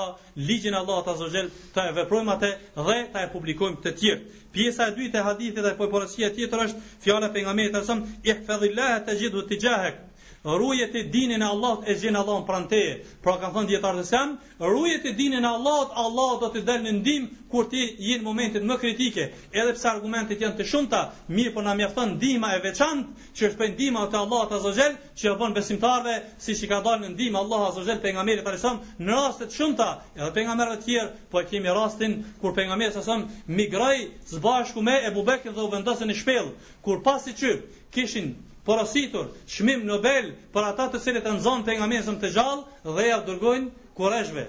ligjin 0.49 0.73
e 0.73 0.79
Allahut 0.79 1.11
azza 1.13 1.27
xhel, 1.35 1.51
ta 1.75 1.85
e 1.89 1.93
veprojmë 1.99 2.31
atë 2.37 2.51
dhe 2.87 2.97
ta 3.13 3.25
e 3.27 3.31
publikojmë 3.35 3.83
të 3.83 3.95
tjerë. 3.99 4.23
Pjesa 4.55 4.87
e 4.87 4.95
dytë 5.01 5.19
e 5.21 5.25
hadithit 5.27 5.67
apo 5.73 5.89
porosia 5.91 6.29
tjetër 6.37 6.65
është 6.67 6.87
fjala 7.05 7.27
e 7.29 7.33
pejgamberit 7.35 7.77
sa 7.91 7.97
ihfazillaha 8.31 8.99
tajidu 9.09 9.43
tijahak 9.51 10.01
rruje 10.45 10.85
të 10.91 11.01
dinin 11.11 11.41
e 11.41 11.45
Allahut 11.47 11.85
e 11.87 11.93
gjenë 11.99 12.19
Allahun 12.19 12.41
pranë 12.47 12.67
pranteje, 12.67 12.95
Pra 13.23 13.35
kanë 13.39 13.53
thënë 13.57 13.69
dietarët 13.69 13.99
dhe 14.03 14.07
sem, 14.07 14.33
rruje 14.59 14.97
e 15.09 15.13
dinin 15.19 15.43
e 15.43 15.47
Allahut, 15.47 15.93
Allahu 16.03 16.39
do 16.41 16.49
të 16.51 16.63
dal 16.69 16.81
në 16.83 16.91
ndim 16.99 17.29
kur 17.53 17.69
ti 17.71 17.83
jenë 18.07 18.21
në 18.21 18.25
momentet 18.27 18.65
më 18.71 18.77
kritike, 18.81 19.27
edhe 19.61 19.75
pse 19.77 19.87
argumentet 19.91 20.41
janë 20.43 20.57
të 20.59 20.65
shumta, 20.71 20.99
mirë 21.27 21.53
për 21.53 21.55
po 21.55 21.63
na 21.67 21.77
mjafton 21.79 22.11
ndihma 22.17 22.49
e 22.57 22.61
veçantë 22.65 23.27
që 23.37 23.47
është 23.49 23.69
të 23.79 23.89
e 24.03 24.17
Allahut 24.23 24.51
Azza 24.57 24.89
që 25.21 25.31
e 25.31 25.35
bënë 25.43 25.55
besimtarve 25.61 26.15
si 26.47 26.55
që 26.59 26.67
ka 26.73 26.81
dhënë 26.87 27.05
në 27.05 27.09
ndihmë 27.13 27.39
Allahu 27.39 27.65
Azza 27.69 27.83
Xhel 27.87 28.01
pejgamberit 28.01 28.47
Ali 28.51 28.59
sem 28.65 28.79
në 28.99 29.19
raste 29.19 29.45
të 29.47 29.57
shumta, 29.61 29.87
edhe 30.17 30.31
pejgamberët 30.31 30.79
e 30.79 30.83
tjerë, 30.85 31.11
po 31.31 31.39
e 31.41 31.45
kemi 31.51 31.69
rastin 31.79 32.19
kur 32.41 32.55
pejgamberi 32.57 32.99
sem 33.03 33.25
migroi 33.47 34.03
së 34.27 34.41
bashku 34.43 34.81
me 34.83 34.99
dhe 35.03 35.61
u 35.63 35.69
vendosën 35.71 36.09
në 36.11 36.17
shpellë, 36.19 36.53
kur 36.81 37.03
pasi 37.03 37.31
që 37.41 37.57
kishin 37.95 38.33
porositur, 38.67 39.25
shmim 39.53 39.81
Nobel 39.89 40.27
për 40.53 40.65
ata 40.71 40.83
të 40.93 40.99
cilët 41.05 41.23
kanë 41.27 41.39
zënë 41.45 41.65
pejgamberin 41.69 42.19
të 42.21 42.27
gjallë 42.35 42.85
dhe 42.97 43.05
ja 43.09 43.15
dërgojnë 43.29 43.89
kurreshve. 43.97 44.45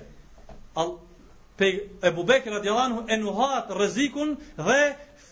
Al 0.83 0.93
pe 1.62 1.71
Abu 2.11 2.25
Bekr 2.29 2.55
radiallahu 2.59 3.01
e 3.09 3.19
nuhat 3.23 3.73
rrezikun 3.79 4.31
dhe 4.69 4.77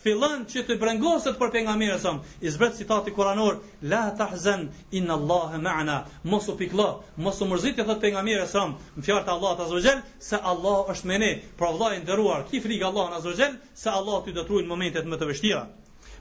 fillon 0.02 0.42
që 0.54 0.64
të 0.70 0.78
brengoset 0.82 1.38
për 1.42 1.52
pejgamberin 1.56 1.94
e 1.94 2.00
saj. 2.06 2.16
I 2.42 2.50
zbret 2.56 2.78
citati 2.80 3.14
kuranor: 3.20 3.60
"La 3.92 4.02
tahzan 4.22 4.66
inna 5.00 5.14
Allaha 5.18 5.62
ma'na", 5.68 5.98
mos 6.32 6.48
u 6.48 6.56
pikëllo, 6.62 6.88
mos 7.26 7.40
u 7.40 7.48
mërzit 7.54 7.78
i 7.78 7.84
thot 7.90 8.02
pejgamberi 8.06 8.42
e 8.46 8.50
saj, 8.56 8.66
në 8.98 9.04
fjalë 9.06 9.24
të 9.28 9.36
Allahut 9.36 9.62
azza 9.66 9.78
wajel, 9.78 10.02
se 10.30 10.42
Allah 10.52 10.90
është 10.96 11.06
me 11.12 11.18
ne, 11.26 11.32
pra 11.58 11.70
vllai 11.76 11.94
i 12.00 12.02
nderuar, 12.02 12.42
ki 12.50 12.62
frikë 12.66 12.90
Allahun 12.90 13.14
azza 13.20 13.30
wajel, 13.30 13.54
se 13.84 13.94
Allah 14.00 14.18
ti 14.26 14.32
do 14.34 14.42
të 14.42 14.50
truajë 14.50 14.70
momentet 14.74 15.06
më 15.14 15.22
të 15.22 15.30
vështira. 15.30 15.64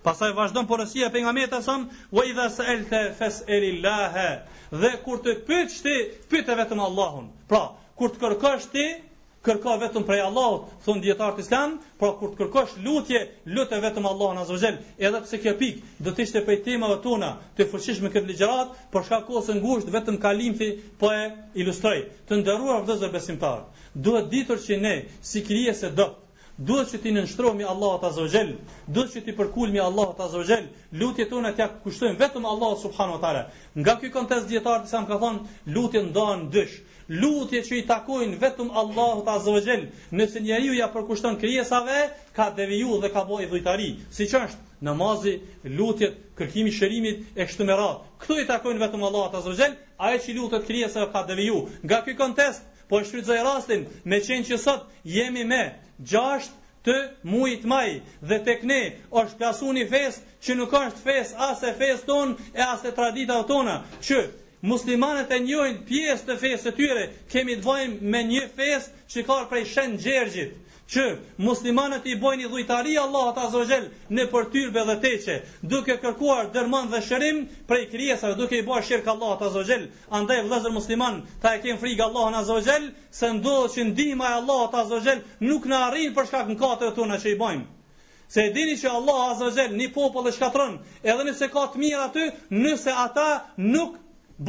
Pastaj 0.04 0.32
vazhdon 0.34 0.66
porosia 0.66 1.08
e 1.12 1.14
pejgamberit 1.14 1.54
sa 1.64 1.76
wa 2.12 2.24
idha 2.26 2.50
sa'alta 2.50 3.02
fas'alillah. 3.20 4.16
Dhe 4.84 4.92
kur 5.06 5.20
të 5.22 5.36
pyetësh 5.50 5.82
ti, 5.86 5.96
pyet 6.32 6.50
vetëm 6.58 6.82
Allahun. 6.86 7.28
Pra, 7.52 7.66
kur 8.00 8.10
të 8.10 8.18
kërkosh 8.24 8.66
ti, 8.74 8.86
kërko 9.46 9.76
vetëm 9.84 10.04
prej 10.06 10.22
Allahut, 10.24 10.66
thon 10.86 11.00
dietar 11.02 11.38
i 11.38 11.42
Islam, 11.46 11.72
pra 12.00 12.12
kur 12.20 12.30
të 12.32 12.38
kërkosh 12.44 12.74
lutje, 12.86 13.22
lutë 13.58 13.80
vetëm 13.86 14.06
Allahun 14.12 14.42
azza 14.44 14.54
wajel. 14.58 14.78
Edhe 15.02 15.22
pse 15.26 15.40
kjo 15.44 15.54
pik 15.62 15.80
do 16.08 16.14
të 16.16 16.26
ishte 16.28 16.42
për 16.50 16.60
temat 16.68 16.98
tona 17.06 17.32
të 17.58 17.68
fuqishme 17.72 18.10
këtë 18.14 18.30
ligjërat, 18.32 18.74
por 18.94 19.06
shka 19.08 19.22
kosën 19.30 19.62
vetëm 19.98 20.18
kalimti 20.26 20.72
po 21.02 21.12
e 21.18 21.26
ilustroj. 21.64 21.98
Të 22.30 22.42
nderuar 22.44 22.86
vëllezër 22.88 23.14
besimtar, 23.18 23.66
duhet 23.96 24.32
ditur 24.38 24.58
që 24.70 24.82
ne 24.86 24.96
si 25.34 25.46
krijesë 25.50 25.94
do 25.98 26.10
duhet 26.62 26.92
që 26.94 27.00
ti 27.02 27.12
nënshtrohemi 27.16 27.66
Allahu 27.72 28.00
ta 28.04 28.10
zogjel, 28.16 28.52
duhet 28.94 29.16
që 29.16 29.24
ti 29.28 29.34
përkulmi 29.38 29.82
Allahu 29.82 30.14
ta 30.18 30.28
zogjel, 30.34 30.68
lutjet 31.02 31.32
tona 31.32 31.52
t'ja 31.58 31.68
kushtojmë 31.84 32.20
vetëm 32.22 32.46
Allahu 32.52 32.80
subhanahu 32.84 33.18
wa 33.18 33.22
taala. 33.24 33.44
Nga 33.76 33.94
ky 34.02 34.12
kontekst 34.14 34.50
dietar 34.52 34.84
disa 34.86 35.02
më 35.02 35.10
ka 35.12 35.18
thon, 35.24 35.40
lutjet 35.76 36.10
ndahen 36.12 36.46
dysh. 36.54 36.76
Lutjet 37.22 37.66
që 37.68 37.76
i 37.80 37.86
takojnë 37.90 38.38
vetëm 38.42 38.70
Allahu 38.82 39.24
ta 39.26 39.40
zogjel, 39.44 39.88
nëse 40.12 40.42
njeriu 40.46 40.78
ja 40.78 40.88
përkushton 40.94 41.40
krijesave, 41.42 41.98
ka 42.38 42.50
deviju 42.58 43.00
dhe 43.04 43.10
ka 43.16 43.26
bojë 43.30 43.50
dhujtari, 43.52 43.90
siç 44.16 44.36
është 44.38 44.70
namazi, 44.86 45.34
lutjet, 45.78 46.18
kërkimi 46.40 46.70
i 46.70 46.76
shërimit 46.78 47.40
e 47.40 47.46
kështu 47.46 47.66
me 47.70 47.76
radhë. 47.78 48.02
Kto 48.22 48.38
i 48.42 48.46
takojnë 48.50 48.80
vetëm 48.86 49.04
Allahu 49.10 49.32
ta 49.34 49.42
zogjel, 49.46 49.76
ai 49.98 50.16
që 50.22 50.38
lutet 50.38 50.68
krijesave 50.70 51.10
ka 51.14 51.22
deviju. 51.26 51.68
Nga 51.86 52.00
ky 52.06 52.14
kontekst 52.20 52.70
Po 52.92 53.00
shfrytëzoj 53.08 53.38
rastin 53.48 53.86
me 54.04 54.18
qenë 54.20 54.44
që 54.50 54.58
sot 54.60 54.82
jemi 55.08 55.46
me 55.48 55.62
gjasht 56.10 56.52
të 56.88 56.94
mujit 57.32 57.66
maj 57.72 57.90
dhe 58.30 58.38
tek 58.46 58.64
ne 58.70 58.78
është 59.22 59.38
plasu 59.42 59.74
një 59.78 59.84
fes 59.94 60.18
që 60.46 60.56
nuk 60.62 60.74
është 60.80 61.04
fes 61.10 61.34
asë 61.48 61.70
e 61.72 61.76
fes 61.82 62.02
ton 62.08 62.32
e 62.58 62.64
asë 62.68 62.90
e 62.92 62.96
tradita 63.00 63.38
tona 63.52 63.76
që 64.08 64.22
muslimanët 64.72 65.36
e 65.38 65.40
njojnë 65.46 65.86
pjesë 65.92 66.26
të 66.32 66.38
fesë 66.46 66.64
të 66.68 66.74
tyre 66.80 67.06
kemi 67.36 67.60
të 67.60 67.68
vojnë 67.70 68.12
me 68.16 68.24
një 68.34 68.48
fes 68.58 68.90
që 69.14 69.28
karë 69.30 69.50
prej 69.54 69.64
shenë 69.76 70.02
gjergjit 70.06 70.60
që 70.92 71.04
muslimanët 71.48 72.08
i 72.14 72.18
bojnë 72.22 72.44
i 72.46 72.50
dhujtari 72.52 72.96
Allahot 73.02 73.38
Azogel 73.46 73.86
në 74.18 74.24
përtyrbe 74.34 74.82
dhe 74.90 74.96
teqe, 75.06 75.36
duke 75.74 75.96
kërkuar 76.04 76.50
dërman 76.56 76.90
dhe 76.94 77.00
shërim 77.06 77.38
prej 77.70 77.86
kryesave, 77.94 78.36
duke 78.42 78.58
i 78.60 78.66
bojnë 78.70 78.88
shirkë 78.90 79.12
Allahot 79.14 79.46
Azogel. 79.48 79.86
Andaj 80.20 80.42
vëzër 80.52 80.76
musliman, 80.78 81.22
ta 81.46 81.54
e 81.56 81.62
kemë 81.66 81.80
frikë 81.86 82.04
Allahot 82.10 82.40
Azogel, 82.42 82.90
se 83.20 83.30
ndodhë 83.38 83.72
që 83.78 83.88
ndima 83.92 84.32
e 84.34 84.38
Allahot 84.42 84.76
Azogel 84.84 85.24
nuk 85.52 85.68
në 85.74 85.80
arrinë 85.88 86.16
për 86.20 86.30
shkak 86.34 86.52
në 86.52 86.60
katër 86.66 86.92
të 86.92 86.96
tunë 87.00 87.22
që 87.24 87.34
i 87.36 87.40
bojnë. 87.46 87.66
Se 88.36 88.46
e 88.50 88.56
dini 88.60 88.78
që 88.84 88.94
Allah 89.00 89.22
Azogel 89.30 89.76
një 89.82 89.94
popull 89.96 90.28
e 90.28 90.36
shkatron, 90.40 90.78
edhe 91.14 91.28
nëse 91.30 91.52
ka 91.56 91.66
të 91.72 91.86
mirë 91.86 92.04
aty, 92.10 92.30
nëse 92.66 93.00
ata 93.08 93.30
nuk 93.72 93.96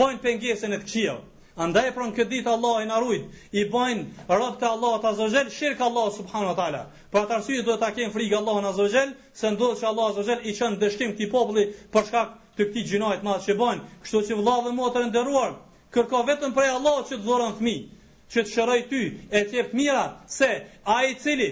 bojnë 0.02 0.24
pengjesën 0.26 0.74
e 0.74 0.82
të 0.84 0.90
qijevë. 0.94 1.22
Andaj 1.60 1.90
pron 1.94 2.12
këtë 2.16 2.30
ditë 2.32 2.48
Allah 2.50 2.76
i 2.82 2.86
na 2.88 2.98
ruajt, 3.02 3.24
i 3.52 3.64
bajnë 3.72 4.26
rob 4.40 4.54
të 4.60 4.68
Allahut 4.70 5.02
Azza 5.10 5.26
Xhel, 5.32 5.50
shirk 5.56 5.80
Allahu 5.86 6.12
Subhanu 6.14 6.54
Teala. 6.60 6.80
Për 7.12 7.26
atë 7.26 7.34
arsye 7.38 7.64
duhet 7.66 7.80
ta 7.82 7.90
kenë 7.98 8.12
frikë 8.14 8.38
Allahun 8.38 8.68
Azza 8.70 8.86
Xhel, 8.94 9.10
se 9.42 9.50
ndodh 9.56 9.74
që 9.82 9.88
Allahu 9.90 10.14
Azza 10.14 10.24
Xhel 10.30 10.46
i 10.48 10.54
çon 10.60 10.78
dëshkim 10.84 11.12
këtij 11.18 11.28
populli 11.34 11.66
për 11.96 12.06
shkak 12.08 12.30
të 12.60 12.70
këtij 12.70 12.86
gjinoj 12.92 13.18
të 13.20 13.28
madh 13.28 13.44
që 13.48 13.56
bajnë, 13.58 13.84
kështu 14.06 14.22
që 14.30 14.38
vëlla 14.40 14.54
dhe 14.68 14.72
motra 14.78 15.02
e 15.04 15.10
nderuar, 15.10 15.52
kërko 15.96 16.22
vetëm 16.30 16.54
prej 16.56 16.70
Allah 16.78 16.96
që 17.10 17.18
të 17.18 17.22
dhuron 17.28 17.52
fëmijë, 17.58 17.84
që 18.32 18.38
të 18.46 18.52
shëroj 18.54 18.78
ty 18.92 19.02
e 19.40 19.44
të 19.44 19.60
jep 19.60 19.76
mira, 19.80 20.06
se 20.38 20.50
ai 20.88 21.12
i 21.12 21.18
cili 21.26 21.50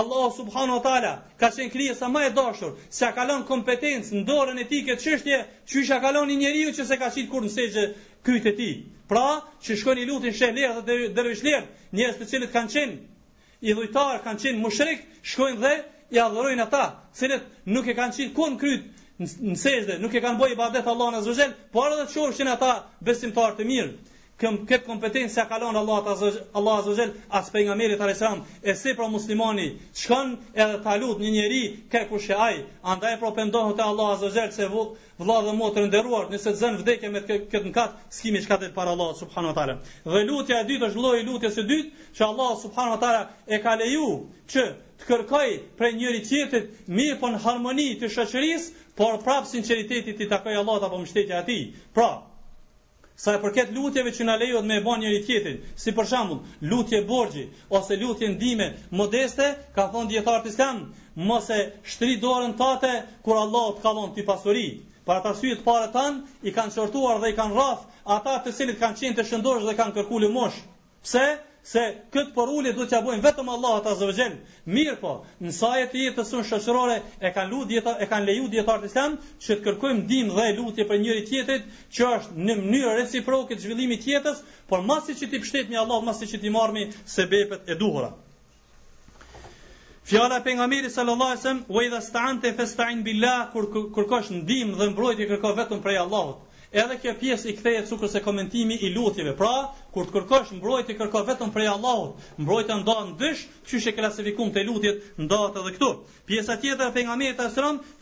Allah 0.00 0.28
Subhanu 0.36 0.76
Teala 0.84 1.14
ka 1.40 1.48
qenë 1.52 1.68
krija 1.72 1.94
sa 1.96 2.08
më 2.12 2.20
e 2.26 2.28
dashur, 2.36 2.70
s'ka 2.98 3.24
lënë 3.28 3.44
kompetencë 3.48 4.14
në 4.16 4.22
dorën 4.28 4.60
e 4.62 4.64
tij 4.70 4.84
këtë 4.86 5.02
çështje, 5.04 5.40
çuysha 5.72 5.98
ka 6.04 6.12
lënë 6.16 6.32
i 6.32 6.36
njeriu 6.42 6.70
që 6.78 6.86
s'e 6.90 6.96
ka 7.02 7.10
shit 7.16 7.28
kur 7.34 7.44
nseje 7.44 7.82
kyjt 8.26 8.46
e 8.48 8.56
ti. 8.56 8.70
Pra, 9.12 9.22
që 9.66 9.74
shkojnë 9.78 10.02
i 10.04 10.08
lutin 10.08 10.34
shehë 10.36 10.54
lirë 10.58 10.82
dhe 10.88 10.94
dërvish 11.16 11.42
lirë, 11.46 11.64
njërës 11.98 12.20
të 12.20 12.28
cilët 12.30 12.52
kanë 12.54 12.72
qenë, 12.74 12.94
i 13.68 13.74
dhujtarë 13.76 14.20
kanë 14.26 14.42
qenë 14.44 14.62
mushrik, 14.62 15.02
shkojnë 15.32 15.60
dhe 15.64 15.72
i 16.16 16.22
adhërojnë 16.26 16.64
ata, 16.66 16.84
cilët 17.20 17.50
nuk 17.76 17.88
e 17.92 17.96
kanë 17.98 18.16
qenë 18.20 18.34
kun 18.38 18.56
kryt 18.62 18.88
në 19.26 19.56
sejdë, 19.64 19.98
nuk 20.04 20.14
e 20.14 20.22
kanë 20.24 20.38
bojë 20.44 20.54
i 20.54 20.58
badet 20.62 20.88
Allah 20.94 21.12
në 21.16 21.22
edhe 21.34 21.50
po 21.74 21.84
arë 21.84 22.00
dhe 22.00 22.06
të 22.08 22.14
shoshin 22.16 22.50
ata 22.54 22.72
besimtarë 23.10 23.58
të 23.60 23.68
mirë 23.74 23.92
këm 24.42 24.54
këtë 24.68 24.84
kompetencë 24.88 25.42
ka 25.48 25.58
lënë 25.62 25.78
Allah 25.80 25.98
ta 26.06 26.12
zë 26.20 26.28
Allahu 26.60 26.82
azza 26.94 27.04
as 27.40 27.48
pejgamberi 27.56 27.98
ta 27.98 28.08
e 28.10 28.72
se 28.78 28.94
pro 29.00 29.06
muslimani 29.12 29.66
shkon 30.00 30.32
edhe 30.64 30.80
ta 30.86 30.94
lut 31.02 31.20
një 31.24 31.28
njeri 31.36 31.60
ka 31.92 32.00
kush 32.08 32.32
aj 32.46 32.56
andaj 32.94 33.12
pro 33.20 33.30
pendohet 33.36 33.76
te 33.76 33.82
Allah 33.92 34.08
azza 34.14 34.30
se 34.38 34.46
se 34.56 34.66
vëlla 34.72 35.36
dhe 35.46 35.54
motë 35.60 35.84
nderuar 35.86 36.26
nëse 36.34 36.48
të 36.50 36.58
zën 36.62 36.78
vdekje 36.82 37.10
me 37.16 37.22
këtë 37.28 37.46
këtë 37.52 37.70
nkat 37.70 38.00
skimi 38.18 38.42
çka 38.48 38.58
të 38.64 38.72
para 38.80 38.96
Allah 38.96 39.14
subhanahu 39.20 39.54
wa 39.54 39.54
taala 39.54 39.78
dhe 40.16 40.24
lutja 40.32 40.58
e 40.58 40.66
dytë 40.72 40.88
është 40.90 41.02
lloji 41.04 41.26
lutjes 41.30 41.54
së 41.60 41.64
dytë 41.70 42.10
që 42.18 42.26
Allah 42.28 42.50
subhanahu 42.64 42.98
wa 42.98 43.00
taala 43.04 43.22
e 43.56 43.62
ka 43.66 43.76
leju 43.84 44.10
që 44.56 44.66
të 44.98 45.10
kërkoj 45.12 45.50
për 45.82 45.96
njëri 46.02 46.24
tjetër 46.32 46.66
mirë 46.88 47.14
për 47.14 47.22
po 47.22 47.32
në 47.36 47.42
harmoni 47.46 47.86
të 48.02 48.10
shoqërisë 48.16 48.96
por 49.02 49.22
prap 49.28 49.46
sinqeritetit 49.54 50.18
i 50.26 50.30
takoj 50.34 50.58
Allahut 50.64 50.82
apo 50.90 50.98
mështetja 51.06 51.38
ati 51.44 51.58
tij 51.62 51.88
pra, 51.98 52.10
sa 53.24 53.30
e 53.36 53.40
përket 53.42 53.68
lutjeve 53.74 54.10
që 54.16 54.24
na 54.26 54.34
lejohet 54.40 54.64
me 54.68 54.78
e 54.80 54.82
bën 54.84 55.02
njëri 55.02 55.18
tjetrin, 55.26 55.58
si 55.82 55.92
për 55.96 56.08
shembull, 56.12 56.38
lutje 56.70 56.98
borxhi 57.10 57.44
ose 57.78 57.98
lutje 58.00 58.30
ndime 58.32 58.66
modeste, 59.00 59.46
ka 59.76 59.84
thonë 59.92 60.10
dietar 60.12 60.40
të 60.42 60.50
Islam, 60.52 60.80
mos 61.28 61.50
e 61.58 61.60
shtri 61.92 62.16
dorën 62.24 62.56
tate 62.62 62.90
kur 63.28 63.38
Allah 63.44 63.68
të 63.76 63.84
ka 63.84 63.92
dhënë 63.98 64.14
ti 64.16 64.24
pasuri. 64.32 64.64
Para 65.06 65.22
ta 65.28 65.34
syet 65.38 65.62
parë 65.68 65.92
tan 65.94 66.18
i 66.50 66.54
kanë 66.56 66.74
çortuar 66.80 67.22
dhe 67.22 67.30
i 67.30 67.38
kanë 67.38 67.54
rraf 67.60 67.86
ata 68.16 68.34
të 68.42 68.56
cilët 68.58 68.82
kanë 68.82 68.98
qenë 69.04 69.18
të 69.20 69.28
shëndosh 69.30 69.64
dhe 69.70 69.78
kanë 69.82 69.94
kërkuar 70.00 70.28
mosh. 70.40 70.58
Pse? 71.06 71.24
se 71.62 71.82
kët 72.10 72.32
porulë 72.34 72.72
do 72.74 72.84
t'ja 72.90 72.98
bojnë 73.06 73.22
vetëm 73.22 73.48
Allah 73.52 73.76
ta 73.84 73.92
zëvëjën. 73.98 74.32
Mirë 74.74 74.96
po, 74.98 75.12
në 75.46 75.52
sa 75.54 75.68
e 75.78 75.84
të 75.92 76.00
jetës 76.06 76.32
sonë 76.34 76.48
shoqërore 76.48 76.96
e 77.22 77.30
kanë 77.36 77.50
lut 77.52 77.68
dieta 77.70 77.92
e 78.02 78.08
kanë 78.10 78.26
leju 78.30 78.48
dietar 78.54 78.80
të 78.82 78.88
Islam, 78.90 79.14
që 79.38 79.54
të 79.54 79.62
kërkojmë 79.68 80.00
ndihmë 80.08 80.34
dhe 80.38 80.48
lutje 80.58 80.88
për 80.90 81.00
njëri 81.04 81.22
tjetrit, 81.30 81.68
që 81.94 82.08
është 82.16 82.36
në 82.48 82.58
mënyrë 82.64 82.96
reciproke 82.98 83.60
zhvillimi 83.62 83.98
i 84.00 84.14
jetës, 84.16 84.42
por 84.72 84.82
masi 84.90 85.14
që 85.22 85.30
ti 85.30 85.42
pështet 85.44 85.70
me 85.70 85.78
Allah, 85.84 86.02
masi 86.10 86.30
që 86.32 86.42
ti 86.42 86.52
marrmi 86.58 86.88
sebepet 87.14 87.70
e 87.70 87.78
duhura. 87.84 88.10
Fjala 90.02 90.40
e 90.42 90.44
pejgamberit 90.48 90.90
sallallahu 90.90 91.30
alajhi 91.30 91.42
wasallam, 91.44 91.64
"Wa 91.76 91.82
idha 91.86 91.98
sta'anta 92.08 92.52
fasta'in 92.58 93.02
billah", 93.06 93.52
kur 93.52 93.70
kërkosh 93.94 94.32
ndihmë 94.40 94.74
dhe 94.80 94.88
mbrojtje 94.96 95.28
kërko 95.30 95.52
vetëm 95.60 95.82
prej 95.84 95.98
Allahut. 96.06 96.40
Edhe 96.72 96.96
kjo 97.02 97.12
pjesë 97.20 97.48
i 97.48 97.54
kthehet 97.60 97.88
sukses 97.88 98.14
e 98.14 98.20
komentimi 98.24 98.74
i 98.82 98.88
lutjeve. 98.96 99.36
Pra, 99.36 99.54
kur 99.94 100.06
të 100.08 100.12
kërkosh 100.14 100.52
mbrojtje 100.58 100.92
të 100.94 101.00
kërko 101.00 101.20
vetëm 101.28 101.50
prej 101.54 101.66
Allahut, 101.70 102.28
mbrojtja 102.40 102.78
ndon 102.82 103.10
dysh, 103.20 103.42
çështë 103.68 103.90
e 103.92 103.96
klasifikum 103.98 104.52
të 104.54 104.62
lutjet 104.68 105.04
ndahet 105.26 105.58
edhe 105.62 105.72
këtu. 105.76 105.90
Pjesa 106.30 106.56
tjetër 106.62 106.88
e 106.88 106.94
pejgamberit 106.96 107.40
e 107.40 107.50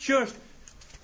që 0.07 0.21
është 0.25 0.47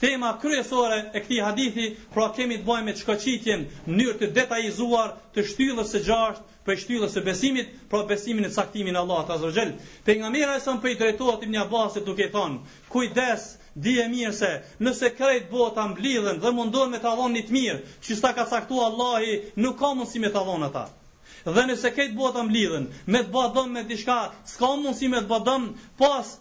Tema 0.00 0.28
kryesore 0.36 0.96
e 1.16 1.20
këtij 1.24 1.38
hadithi, 1.46 1.86
pra 2.12 2.26
kemi 2.36 2.58
të 2.58 2.66
bëjmë 2.66 2.84
me 2.90 2.94
shkoqitjen 2.98 3.62
në 3.64 3.86
mënyrë 3.94 4.18
të 4.20 4.26
detajzuar 4.38 5.14
të 5.32 5.44
shtyllës 5.50 5.94
së 5.96 6.02
gjashtë, 6.04 6.44
për 6.66 6.80
shtyllës 6.82 7.16
e 7.16 7.22
besimit, 7.30 7.70
pra 7.88 8.02
besimin 8.10 8.44
e 8.44 8.50
caktimin 8.56 8.92
të 8.92 9.00
Allahut 9.00 9.32
Azza 9.32 9.48
nga 9.48 9.56
Jell. 9.56 9.72
Pejgamberi 10.10 10.60
sa 10.66 10.76
për 10.84 10.90
i 10.92 10.98
drejtohet 11.00 11.46
Ibn 11.48 11.56
Abbasit 11.64 12.04
duke 12.10 12.28
thënë: 12.36 12.58
"Kujdes 12.92 13.48
dije 13.76 14.04
mirë 14.10 14.32
se 14.36 14.48
nëse 14.86 15.08
krejt 15.18 15.50
bota 15.52 15.82
mblidhen 15.88 16.38
dhe 16.44 16.52
mundohen 16.58 16.92
me 16.94 17.00
ta 17.02 17.10
dhonë 17.18 17.34
një 17.36 17.42
të 17.50 17.54
mirë, 17.56 17.80
që 18.06 18.16
sa 18.20 18.30
ka 18.38 18.46
saktua 18.52 18.86
Allahi, 18.90 19.34
nuk 19.64 19.76
ka 19.82 19.90
mundësi 19.98 20.22
me 20.24 20.30
ta 20.36 20.42
dhonë 20.48 20.70
ata. 20.70 20.84
Dhe 21.58 21.64
nëse 21.70 21.92
krejt 21.98 22.14
bota 22.22 22.44
mblidhen, 22.48 22.88
me 23.16 23.22
të 23.26 23.34
badëm 23.34 23.76
me 23.76 23.84
të 23.90 24.00
s'ka 24.04 24.18
mundësi 24.62 25.12
me 25.16 25.20
të 25.26 25.30
badëm, 25.34 25.68
pas 26.02 26.32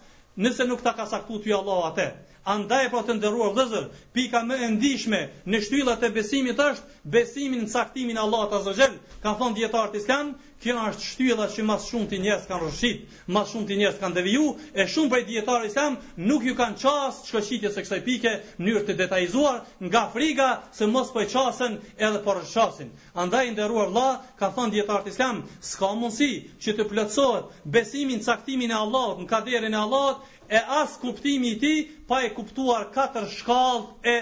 nëse 0.45 0.69
nuk 0.71 0.85
ta 0.87 0.95
ka 1.01 1.09
caktuar 1.15 1.43
të 1.43 1.51
ju 1.53 1.57
Allah 1.59 1.89
atë. 1.91 2.07
Andaj 2.51 2.89
po 2.93 2.99
të 3.05 3.13
ndërruar 3.17 3.53
vëzër, 3.57 3.85
pika 4.13 4.43
më 4.45 4.57
e 4.67 4.67
ndihshme 4.75 5.19
në 5.49 5.61
shtyllat 5.65 6.03
e 6.05 6.11
besimit 6.17 6.59
është 6.63 7.01
besimi 7.15 7.57
në 7.63 7.69
caktimin 7.73 8.19
e 8.19 8.21
Allahut 8.23 8.51
Azza 8.57 8.73
Xhel, 8.77 8.99
ka 9.23 9.31
thonë 9.39 9.57
dihetari 9.59 9.93
të 9.95 10.01
Islam, 10.03 10.27
kjo 10.65 10.75
është 10.81 11.03
shtylla 11.05 11.47
që 11.55 11.65
mas 11.69 11.87
shumë 11.89 12.07
ti 12.11 12.19
njerëz 12.25 12.45
kanë 12.51 12.67
rrit, 12.67 13.01
mas 13.37 13.49
shumë 13.53 13.67
ti 13.71 13.77
njerëz 13.79 13.97
kanë 14.03 14.17
deviju, 14.19 14.45
e 14.77 14.85
shumë 14.93 15.11
prej 15.15 15.21
dihetarit 15.31 15.65
të 15.65 15.71
Islam 15.71 15.97
nuk 16.31 16.45
ju 16.45 16.53
kanë 16.59 16.77
çast 16.83 17.31
shkocijtë 17.31 17.71
së 17.77 17.83
kësaj 17.87 17.99
pike 18.09 18.35
në 18.37 18.61
mënyrë 18.67 18.85
të 18.91 18.97
detajzuar 19.01 19.59
nga 19.89 20.03
frika 20.13 20.49
se 20.79 20.85
mos 20.93 21.09
po 21.17 21.25
çasen 21.33 21.79
edhe 21.97 22.21
për 22.21 22.23
po 22.29 22.37
rëshqasin. 22.39 22.93
Andaj 23.25 23.49
i 23.49 23.53
ndërruar 23.55 24.21
ka 24.39 24.51
thonë 24.59 24.73
dihetari 24.77 25.09
Islam, 25.15 25.43
s'ka 25.71 25.91
mundsi 26.03 26.31
që 26.63 26.77
të 26.77 26.87
plotësohet 26.93 27.65
besimi 27.77 28.21
në 28.21 28.25
caktimin 28.29 28.71
e 28.71 28.79
Allahut 28.85 29.25
në 29.25 29.29
kaderin 29.33 29.73
e 29.73 29.81
Allahut 29.87 30.23
e 30.49 30.57
as 30.67 30.97
kuptimi 30.97 31.49
i 31.49 31.59
ti, 31.59 31.59
tij 31.89 32.07
pa 32.07 32.21
e 32.21 32.29
kuptuar 32.29 32.91
katër 32.91 33.25
shkallë 33.29 33.85
e 34.03 34.15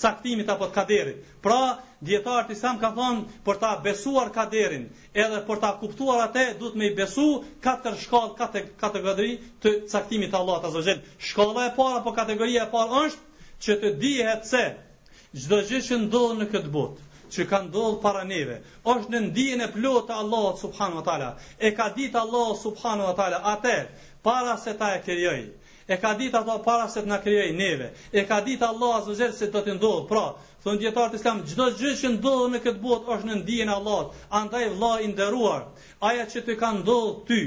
caktimit 0.00 0.48
apo 0.50 0.66
të 0.70 0.74
kaderit. 0.74 1.24
Pra, 1.42 1.78
djetarët 2.04 2.50
i 2.50 2.56
sam 2.58 2.78
ka 2.78 2.90
thonë 2.94 3.40
për 3.46 3.58
ta 3.62 3.70
besuar 3.82 4.30
kaderin, 4.34 4.88
edhe 5.14 5.40
për 5.46 5.60
ta 5.62 5.70
kuptuar 5.80 6.22
atë 6.26 6.44
duhet 6.58 6.76
me 6.78 6.88
i 6.90 6.94
besu 6.98 7.26
katër 7.64 7.96
shkallë, 8.04 8.34
katë 8.40 8.62
kategori 8.82 9.32
të 9.62 9.74
caktimit 9.90 10.32
të 10.34 10.38
Allahut 10.38 10.68
azza 10.70 10.96
Shkolla 11.28 11.66
e 11.70 11.74
parë 11.78 11.98
apo 12.02 12.12
kategoria 12.18 12.64
e 12.66 12.70
parë 12.74 13.04
është 13.06 13.42
që 13.66 13.78
të 13.82 13.90
dihet 14.02 14.46
se 14.50 14.64
çdo 15.42 15.62
gjë 15.70 15.80
që 15.88 15.98
ndodh 16.06 16.36
në 16.42 16.50
këtë 16.52 16.72
botë 16.74 17.02
që 17.34 17.44
ka 17.50 17.58
ndodhë 17.66 18.00
para 18.02 18.22
neve, 18.24 18.58
është 18.92 19.10
në 19.14 19.20
ndijen 19.26 19.62
e 19.64 19.70
plotë 19.74 20.06
të 20.10 20.16
Allah 20.22 20.48
subhanu 20.60 21.00
atala, 21.00 21.30
e 21.58 21.70
ka 21.74 21.88
ditë 21.96 22.20
Allah 22.20 22.52
subhanu 22.62 23.06
atala, 23.10 23.40
atë, 23.54 23.78
para 24.22 24.52
se 24.64 24.74
ta 24.78 24.90
e 24.94 25.00
kërjojë, 25.06 25.48
e 25.86 25.96
ka 26.00 26.14
ditë 26.16 26.38
ato 26.40 26.58
para 26.64 26.88
se 26.88 27.02
të 27.02 27.08
na 27.08 27.18
krijoj 27.22 27.52
neve. 27.56 27.90
E 28.12 28.22
ka 28.28 28.38
ditë 28.40 28.64
Allah 28.68 29.02
azza 29.02 29.32
se 29.32 29.50
do 29.52 29.60
të 29.60 29.74
ndodh. 29.76 30.06
Pra, 30.08 30.22
thon 30.64 30.78
dietar 30.80 31.10
të 31.12 31.18
Islam, 31.20 31.42
çdo 31.48 31.66
gjë 31.78 31.90
që 32.02 32.12
ndodh 32.16 32.44
në 32.54 32.60
këtë 32.64 32.80
botë 32.84 33.12
është 33.16 33.28
në 33.30 33.34
ndjen 33.42 33.72
e 33.72 33.74
Allahut. 33.74 34.14
Andaj 34.30 34.62
vëlla 34.70 34.92
i 35.04 35.10
nderuar, 35.12 35.66
aja 36.10 36.24
që 36.32 36.42
të 36.46 36.56
ka 36.62 36.70
ndodh 36.78 37.18
ty 37.28 37.40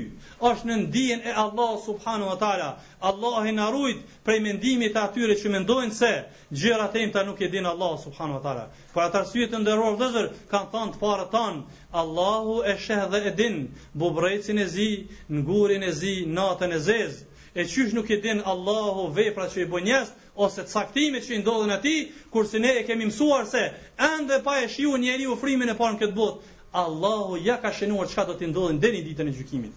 është 0.52 0.70
në 0.70 0.78
ndjen 0.84 1.26
e 1.26 1.34
Allah 1.46 1.72
subhanahu 1.86 2.30
wa 2.30 2.38
taala. 2.44 2.70
Allahu 3.02 3.52
na 3.58 3.70
rujt 3.74 4.02
prej 4.26 4.40
mendimit 4.46 4.94
të 4.96 5.06
atyre 5.10 5.38
që 5.42 5.54
mendojnë 5.58 5.94
se 6.02 6.12
gjërat 6.54 6.96
e 6.96 7.04
imta 7.08 7.24
nuk 7.26 7.42
e 7.42 7.50
din 7.58 7.66
Allah 7.66 7.98
subhanahu 8.04 8.38
wa 8.38 8.44
taala. 8.46 8.68
Por 8.94 9.04
ata 9.04 9.24
syet 9.32 9.54
e 9.54 9.62
nderuar 9.64 9.98
vëzër 10.04 10.30
kanë 10.54 10.70
thënë 10.76 10.94
të 10.94 11.02
parë 11.02 11.30
tan, 11.34 11.64
Allahu 12.04 12.62
e 12.70 12.78
sheh 12.86 13.10
dhe 13.12 13.24
e 13.26 13.34
din 13.42 13.58
bubrecin 13.94 14.60
e 14.60 14.68
zi, 14.76 15.08
ngurin 15.30 15.84
e 15.84 15.92
zi, 16.02 16.16
natën 16.38 16.74
e 16.78 16.84
zezë 16.90 17.27
e 17.58 17.66
qysh 17.66 17.94
nuk 17.96 18.10
i 18.14 18.18
din 18.22 18.42
Allahu 18.46 19.08
vepra 19.18 19.48
që 19.50 19.64
i 19.66 19.68
bën 19.72 19.84
njerëz 19.88 20.10
ose 20.46 20.62
caktimet 20.74 21.24
që 21.26 21.32
i 21.40 21.42
ndodhen 21.42 21.74
atij, 21.74 22.04
kurse 22.30 22.60
ne 22.62 22.72
e 22.78 22.84
kemi 22.86 23.08
mësuar 23.10 23.48
se 23.50 23.64
ende 24.10 24.38
pa 24.46 24.54
e 24.62 24.68
shjuar 24.70 25.02
njeriu 25.02 25.34
frymën 25.42 25.74
e 25.74 25.76
parë 25.80 25.96
në 25.96 26.00
këtë 26.04 26.16
botë, 26.20 26.42
Allahu 26.84 27.40
ja 27.48 27.56
ka 27.64 27.72
shënuar 27.74 28.12
çka 28.14 28.28
do 28.30 28.36
të 28.38 28.52
ndodhë 28.52 28.78
deri 28.84 29.02
ditën 29.08 29.32
e 29.32 29.34
gjykimit. 29.38 29.74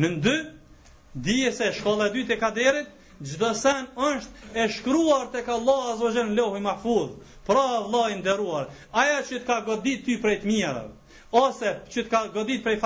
Në 0.00 0.08
dy, 0.24 0.36
dije 1.26 1.50
se 1.58 1.72
shkolla 1.80 2.06
e 2.06 2.14
dytë 2.14 2.36
e 2.36 2.38
kaderit, 2.44 2.88
çdo 3.30 3.50
sen 3.62 3.82
është 3.98 4.54
e 4.62 4.68
shkruar 4.78 5.24
tek 5.34 5.48
Allahu 5.56 5.88
Azza 5.92 6.04
wa 6.06 6.14
Jalla 6.16 6.36
Lohi 6.38 6.60
Mahfuz. 6.68 7.10
Pra 7.42 7.82
i 8.10 8.14
nderuar, 8.20 8.70
aja 8.94 9.18
që 9.26 9.42
të 9.42 9.46
ka 9.50 9.58
godit 9.66 10.04
ty 10.06 10.20
prej 10.22 10.38
të 10.44 10.54
ose 11.40 11.68
që 11.92 12.02
të 12.04 12.10
ka 12.12 12.20
godit 12.32 12.60
për 12.64 12.74
i 12.76 12.80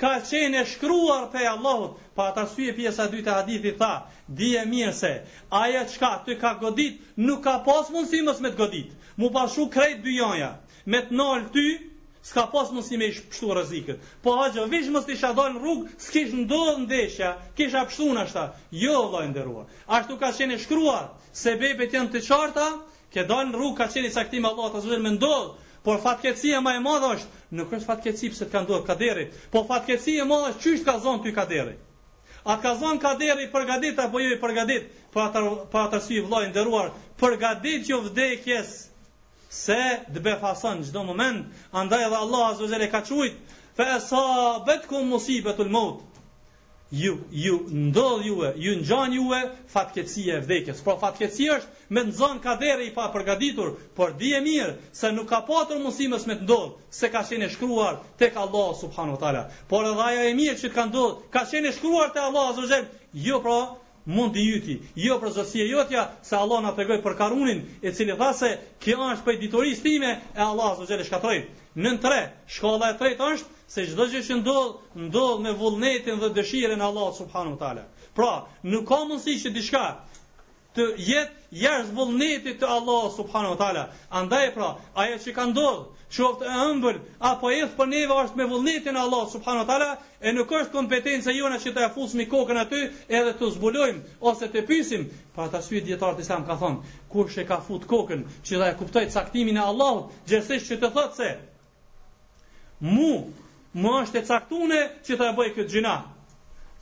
ka 0.00 0.14
qenë 0.28 0.60
e 0.62 0.64
shkruar 0.68 1.26
për 1.34 1.46
Allahut, 1.52 1.98
pa 2.18 2.28
ata 2.32 2.46
sy 2.52 2.68
e 2.72 2.76
pjesa 2.78 3.06
2 3.12 3.20
të 3.26 3.32
hadithi 3.38 3.72
tha, 3.82 3.90
di 4.38 4.48
e 4.56 4.64
mirë 4.70 4.92
se, 5.00 5.10
aje 5.58 5.82
qka 5.94 5.98
ka 6.00 6.12
të 6.28 6.36
ka 6.44 6.54
godit, 6.62 7.00
nuk 7.26 7.42
ka 7.44 7.58
pas 7.66 7.90
mundësi 7.96 8.22
mës 8.28 8.40
me 8.46 8.50
të 8.50 8.56
godit, 8.62 8.92
mu 9.20 9.30
pashu 9.36 9.66
krejt 9.74 10.00
dy 10.06 10.16
janja, 10.18 10.48
me 10.94 11.02
të 11.08 11.12
nëllë 11.20 11.50
ty, 11.58 11.66
s'ka 12.24 12.44
pas 12.54 12.70
mundësi 12.72 12.98
me 13.02 13.08
i 13.10 13.14
pështu 13.20 13.52
rëzikët, 13.58 13.98
po 14.22 14.36
haqë, 14.38 14.64
vish 14.72 14.88
mës 14.94 15.04
t'i 15.08 15.16
shadojnë 15.22 15.60
rrugë, 15.62 15.92
s'kish 16.06 16.32
ndodhë 16.38 16.76
ndeshja, 16.86 16.86
në 16.86 16.88
deshja, 16.94 17.54
kish 17.58 17.76
apështu 17.82 18.08
në 18.16 18.22
ashta, 18.24 18.46
jo 18.84 19.04
dojnë 19.12 19.34
dhe 19.36 19.66
ashtu 19.98 20.16
ka 20.22 20.32
qenë 20.40 20.56
e 20.56 20.62
shkruar, 20.64 21.10
se 21.42 21.54
bebet 21.62 21.92
janë 21.98 22.14
të 22.16 22.24
qarta, 22.30 22.70
Këdon 23.12 23.50
rrugë 23.52 23.76
ka 23.76 23.84
çeni 23.92 24.08
saktim 24.08 24.46
Allahu 24.48 24.72
ta 24.72 24.80
zotë 24.80 24.96
Por 25.86 25.98
fatkeqësi 26.02 26.54
më 26.64 26.72
e 26.78 26.80
madhe 26.82 27.08
është, 27.16 27.38
nuk 27.60 27.72
është 27.76 27.86
fatkeqësi 27.86 28.28
pse 28.32 28.46
të 28.46 28.50
kanë 28.52 28.68
dhënë 28.68 28.86
kaderi, 28.88 29.24
po 29.54 29.62
më 29.66 29.96
e 30.14 30.26
madhe 30.32 30.46
është 30.52 30.62
çysh 30.66 30.84
ka 30.88 30.94
zon 31.06 31.22
ty 31.24 31.32
kaderi. 31.38 31.74
A 32.44 32.54
ka 32.62 32.74
zon 32.82 32.98
kaderi 33.04 33.48
përgatit 33.54 33.98
apo 34.04 34.20
jo 34.22 34.30
i 34.34 34.38
përgatit, 34.44 34.86
po 35.14 35.20
ata 35.24 35.40
po 35.74 35.78
ata 35.80 36.00
si 36.06 36.20
vllai 36.28 36.44
nderuar, 36.52 36.92
përgatit 37.22 37.86
që 37.88 37.98
vdekjes 38.06 38.70
se 39.62 39.80
të 40.14 40.22
befason 40.28 40.84
çdo 40.88 41.02
moment, 41.08 41.42
andaj 41.82 42.06
edhe 42.08 42.22
Allah 42.24 42.44
azza 42.52 42.64
wa 42.66 42.70
jalla 42.74 42.88
ka 42.94 43.02
thujt 43.02 43.34
fa 43.76 43.90
asabatkum 43.98 45.08
musibatul 45.14 45.70
maut 45.78 46.11
ju, 46.92 47.16
ju 47.30 47.60
ndodh 47.70 48.20
juve, 48.26 48.52
ju 48.64 48.74
ngjan 48.80 49.14
juve 49.16 49.40
fatkeqësia 49.72 50.34
e 50.36 50.40
vdekjes. 50.44 50.82
Po 50.84 50.90
pra, 50.92 50.98
fatkeqësia 51.08 51.56
është 51.62 51.88
me 51.98 52.02
nxon 52.10 52.40
ka 52.44 52.56
dhere 52.60 52.84
i 52.84 52.92
pa 52.98 53.06
përgatitur, 53.14 53.70
por 53.96 54.12
di 54.20 54.34
e 54.38 54.42
mirë 54.44 54.74
se 55.00 55.08
nuk 55.16 55.30
ka 55.30 55.40
patur 55.48 55.80
mundësi 55.86 56.10
me 56.12 56.20
të 56.36 56.44
ndodh, 56.44 56.76
se 56.98 57.08
ka 57.14 57.24
qenë 57.30 57.48
shkruar 57.56 57.98
tek 58.24 58.36
Allah 58.44 58.76
subhanahu 58.84 59.16
wa 59.16 59.22
taala. 59.24 59.46
Por 59.72 59.88
edhe 59.92 60.04
ajo 60.10 60.26
e 60.28 60.34
mirë 60.42 60.60
që 60.60 60.68
të 60.68 60.74
ka 60.78 60.86
ndodh, 60.92 61.16
ka 61.32 61.46
qenë 61.54 61.72
shkruar 61.80 62.12
te 62.12 62.20
Allah 62.28 62.52
azza 62.52 62.84
jo 63.30 63.40
pra 63.48 63.58
mund 64.06 64.32
të 64.34 64.42
yyti, 64.42 64.74
jo 64.98 65.16
për 65.22 65.30
zotësi 65.36 65.62
e 65.62 65.66
jotja, 65.70 66.04
se 66.26 66.36
Allah 66.36 66.62
na 66.64 66.72
tregoi 66.78 66.98
për 67.04 67.16
Karunin, 67.18 67.60
i 67.86 67.92
cili 67.94 68.16
tha 68.18 68.32
se 68.34 68.48
kjo 68.82 68.96
është 69.14 69.26
për 69.28 69.38
ditorisë 69.44 69.82
time 69.84 70.12
e 70.36 70.40
Allah 70.42 70.70
azza 70.72 70.88
xhel 70.90 71.04
shkatoi. 71.08 71.42
Në 71.74 71.92
tre, 72.04 72.18
shkolla 72.56 72.88
e 72.92 72.96
tretë 73.00 73.28
është 73.34 73.60
se 73.74 73.84
çdo 73.90 74.06
gjë 74.12 74.22
që 74.26 74.36
ndodh, 74.40 74.74
ndodh 75.08 75.38
me 75.46 75.54
vullnetin 75.62 76.18
dhe 76.20 76.32
dëshirën 76.40 76.80
e 76.82 76.88
Allah 76.88 77.12
subhanahu 77.18 77.56
teala. 77.62 77.86
Pra, 78.18 78.32
nuk 78.62 78.88
ka 78.88 78.98
mundësi 79.06 79.38
që 79.46 79.54
diçka 79.54 79.84
të 80.76 80.88
jetë 81.06 81.58
jashtë 81.62 81.96
vullnetit 81.96 82.60
të 82.60 82.68
Allah 82.74 83.06
subhanahu 83.16 83.56
teala. 83.62 83.86
Andaj 84.10 84.50
pra, 84.56 84.74
ajo 85.00 85.16
që 85.24 85.34
ka 85.38 85.46
ndodhur 85.52 85.86
qoftë 86.12 86.44
e 86.46 86.56
ëmbël 86.70 86.96
apo 87.24 87.50
e 87.52 87.56
thë 87.62 87.66
për 87.72 87.78
po 87.78 87.84
neve 87.90 88.16
është 88.24 88.38
me 88.40 88.46
vullnetin 88.48 88.98
Allah 89.02 89.22
subhanu 89.34 89.62
tala 89.68 89.86
e 90.28 90.32
nuk 90.36 90.50
është 90.58 90.72
kompetencë 90.74 91.32
jona 91.36 91.60
që 91.62 91.72
të 91.76 91.84
e 91.86 91.90
fusë 91.94 92.18
mi 92.20 92.26
kokën 92.32 92.60
aty 92.62 92.80
edhe 93.20 93.32
të 93.40 93.48
zbulojmë 93.56 94.18
ose 94.32 94.48
të 94.52 94.64
pysim 94.70 95.06
pa 95.36 95.46
të 95.54 95.60
asyjë 95.62 95.84
djetarë 95.86 96.18
të 96.20 96.24
islam 96.26 96.44
ka 96.50 96.58
thonë 96.64 96.92
kur 97.14 97.32
që 97.32 97.42
e 97.42 97.46
ka 97.52 97.58
fut 97.68 97.86
kokën 97.94 98.26
që 98.48 98.60
dhe 98.60 98.68
e 98.74 98.78
kuptojt 98.82 99.14
saktimin 99.16 99.56
e 99.56 99.64
Allah 99.72 100.02
gjësisht 100.32 100.68
që 100.72 100.80
të 100.84 100.92
thotë 100.98 101.16
se 101.22 101.30
mu 102.92 103.08
më 103.84 103.94
është 104.02 104.22
e 104.22 104.26
caktune 104.28 104.82
që 105.08 105.16
të 105.18 105.30
e 105.30 105.36
bëjë 105.40 105.56
këtë 105.56 105.76
gjina 105.76 105.96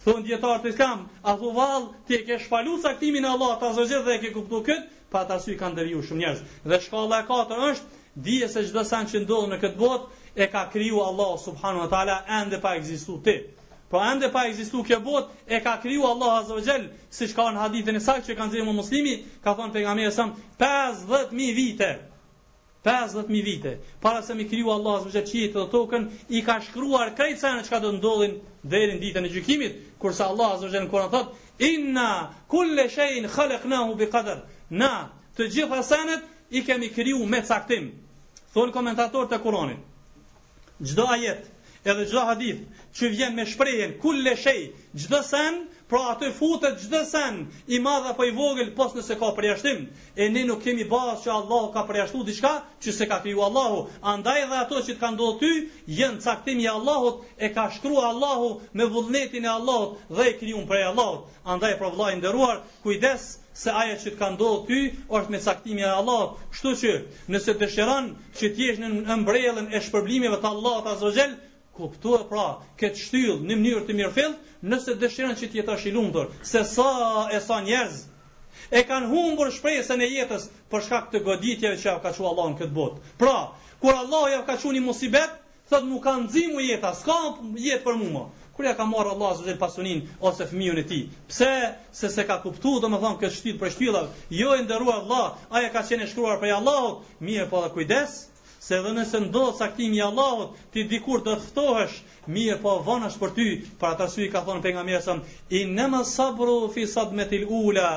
thonë 0.07 0.27
djetarë 0.27 0.63
të 0.67 0.75
islam 0.75 1.07
a 1.31 1.37
thë 1.41 1.55
valë 1.61 1.87
të 2.09 2.19
e 2.19 2.23
ke 2.31 2.43
shpalu 2.49 2.79
saktimin 2.89 3.31
e 3.31 3.33
Allah 3.37 3.55
të 3.63 3.71
asë 3.73 4.03
dhe 4.11 4.19
e 4.19 4.21
ke 4.27 4.35
kuptu 4.39 4.65
këtë 4.73 4.99
pa 5.15 5.25
të 5.27 5.39
asyjë 5.39 5.61
kanë 5.61 5.77
ndërju 5.79 6.03
shumë 6.09 6.25
njerëz 6.25 6.45
dhe 6.73 6.81
shkalla 6.85 7.23
e 7.23 7.27
4 7.31 7.63
është 7.71 7.99
dije 8.23 8.49
se 8.53 8.63
çdo 8.69 8.83
sa 8.89 9.01
që 9.11 9.23
ndodh 9.25 9.49
në 9.53 9.59
këtë 9.63 9.81
botë 9.81 10.45
e 10.45 10.49
ka 10.53 10.65
kriju 10.73 11.01
Allahu 11.05 11.41
subhanahu 11.45 11.85
wa 11.87 11.91
taala 11.95 12.17
ende 12.41 12.59
pa 12.67 12.75
ekzistuar 12.81 13.23
ti. 13.27 13.37
Po 13.91 13.99
ende 14.07 14.29
pa 14.35 14.45
ekzistu 14.49 14.85
kjo 14.87 15.01
botë 15.01 15.47
e 15.57 15.61
ka 15.65 15.77
kriju 15.83 16.05
Allahu 16.07 16.37
azza 16.41 16.55
wa 16.55 16.63
jall, 16.67 16.85
siç 17.17 17.33
ka 17.35 17.49
në 17.51 17.63
hadithin 17.65 17.97
e 17.99 18.03
saktë 18.05 18.29
që 18.31 18.37
kanë 18.39 18.53
nxjerrë 18.53 18.75
muslimi, 18.77 19.15
ka 19.45 19.55
thënë 19.59 19.73
pejgamberi 19.75 20.13
sa 20.15 20.27
50000 20.61 21.57
vite. 21.61 21.91
50000 22.87 23.45
vite 23.45 23.73
para 24.01 24.23
se 24.25 24.35
mi 24.35 24.47
kriju 24.49 24.71
Allahu 24.73 24.97
azza 25.01 25.11
wa 25.11 25.15
jall 25.15 25.53
dhe 25.57 25.65
tokën, 25.75 26.07
i 26.29 26.41
ka 26.47 26.61
shkruar 26.65 27.11
krejt 27.17 27.41
sa 27.43 27.51
në 27.57 27.67
çka 27.67 27.81
do 27.83 27.91
të 27.93 27.99
ndodhin 27.99 28.39
deri 28.63 28.95
në 28.97 29.01
ditën 29.03 29.27
e 29.29 29.33
gjykimit, 29.35 29.73
kurse 30.01 30.25
Allahu 30.25 30.55
azza 30.59 30.67
wa 30.67 30.73
jall 30.77 30.89
kur 30.89 31.11
thot 31.11 31.29
inna 31.59 32.09
kull 32.49 32.79
shay'in 32.89 33.29
khalaqnahu 33.29 33.97
biqadar. 34.01 34.39
Na 34.71 34.93
të 35.37 35.51
gjitha 35.53 35.83
sanet 35.83 36.23
i 36.51 36.65
kemi 36.67 36.89
kriju 36.95 37.27
me 37.27 37.43
caktim 37.45 37.91
thonë 38.55 38.75
komentator 38.75 39.27
të 39.31 39.37
Kuranit, 39.45 39.83
gjdo 40.91 41.05
ajet, 41.15 41.45
edhe 41.85 42.05
gjdo 42.11 42.23
hadith, 42.29 42.63
që 42.99 43.11
vjen 43.13 43.37
me 43.39 43.45
shprejen, 43.47 43.93
kulle 44.03 44.33
shej, 44.37 44.65
gjdo 45.05 45.21
sen, 45.29 45.61
pra 45.91 46.01
atë 46.13 46.29
i 46.31 46.33
futet 46.35 46.83
gjdo 46.85 47.01
sen, 47.07 47.39
i 47.75 47.81
madha 47.83 48.13
për 48.19 48.29
i 48.31 48.35
vogël, 48.37 48.69
pos 48.79 48.93
nëse 48.95 49.17
ka 49.21 49.31
përjashtim, 49.37 49.85
e 50.23 50.29
ne 50.35 50.45
nuk 50.47 50.61
kemi 50.65 50.85
bazë, 50.91 51.17
që 51.25 51.33
Allah 51.35 51.69
ka 51.75 51.85
përjashtu 51.89 52.21
diçka, 52.29 52.53
që 52.83 52.95
se 52.99 53.09
ka 53.11 53.21
kriju 53.25 53.43
Allahu, 53.47 53.81
andaj 54.15 54.41
dhe 54.53 54.61
ato 54.63 54.81
që 54.87 54.95
të 54.97 55.01
kanë 55.03 55.21
dohë 55.23 55.41
ty, 55.43 55.53
jenë 56.03 56.23
caktimi 56.27 56.67
Allahut, 56.75 57.23
e 57.39 57.53
ka 57.57 57.69
shkru 57.77 58.01
Allahu 58.11 58.53
me 58.81 58.87
vullnetin 58.97 59.47
e 59.47 59.53
Allahut, 59.55 60.03
dhe 60.21 60.31
i 60.33 60.37
kriju 60.43 60.63
në 60.65 60.71
prej 60.73 60.87
Allahut, 60.93 61.31
andaj 61.57 61.77
pra 61.83 61.91
vlajnë 61.99 62.27
dëruar, 62.27 62.63
kujdes, 62.87 63.33
se 63.55 63.71
aja 63.75 63.97
që 63.99 64.11
të 64.13 64.19
ka 64.19 64.29
ndohë 64.35 64.61
ty, 64.69 64.81
është 65.17 65.33
me 65.35 65.39
saktimi 65.43 65.83
e 65.83 65.89
Allah, 65.91 66.35
kështu 66.55 66.73
që 66.83 66.93
nëse 67.35 67.55
të 67.61 67.69
shëran 67.75 68.11
që 68.39 68.51
t'jesh 68.57 68.79
në 68.83 69.17
mbrellën 69.25 69.71
e 69.75 69.81
shpërblimive 69.87 70.39
të 70.45 70.51
Allah 70.53 70.83
të 70.85 70.93
azogjel, 70.95 71.33
ku 71.75 71.91
e 71.91 72.21
pra, 72.31 72.45
këtë 72.81 73.03
shtyl 73.07 73.41
në 73.49 73.57
mënyrë 73.59 73.83
të 73.91 73.99
mirë 74.01 74.29
nëse 74.71 74.95
të 75.01 75.11
shëran 75.15 75.37
që 75.41 75.51
t'jeta 75.55 75.77
shilundër, 75.83 76.31
se 76.53 76.63
sa 76.77 76.87
e 77.33 77.41
sa 77.41 77.59
njerëz, 77.67 77.99
e 78.71 78.83
kanë 78.87 79.11
humbur 79.11 79.51
shpresën 79.57 80.03
e 80.03 80.09
jetës 80.15 80.47
për 80.71 80.83
shkak 80.87 81.11
të 81.11 81.23
goditjeve 81.27 81.79
që 81.83 81.91
avë 81.95 82.03
ka 82.07 82.15
që 82.15 82.27
Allah 82.33 82.51
në 82.53 82.59
këtë 82.61 82.77
botë. 82.79 83.03
Pra, 83.19 83.37
kur 83.83 83.93
Allah 83.95 84.35
e 84.37 84.43
ka 84.47 84.59
që 84.63 84.75
një 84.77 84.83
musibet, 84.87 85.33
thot 85.71 85.87
nuk 85.89 86.05
kanë 86.07 86.31
zimu 86.35 86.61
jetë, 86.69 86.93
s'ka 87.01 87.19
jetë 87.67 87.85
për 87.87 87.99
mua 88.05 88.29
kur 88.61 88.67
ja 88.67 88.75
ka 88.75 88.85
marr 88.85 89.07
Allahu 89.09 89.35
subhanehu 89.37 89.55
ve 89.55 89.59
pasunin 89.59 90.03
ose 90.21 90.45
fëmijën 90.47 90.79
e 90.81 90.83
tij. 90.89 91.05
Pse? 91.29 91.75
Se 91.97 92.09
se 92.13 92.27
ka 92.29 92.37
kuptuar 92.43 92.83
domethënë 92.85 93.17
këtë 93.23 93.33
shtyt 93.37 93.57
për 93.63 93.71
shtyllat, 93.73 94.11
jo 94.37 94.51
e 94.57 94.65
ndërua 94.67 94.97
Allah, 95.01 95.39
ajo 95.51 95.71
ka 95.73 95.81
qenë 95.89 96.09
shkruar 96.11 96.43
për 96.43 96.53
Allahut, 96.59 97.07
mirë 97.25 97.47
po 97.49 97.63
kujdes, 97.73 98.19
se 98.61 98.77
edhe 98.83 98.93
nëse 98.99 99.17
ndodh 99.31 99.55
saktimi 99.63 99.97
i 99.97 100.05
Allahut, 100.09 100.61
ti 100.77 100.85
dikur 100.91 101.25
do 101.25 101.39
të 101.39 101.45
ftohesh, 101.47 101.97
mirë 102.37 102.61
po 102.67 102.75
vonash 102.85 103.17
për 103.23 103.33
ty, 103.39 103.47
para 103.81 103.97
të 104.03 104.11
sy 104.17 104.29
ka 104.35 104.45
thonë 104.51 104.65
pejgamberi 104.67 105.01
sa 105.09 105.17
inna 105.63 106.03
sabru 106.11 106.59
fi 106.75 106.85
sadmetil 106.93 107.49
ula, 107.63 107.89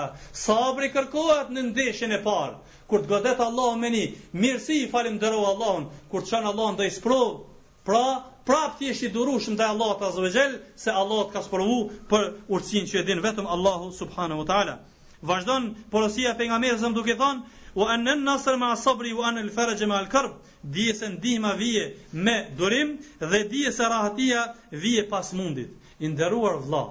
sabri 0.46 0.94
kërkohet 0.96 1.52
në 1.58 1.62
ndeshjen 1.74 2.16
e 2.16 2.24
parë. 2.24 2.56
Kur 2.88 3.04
të 3.04 3.10
godet 3.12 3.40
Allahu 3.50 3.76
me 3.84 3.90
ni, 3.98 4.06
mirësi 4.34 4.80
i 4.86 4.88
falim 4.96 5.20
dërua 5.20 5.52
Allahun, 5.56 5.90
kur 6.08 6.24
të 6.24 6.30
shanë 6.38 6.50
Allahun 6.56 6.80
dhe 6.80 6.88
i 6.94 7.00
pra 7.84 8.08
prapë 8.48 8.78
ti 8.80 8.88
është 8.94 9.06
i 9.08 9.12
durushëm 9.16 9.58
dhe 9.60 9.66
Allah 9.74 9.92
të 10.00 10.08
zëvegjel, 10.16 10.56
se 10.82 10.92
Allah 11.02 11.20
të 11.28 11.36
ka 11.36 11.42
sëpërvu 11.46 11.76
për 12.14 12.26
urësin 12.56 12.88
që 12.92 12.98
e 13.02 13.04
din 13.10 13.22
vetëm 13.26 13.46
Allahu 13.56 13.92
subhanahu 14.00 14.42
wa 14.44 14.48
ta'ala. 14.50 14.74
Vajzdon 15.30 15.70
porosia 15.94 16.34
për 16.42 16.50
nga 16.52 16.58
mezëm 16.64 16.96
duke 16.98 17.16
thonë, 17.22 17.44
u 17.80 17.88
anën 17.96 18.26
nasër 18.28 18.58
ma 18.64 18.74
sabri 18.82 19.14
u 19.16 19.24
anën 19.30 19.48
faraj 19.58 19.88
ma 19.94 20.02
lëkërbë, 20.06 20.58
dhije 20.76 20.96
se 21.00 21.10
ndihma 21.16 21.54
vije 21.62 21.86
me 22.28 22.36
durim 22.60 22.92
dhe 23.32 23.40
dhije 23.54 23.72
se 23.78 23.88
rahatia 23.94 24.44
vije 24.86 25.06
pas 25.14 25.32
mundit. 25.40 25.72
Inderuar 26.10 26.60
vla, 26.68 26.84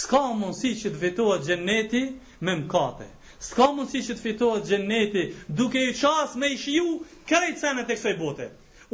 s'ka 0.00 0.22
mundësi 0.40 0.72
që 0.80 0.94
të 0.94 1.02
vetohet 1.04 1.44
xheneti 1.50 2.02
me 2.40 2.56
mkate. 2.64 3.10
S'ka 3.50 3.68
mundësi 3.76 4.02
që 4.08 4.14
të 4.16 4.24
fitohet 4.28 4.70
xheneti 4.72 5.28
duke 5.60 5.84
i 5.90 5.92
qas 6.00 6.34
me 6.40 6.48
i 6.48 6.56
shiu 6.64 6.88
krejtë 7.28 7.60
senet 7.66 7.90
e 7.94 7.98
kësoj 8.00 8.16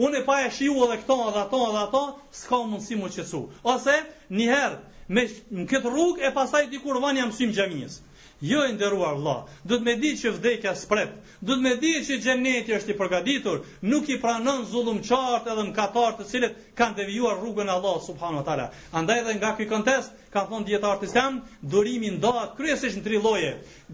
Unë 0.00 0.18
e 0.22 0.24
pa 0.26 0.36
e 0.42 0.52
shiu 0.58 0.76
edhe 0.84 0.94
këto 1.02 1.16
edhe 1.30 1.40
ato 1.40 1.58
edhe 1.66 1.80
ato, 1.80 2.00
s'ka 2.38 2.60
mundësi 2.68 2.96
më 3.00 3.10
të 3.16 3.40
Ose 3.74 3.96
një 4.38 4.46
herë 4.52 4.80
me 5.18 5.26
këtë 5.74 5.92
rrugë 5.96 6.28
e 6.30 6.34
pastaj 6.40 6.64
dikur 6.76 7.00
vani 7.06 7.20
jam 7.26 7.34
sim 7.40 7.52
xhamisë. 7.52 8.11
Jo 8.42 8.64
i 8.66 8.72
nderuar 8.74 9.14
Allah, 9.14 9.36
do 9.70 9.76
të 9.78 9.84
më 9.86 9.92
di 10.02 10.08
që 10.20 10.30
vdekja 10.36 10.70
spret, 10.78 11.10
do 11.46 11.54
të 11.58 11.62
më 11.66 11.72
di 11.82 11.90
që 12.08 12.16
xheneti 12.24 12.74
është 12.78 12.90
i 12.92 12.96
përgatitur, 13.00 13.60
nuk 13.92 14.08
i 14.10 14.16
pranon 14.24 14.64
zullumçart 14.72 15.46
edhe 15.52 15.66
mkatart 15.68 16.18
të 16.18 16.26
cilët 16.32 16.56
kanë 16.80 16.96
devijuar 17.00 17.36
rrugën 17.38 17.70
e 17.70 17.74
Allahut 17.76 18.02
subhanuhu 18.08 18.42
teala. 18.48 18.66
Andaj 19.02 19.20
edhe 19.22 19.36
nga 19.38 19.52
ky 19.60 19.68
kontekst 19.74 20.18
kanë 20.34 20.50
thonë 20.54 20.68
dietar 20.72 20.98
të 21.04 21.08
Islam, 21.10 21.38
durimi 21.76 22.10
ndahet 22.16 22.58
kryesisht 22.58 22.98
në 22.98 23.04
tri 23.06 23.22
lloje. 23.28 23.52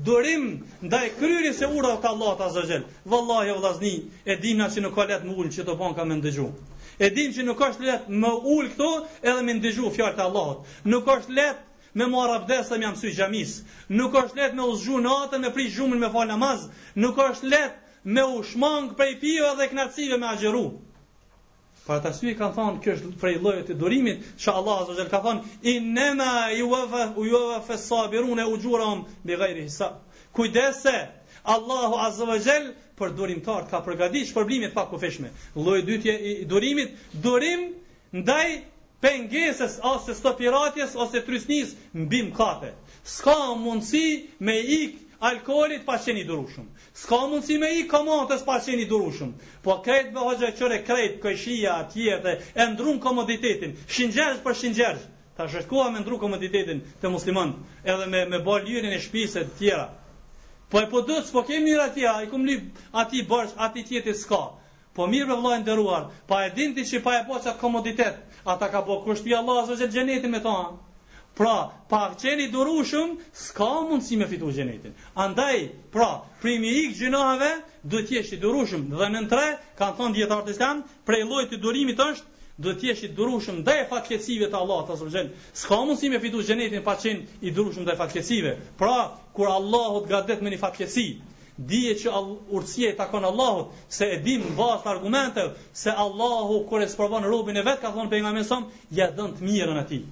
Durim 0.09 0.49
ndaj 0.89 1.05
kryerjes 1.21 1.61
së 1.63 1.69
urdhave 1.69 2.01
të 2.07 2.11
Allahut 2.15 2.43
azza 2.49 2.65
xel. 2.73 2.89
Vallahi 3.05 3.59
vllazni, 3.61 3.95
e 4.33 4.39
dimna 4.47 4.71
se 4.73 4.81
në 4.87 4.95
ka 4.97 5.05
më 5.29 5.37
ulën 5.37 5.53
që 5.61 5.69
të 5.69 5.77
bën 5.83 5.97
kamë 6.01 6.19
ndëgju. 6.23 6.49
E 7.05 7.11
dim 7.17 7.31
që 7.37 7.45
nuk 7.51 7.61
është 7.69 7.85
lehtë 7.91 8.17
më 8.25 8.31
ul 8.57 8.73
këto 8.73 8.93
edhe 9.29 9.43
më 9.51 9.61
ndëgju 9.61 9.91
fjalët 9.97 10.19
e 10.19 10.25
Allahut. 10.29 10.65
Nuk 10.95 11.05
është 11.17 11.35
lehtë 11.37 11.68
me 11.99 12.07
marr 12.07 12.31
abdes 12.35 12.69
dhe 12.71 12.79
me 12.79 12.83
jam 12.85 12.97
sy 12.97 13.11
xhamis. 13.15 13.53
Nuk 14.01 14.15
është 14.21 14.39
lehtë 14.41 14.57
me 14.61 14.67
ushju 14.75 15.01
natën, 15.07 15.43
me 15.47 15.51
prish 15.57 15.75
gjumin, 15.77 16.01
me 16.05 16.11
fal 16.17 16.29
namaz. 16.31 16.67
Nuk 17.05 17.19
është 17.25 17.51
lehtë 17.53 18.13
me 18.19 18.25
ushmang 18.41 18.93
prej 18.99 19.17
pijeve 19.21 19.55
dhe 19.61 19.67
knacive 19.73 20.19
me 20.23 20.31
agjëru. 20.33 20.63
Për 21.89 21.97
ata 21.97 22.11
sy 22.13 22.35
kanë 22.39 22.55
thonë 22.59 22.83
kjo 22.85 22.95
është 22.99 23.13
prej 23.23 23.35
llojeve 23.43 23.67
të 23.71 23.77
durimit, 23.83 24.27
që 24.43 24.55
Allah 24.61 24.83
azza 24.87 25.09
ka 25.11 25.21
thonë 25.25 25.55
inna 25.75 26.31
yuwafa 26.55 27.05
yuwafa 27.31 27.79
as-sabiruna 27.81 28.45
ujurahum 28.53 29.05
bighayri 29.27 29.65
hisab. 29.69 30.01
Kujdese 30.37 30.97
Allahu 31.49 31.99
azza 32.05 32.29
wa 32.29 32.37
jall 32.45 32.71
për 32.99 33.15
durimtar 33.17 33.65
ka 33.71 33.81
përgatitur 33.87 34.29
shpërblimin 34.33 34.75
pa 34.75 34.85
kufishme. 34.91 35.31
Lloji 35.57 35.87
dytje 35.89 36.19
i 36.19 36.35
durimit, 36.47 36.99
durim 37.27 37.63
ndaj 38.13 38.61
pengesës 39.05 39.77
ose 39.87 40.15
stopiratjes 40.19 40.97
ose 40.99 41.21
trysnis 41.27 41.75
mbi 41.95 42.23
kate. 42.37 42.73
Ska 43.05 43.35
mundësi 43.61 44.31
me 44.41 44.57
ik 44.77 44.97
alkoolit 45.19 45.85
pa 45.87 45.99
qeni 45.99 46.25
durushum. 46.27 46.67
Ska 46.95 47.21
mundësi 47.31 47.59
me 47.63 47.71
ik 47.79 47.91
komatës 47.91 48.43
pa 48.47 48.59
qeni 48.65 48.89
durushum. 48.91 49.35
Po 49.63 49.79
krejt 49.87 50.11
me 50.15 50.25
hoxha 50.27 50.51
qëre 50.59 50.81
krejt 50.87 51.21
këshia 51.23 51.77
atje 51.85 52.19
dhe 52.25 52.35
e 52.55 52.67
ndrun 52.73 52.99
komoditetin. 53.03 53.77
Shingjerës 53.87 54.43
për 54.45 54.59
shingjerës. 54.63 55.07
Ta 55.39 55.47
shëtkua 55.47 55.91
me 55.95 56.03
ndru 56.03 56.19
komoditetin 56.19 56.83
të 57.01 57.11
musliman 57.15 57.53
edhe 57.85 58.07
me, 58.11 58.25
me 58.27 58.39
bo 58.49 58.59
lirin 58.67 58.93
e 58.93 58.99
shpise 58.99 59.45
të 59.47 59.59
tjera. 59.61 59.89
Po 60.69 60.83
e 60.83 60.89
po 60.91 61.01
dëtë, 61.07 61.31
po 61.33 61.45
kemi 61.47 61.71
njëra 61.71 61.85
tja, 61.95 62.11
i 62.21 62.27
kumë 62.29 62.45
li 62.51 62.57
ati 63.03 63.23
bërsh, 63.31 63.55
ati 63.69 63.85
tjetit 63.89 64.19
ska. 64.19 64.43
Po 64.99 65.07
mirë 65.11 65.27
me 65.31 65.35
vlajnë 65.43 65.63
nderuar, 65.65 66.07
pa 66.31 66.37
e 66.49 66.51
dinti 66.55 66.83
që 66.89 67.01
pa 67.05 67.13
e 67.21 67.25
bosha 67.29 67.53
komoditet, 67.61 68.17
ata 68.55 68.69
ka 68.73 68.81
po 68.87 68.95
kusht 69.05 69.29
i 69.31 69.35
Allahu 69.41 69.69
gjithë 69.81 69.95
xhenetin 69.97 70.33
me 70.35 70.41
ta. 70.47 70.55
Pra, 71.41 71.53
pa 71.93 72.01
qenë 72.23 72.47
i 72.49 72.49
durushëm, 72.55 73.13
s'ka 73.43 73.69
mundësi 73.91 74.19
me 74.19 74.27
fitu 74.33 74.49
gjenetin. 74.57 74.97
Andaj, 75.27 75.61
pra, 75.97 76.09
primi 76.43 76.73
i 76.73 76.81
gjinave, 76.81 76.97
gjenohëve, 77.03 77.51
dhe 77.95 78.03
t'jesht 78.09 78.35
i 78.35 78.41
durushëm. 78.47 78.89
Dhe 79.03 79.11
në 79.15 79.23
tre, 79.35 79.47
kanë 79.83 79.97
thonë 80.01 80.19
djetë 80.19 80.57
islam, 80.57 80.83
prej 81.11 81.23
lojtë 81.31 81.55
i 81.55 81.63
durimit 81.69 82.03
është, 82.09 82.37
dhe 82.67 82.75
jesh 82.89 83.03
i 83.07 83.09
durushëm 83.21 83.63
dhe 83.71 83.75
e 83.85 83.85
fatkecive 83.95 84.49
të 84.57 84.63
Allah, 84.65 84.83
të 84.91 84.97
zërgjën. 85.05 85.31
S'ka 85.63 85.79
mundësi 85.85 86.11
me 86.11 86.19
fitu 86.27 86.43
xhenetin 86.49 86.83
pa 86.91 86.99
qenë 87.05 87.39
i 87.39 87.55
durushëm 87.61 87.87
dhe 87.87 87.95
e 87.95 88.59
Pra, 88.83 88.99
kur 89.39 89.47
Allahot 89.61 90.11
ga 90.15 90.25
detë 90.33 90.43
me 90.43 90.51
një 90.51 90.59
fatkeci, 90.67 91.07
dije 91.67 91.95
që 91.99 92.11
urësia 92.57 92.91
i 92.93 92.97
takon 92.99 93.25
Allahut, 93.27 93.75
se 93.95 94.07
e 94.15 94.19
dim 94.23 94.43
në 94.47 94.55
vast 94.59 95.41
se 95.81 95.91
Allahu 96.03 96.59
kur 96.69 96.83
e 96.83 96.89
sprovon 96.89 97.23
robën 97.23 97.31
robin 97.33 97.57
e 97.57 97.63
vetë, 97.67 97.81
ka 97.83 97.91
thonë 97.97 98.11
për 98.11 98.19
nga 98.23 98.63
ja 98.99 99.09
dënë 99.17 99.39
të 99.39 99.45
mirën 99.49 99.81
atij. 99.83 99.99
ti. 99.99 100.07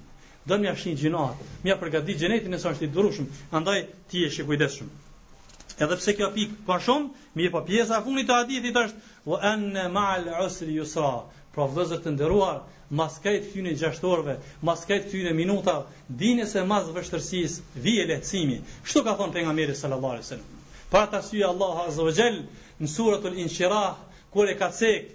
Dënë 0.49 0.59
mja 0.61 0.73
shqinë 0.75 0.99
gjinatë, 1.01 1.45
mja 1.63 1.77
përgadi 1.79 2.17
gjenetin 2.19 2.53
e 2.53 2.59
sa 2.59 2.71
është 2.73 2.83
i 2.83 2.91
durushëm, 2.97 3.27
andaj 3.51 3.79
ti 4.09 4.23
e 4.25 4.29
shqikujdeshëm. 4.29 4.87
Edhe 5.83 5.95
pse 5.95 6.15
kjo 6.17 6.29
pikë 6.35 6.55
pa 6.65 6.77
shumë, 6.83 7.09
mirë 7.35 7.51
pa 7.51 7.59
po 7.61 7.65
pjesë 7.67 7.95
a 7.97 8.01
funit 8.03 8.27
të 8.27 8.35
hadithit 8.39 8.75
është, 8.83 8.99
o 9.31 9.37
enë 9.51 9.87
maal 9.91 10.27
ësri 10.47 10.75
jësra, 10.79 11.11
pra 11.53 11.65
vëzër 11.75 12.03
të 12.03 12.09
ndëruar, 12.15 12.61
mas 12.89 13.19
kajtë 13.23 13.51
kjune 13.53 13.73
gjashtorve, 13.79 14.37
mas 14.61 14.83
kajtë 14.87 15.09
kjune 15.11 15.33
minuta, 15.35 15.81
dine 16.09 16.45
se 16.47 16.63
mas 16.63 16.87
vështërsis, 16.95 17.61
vije 17.75 18.05
lehtësimi. 18.13 18.59
Shtu 18.83 19.03
ka 19.03 19.15
thonë 19.19 19.33
për 19.35 19.43
nga 19.45 19.53
mirë 19.59 19.75
sallam. 19.75 20.15
Pa 20.89 21.05
ta 21.11 21.19
syë 21.21 21.43
Allah 21.47 21.83
Azza 21.87 22.03
wa 22.03 22.11
Jell 22.17 22.35
Në 22.81 22.87
suratul 22.87 23.33
Inshirah 23.43 23.95
kur 24.31 24.47
e 24.47 24.53
ka 24.59 24.69
cek 24.77 25.07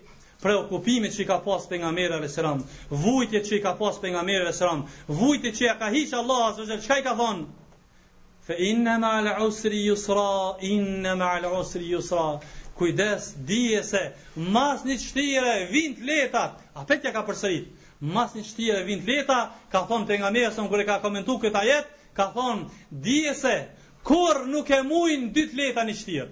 preokupimet 0.42 1.14
që 1.14 1.20
i 1.22 1.26
ka 1.28 1.36
pas 1.44 1.64
për 1.70 1.78
nga 1.84 1.92
mërë 1.98 2.18
e 2.26 2.30
sëram 2.32 2.60
Vujtje 3.04 3.40
që 3.48 3.54
i 3.56 3.60
ka 3.66 3.72
pas 3.78 3.98
për 4.02 4.12
nga 4.16 4.22
mërë 4.28 4.50
e 4.50 4.54
sëram 4.58 4.82
Vujtje 5.20 5.52
që 5.58 5.66
i 5.70 5.74
ka 5.82 5.90
hiq 5.96 6.12
Allah 6.20 6.42
Azza 6.50 6.64
wa 6.64 6.68
Jell 6.72 6.82
Qëka 6.88 6.98
i 7.02 7.06
ka 7.06 7.14
thonë? 7.20 7.44
Fe 8.48 8.56
inna 8.68 8.98
ma 9.04 9.12
al 9.20 9.30
usri 9.46 9.80
yusra 9.86 10.26
Inna 10.74 11.14
ma 11.22 11.30
al 11.38 11.48
usri 11.62 11.88
yusra 11.94 12.26
Kujdes 12.80 13.30
dije 13.52 13.80
se 13.92 14.02
Mas 14.36 14.84
një 14.84 14.98
qëtire 15.06 15.54
vind 15.72 16.04
leta 16.10 16.44
A 16.74 16.84
petja 16.90 17.14
ka 17.16 17.24
përsërit 17.30 17.88
Mas 18.00 18.36
një 18.36 18.44
qëtire 18.50 18.82
vind 18.90 19.08
leta 19.14 19.40
Ka 19.72 19.86
thonë 19.88 20.08
për 20.12 20.20
nga 20.20 20.34
mërë 20.36 20.50
e 20.50 20.56
sëram 20.58 20.72
Kër 20.74 20.84
e 20.84 20.88
ka 20.92 20.98
komentu 21.08 21.38
këta 21.46 21.64
jetë 21.68 22.00
Ka 22.18 22.26
thonë, 22.36 22.66
dije 23.08 23.32
se, 23.34 23.54
Kur 24.09 24.34
nuk 24.53 24.70
e 24.78 24.80
mujnë 24.88 25.30
dit 25.38 25.57
leta 25.62 25.86
një 25.90 25.98
shtirë 26.03 26.30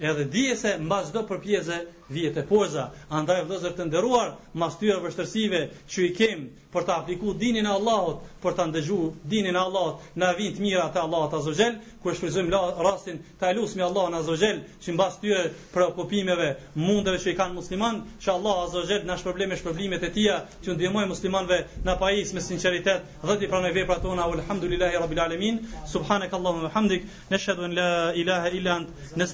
edhe 0.00 0.24
dije 0.24 0.56
se 0.56 0.78
mba 0.78 1.04
zdo 1.04 1.24
përpjeze 1.28 1.86
vjet 2.08 2.36
e 2.36 2.46
poza. 2.48 2.90
Andaj 3.08 3.44
vëzër 3.46 3.76
të 3.78 3.84
nderuar, 3.86 4.32
mas 4.58 4.74
tyre 4.80 4.96
vështërsive 5.04 5.60
që 5.92 6.00
i 6.08 6.14
kem 6.16 6.40
për 6.74 6.84
të 6.88 6.94
apliku 6.96 7.34
dinin 7.38 7.66
e 7.66 7.70
Allahot, 7.70 8.24
për 8.42 8.56
të 8.58 8.64
ndëgju 8.70 8.98
dinin 9.30 9.54
e 9.56 9.60
Allahot, 9.60 10.02
në 10.18 10.26
avin 10.32 10.56
të 10.56 10.64
mira 10.64 10.88
të 10.94 11.04
Allahot 11.04 11.36
Azogel, 11.38 11.76
ku 12.02 12.10
e 12.10 12.16
shpërzim 12.18 12.50
rastin 12.82 13.20
të 13.38 13.48
alus 13.52 13.76
me 13.78 13.84
Allahot 13.86 14.16
Azogel, 14.20 14.58
që 14.82 14.94
mba 14.96 15.06
tyre 15.22 15.44
për 15.74 15.84
okupimeve 15.86 16.48
mundeve 16.74 17.20
që 17.22 17.32
i 17.34 17.36
kanë 17.38 17.54
musliman, 17.60 18.02
që 18.22 18.32
Allah 18.34 18.58
Azogel 18.64 19.06
në 19.06 19.18
shpërblim 19.22 19.54
e 19.54 19.60
shpërblimet 19.62 20.08
e 20.08 20.10
tia, 20.14 20.40
që 20.66 20.74
ndihmoj 20.74 21.06
muslimanve 21.12 21.60
në 21.86 21.96
pajis 22.02 22.34
me 22.34 22.42
sinceritet, 22.48 23.06
dhe 23.22 23.38
ti 23.42 23.50
pranoj 23.52 23.70
vepra 23.78 24.00
tona, 24.02 24.26
alhamdulillahi 24.32 24.98
rabbil 25.04 25.22
alemin, 25.28 25.62
subhanek 25.94 26.34
Allahum 26.38 26.66
e 26.66 26.74
hamdik, 26.74 27.06
në 27.30 27.70
la 27.78 27.90
ilaha 28.18 28.50
illa 28.58 28.80
në 29.14 29.30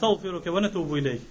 ونتوب 0.57 0.93
إليه 0.95 1.27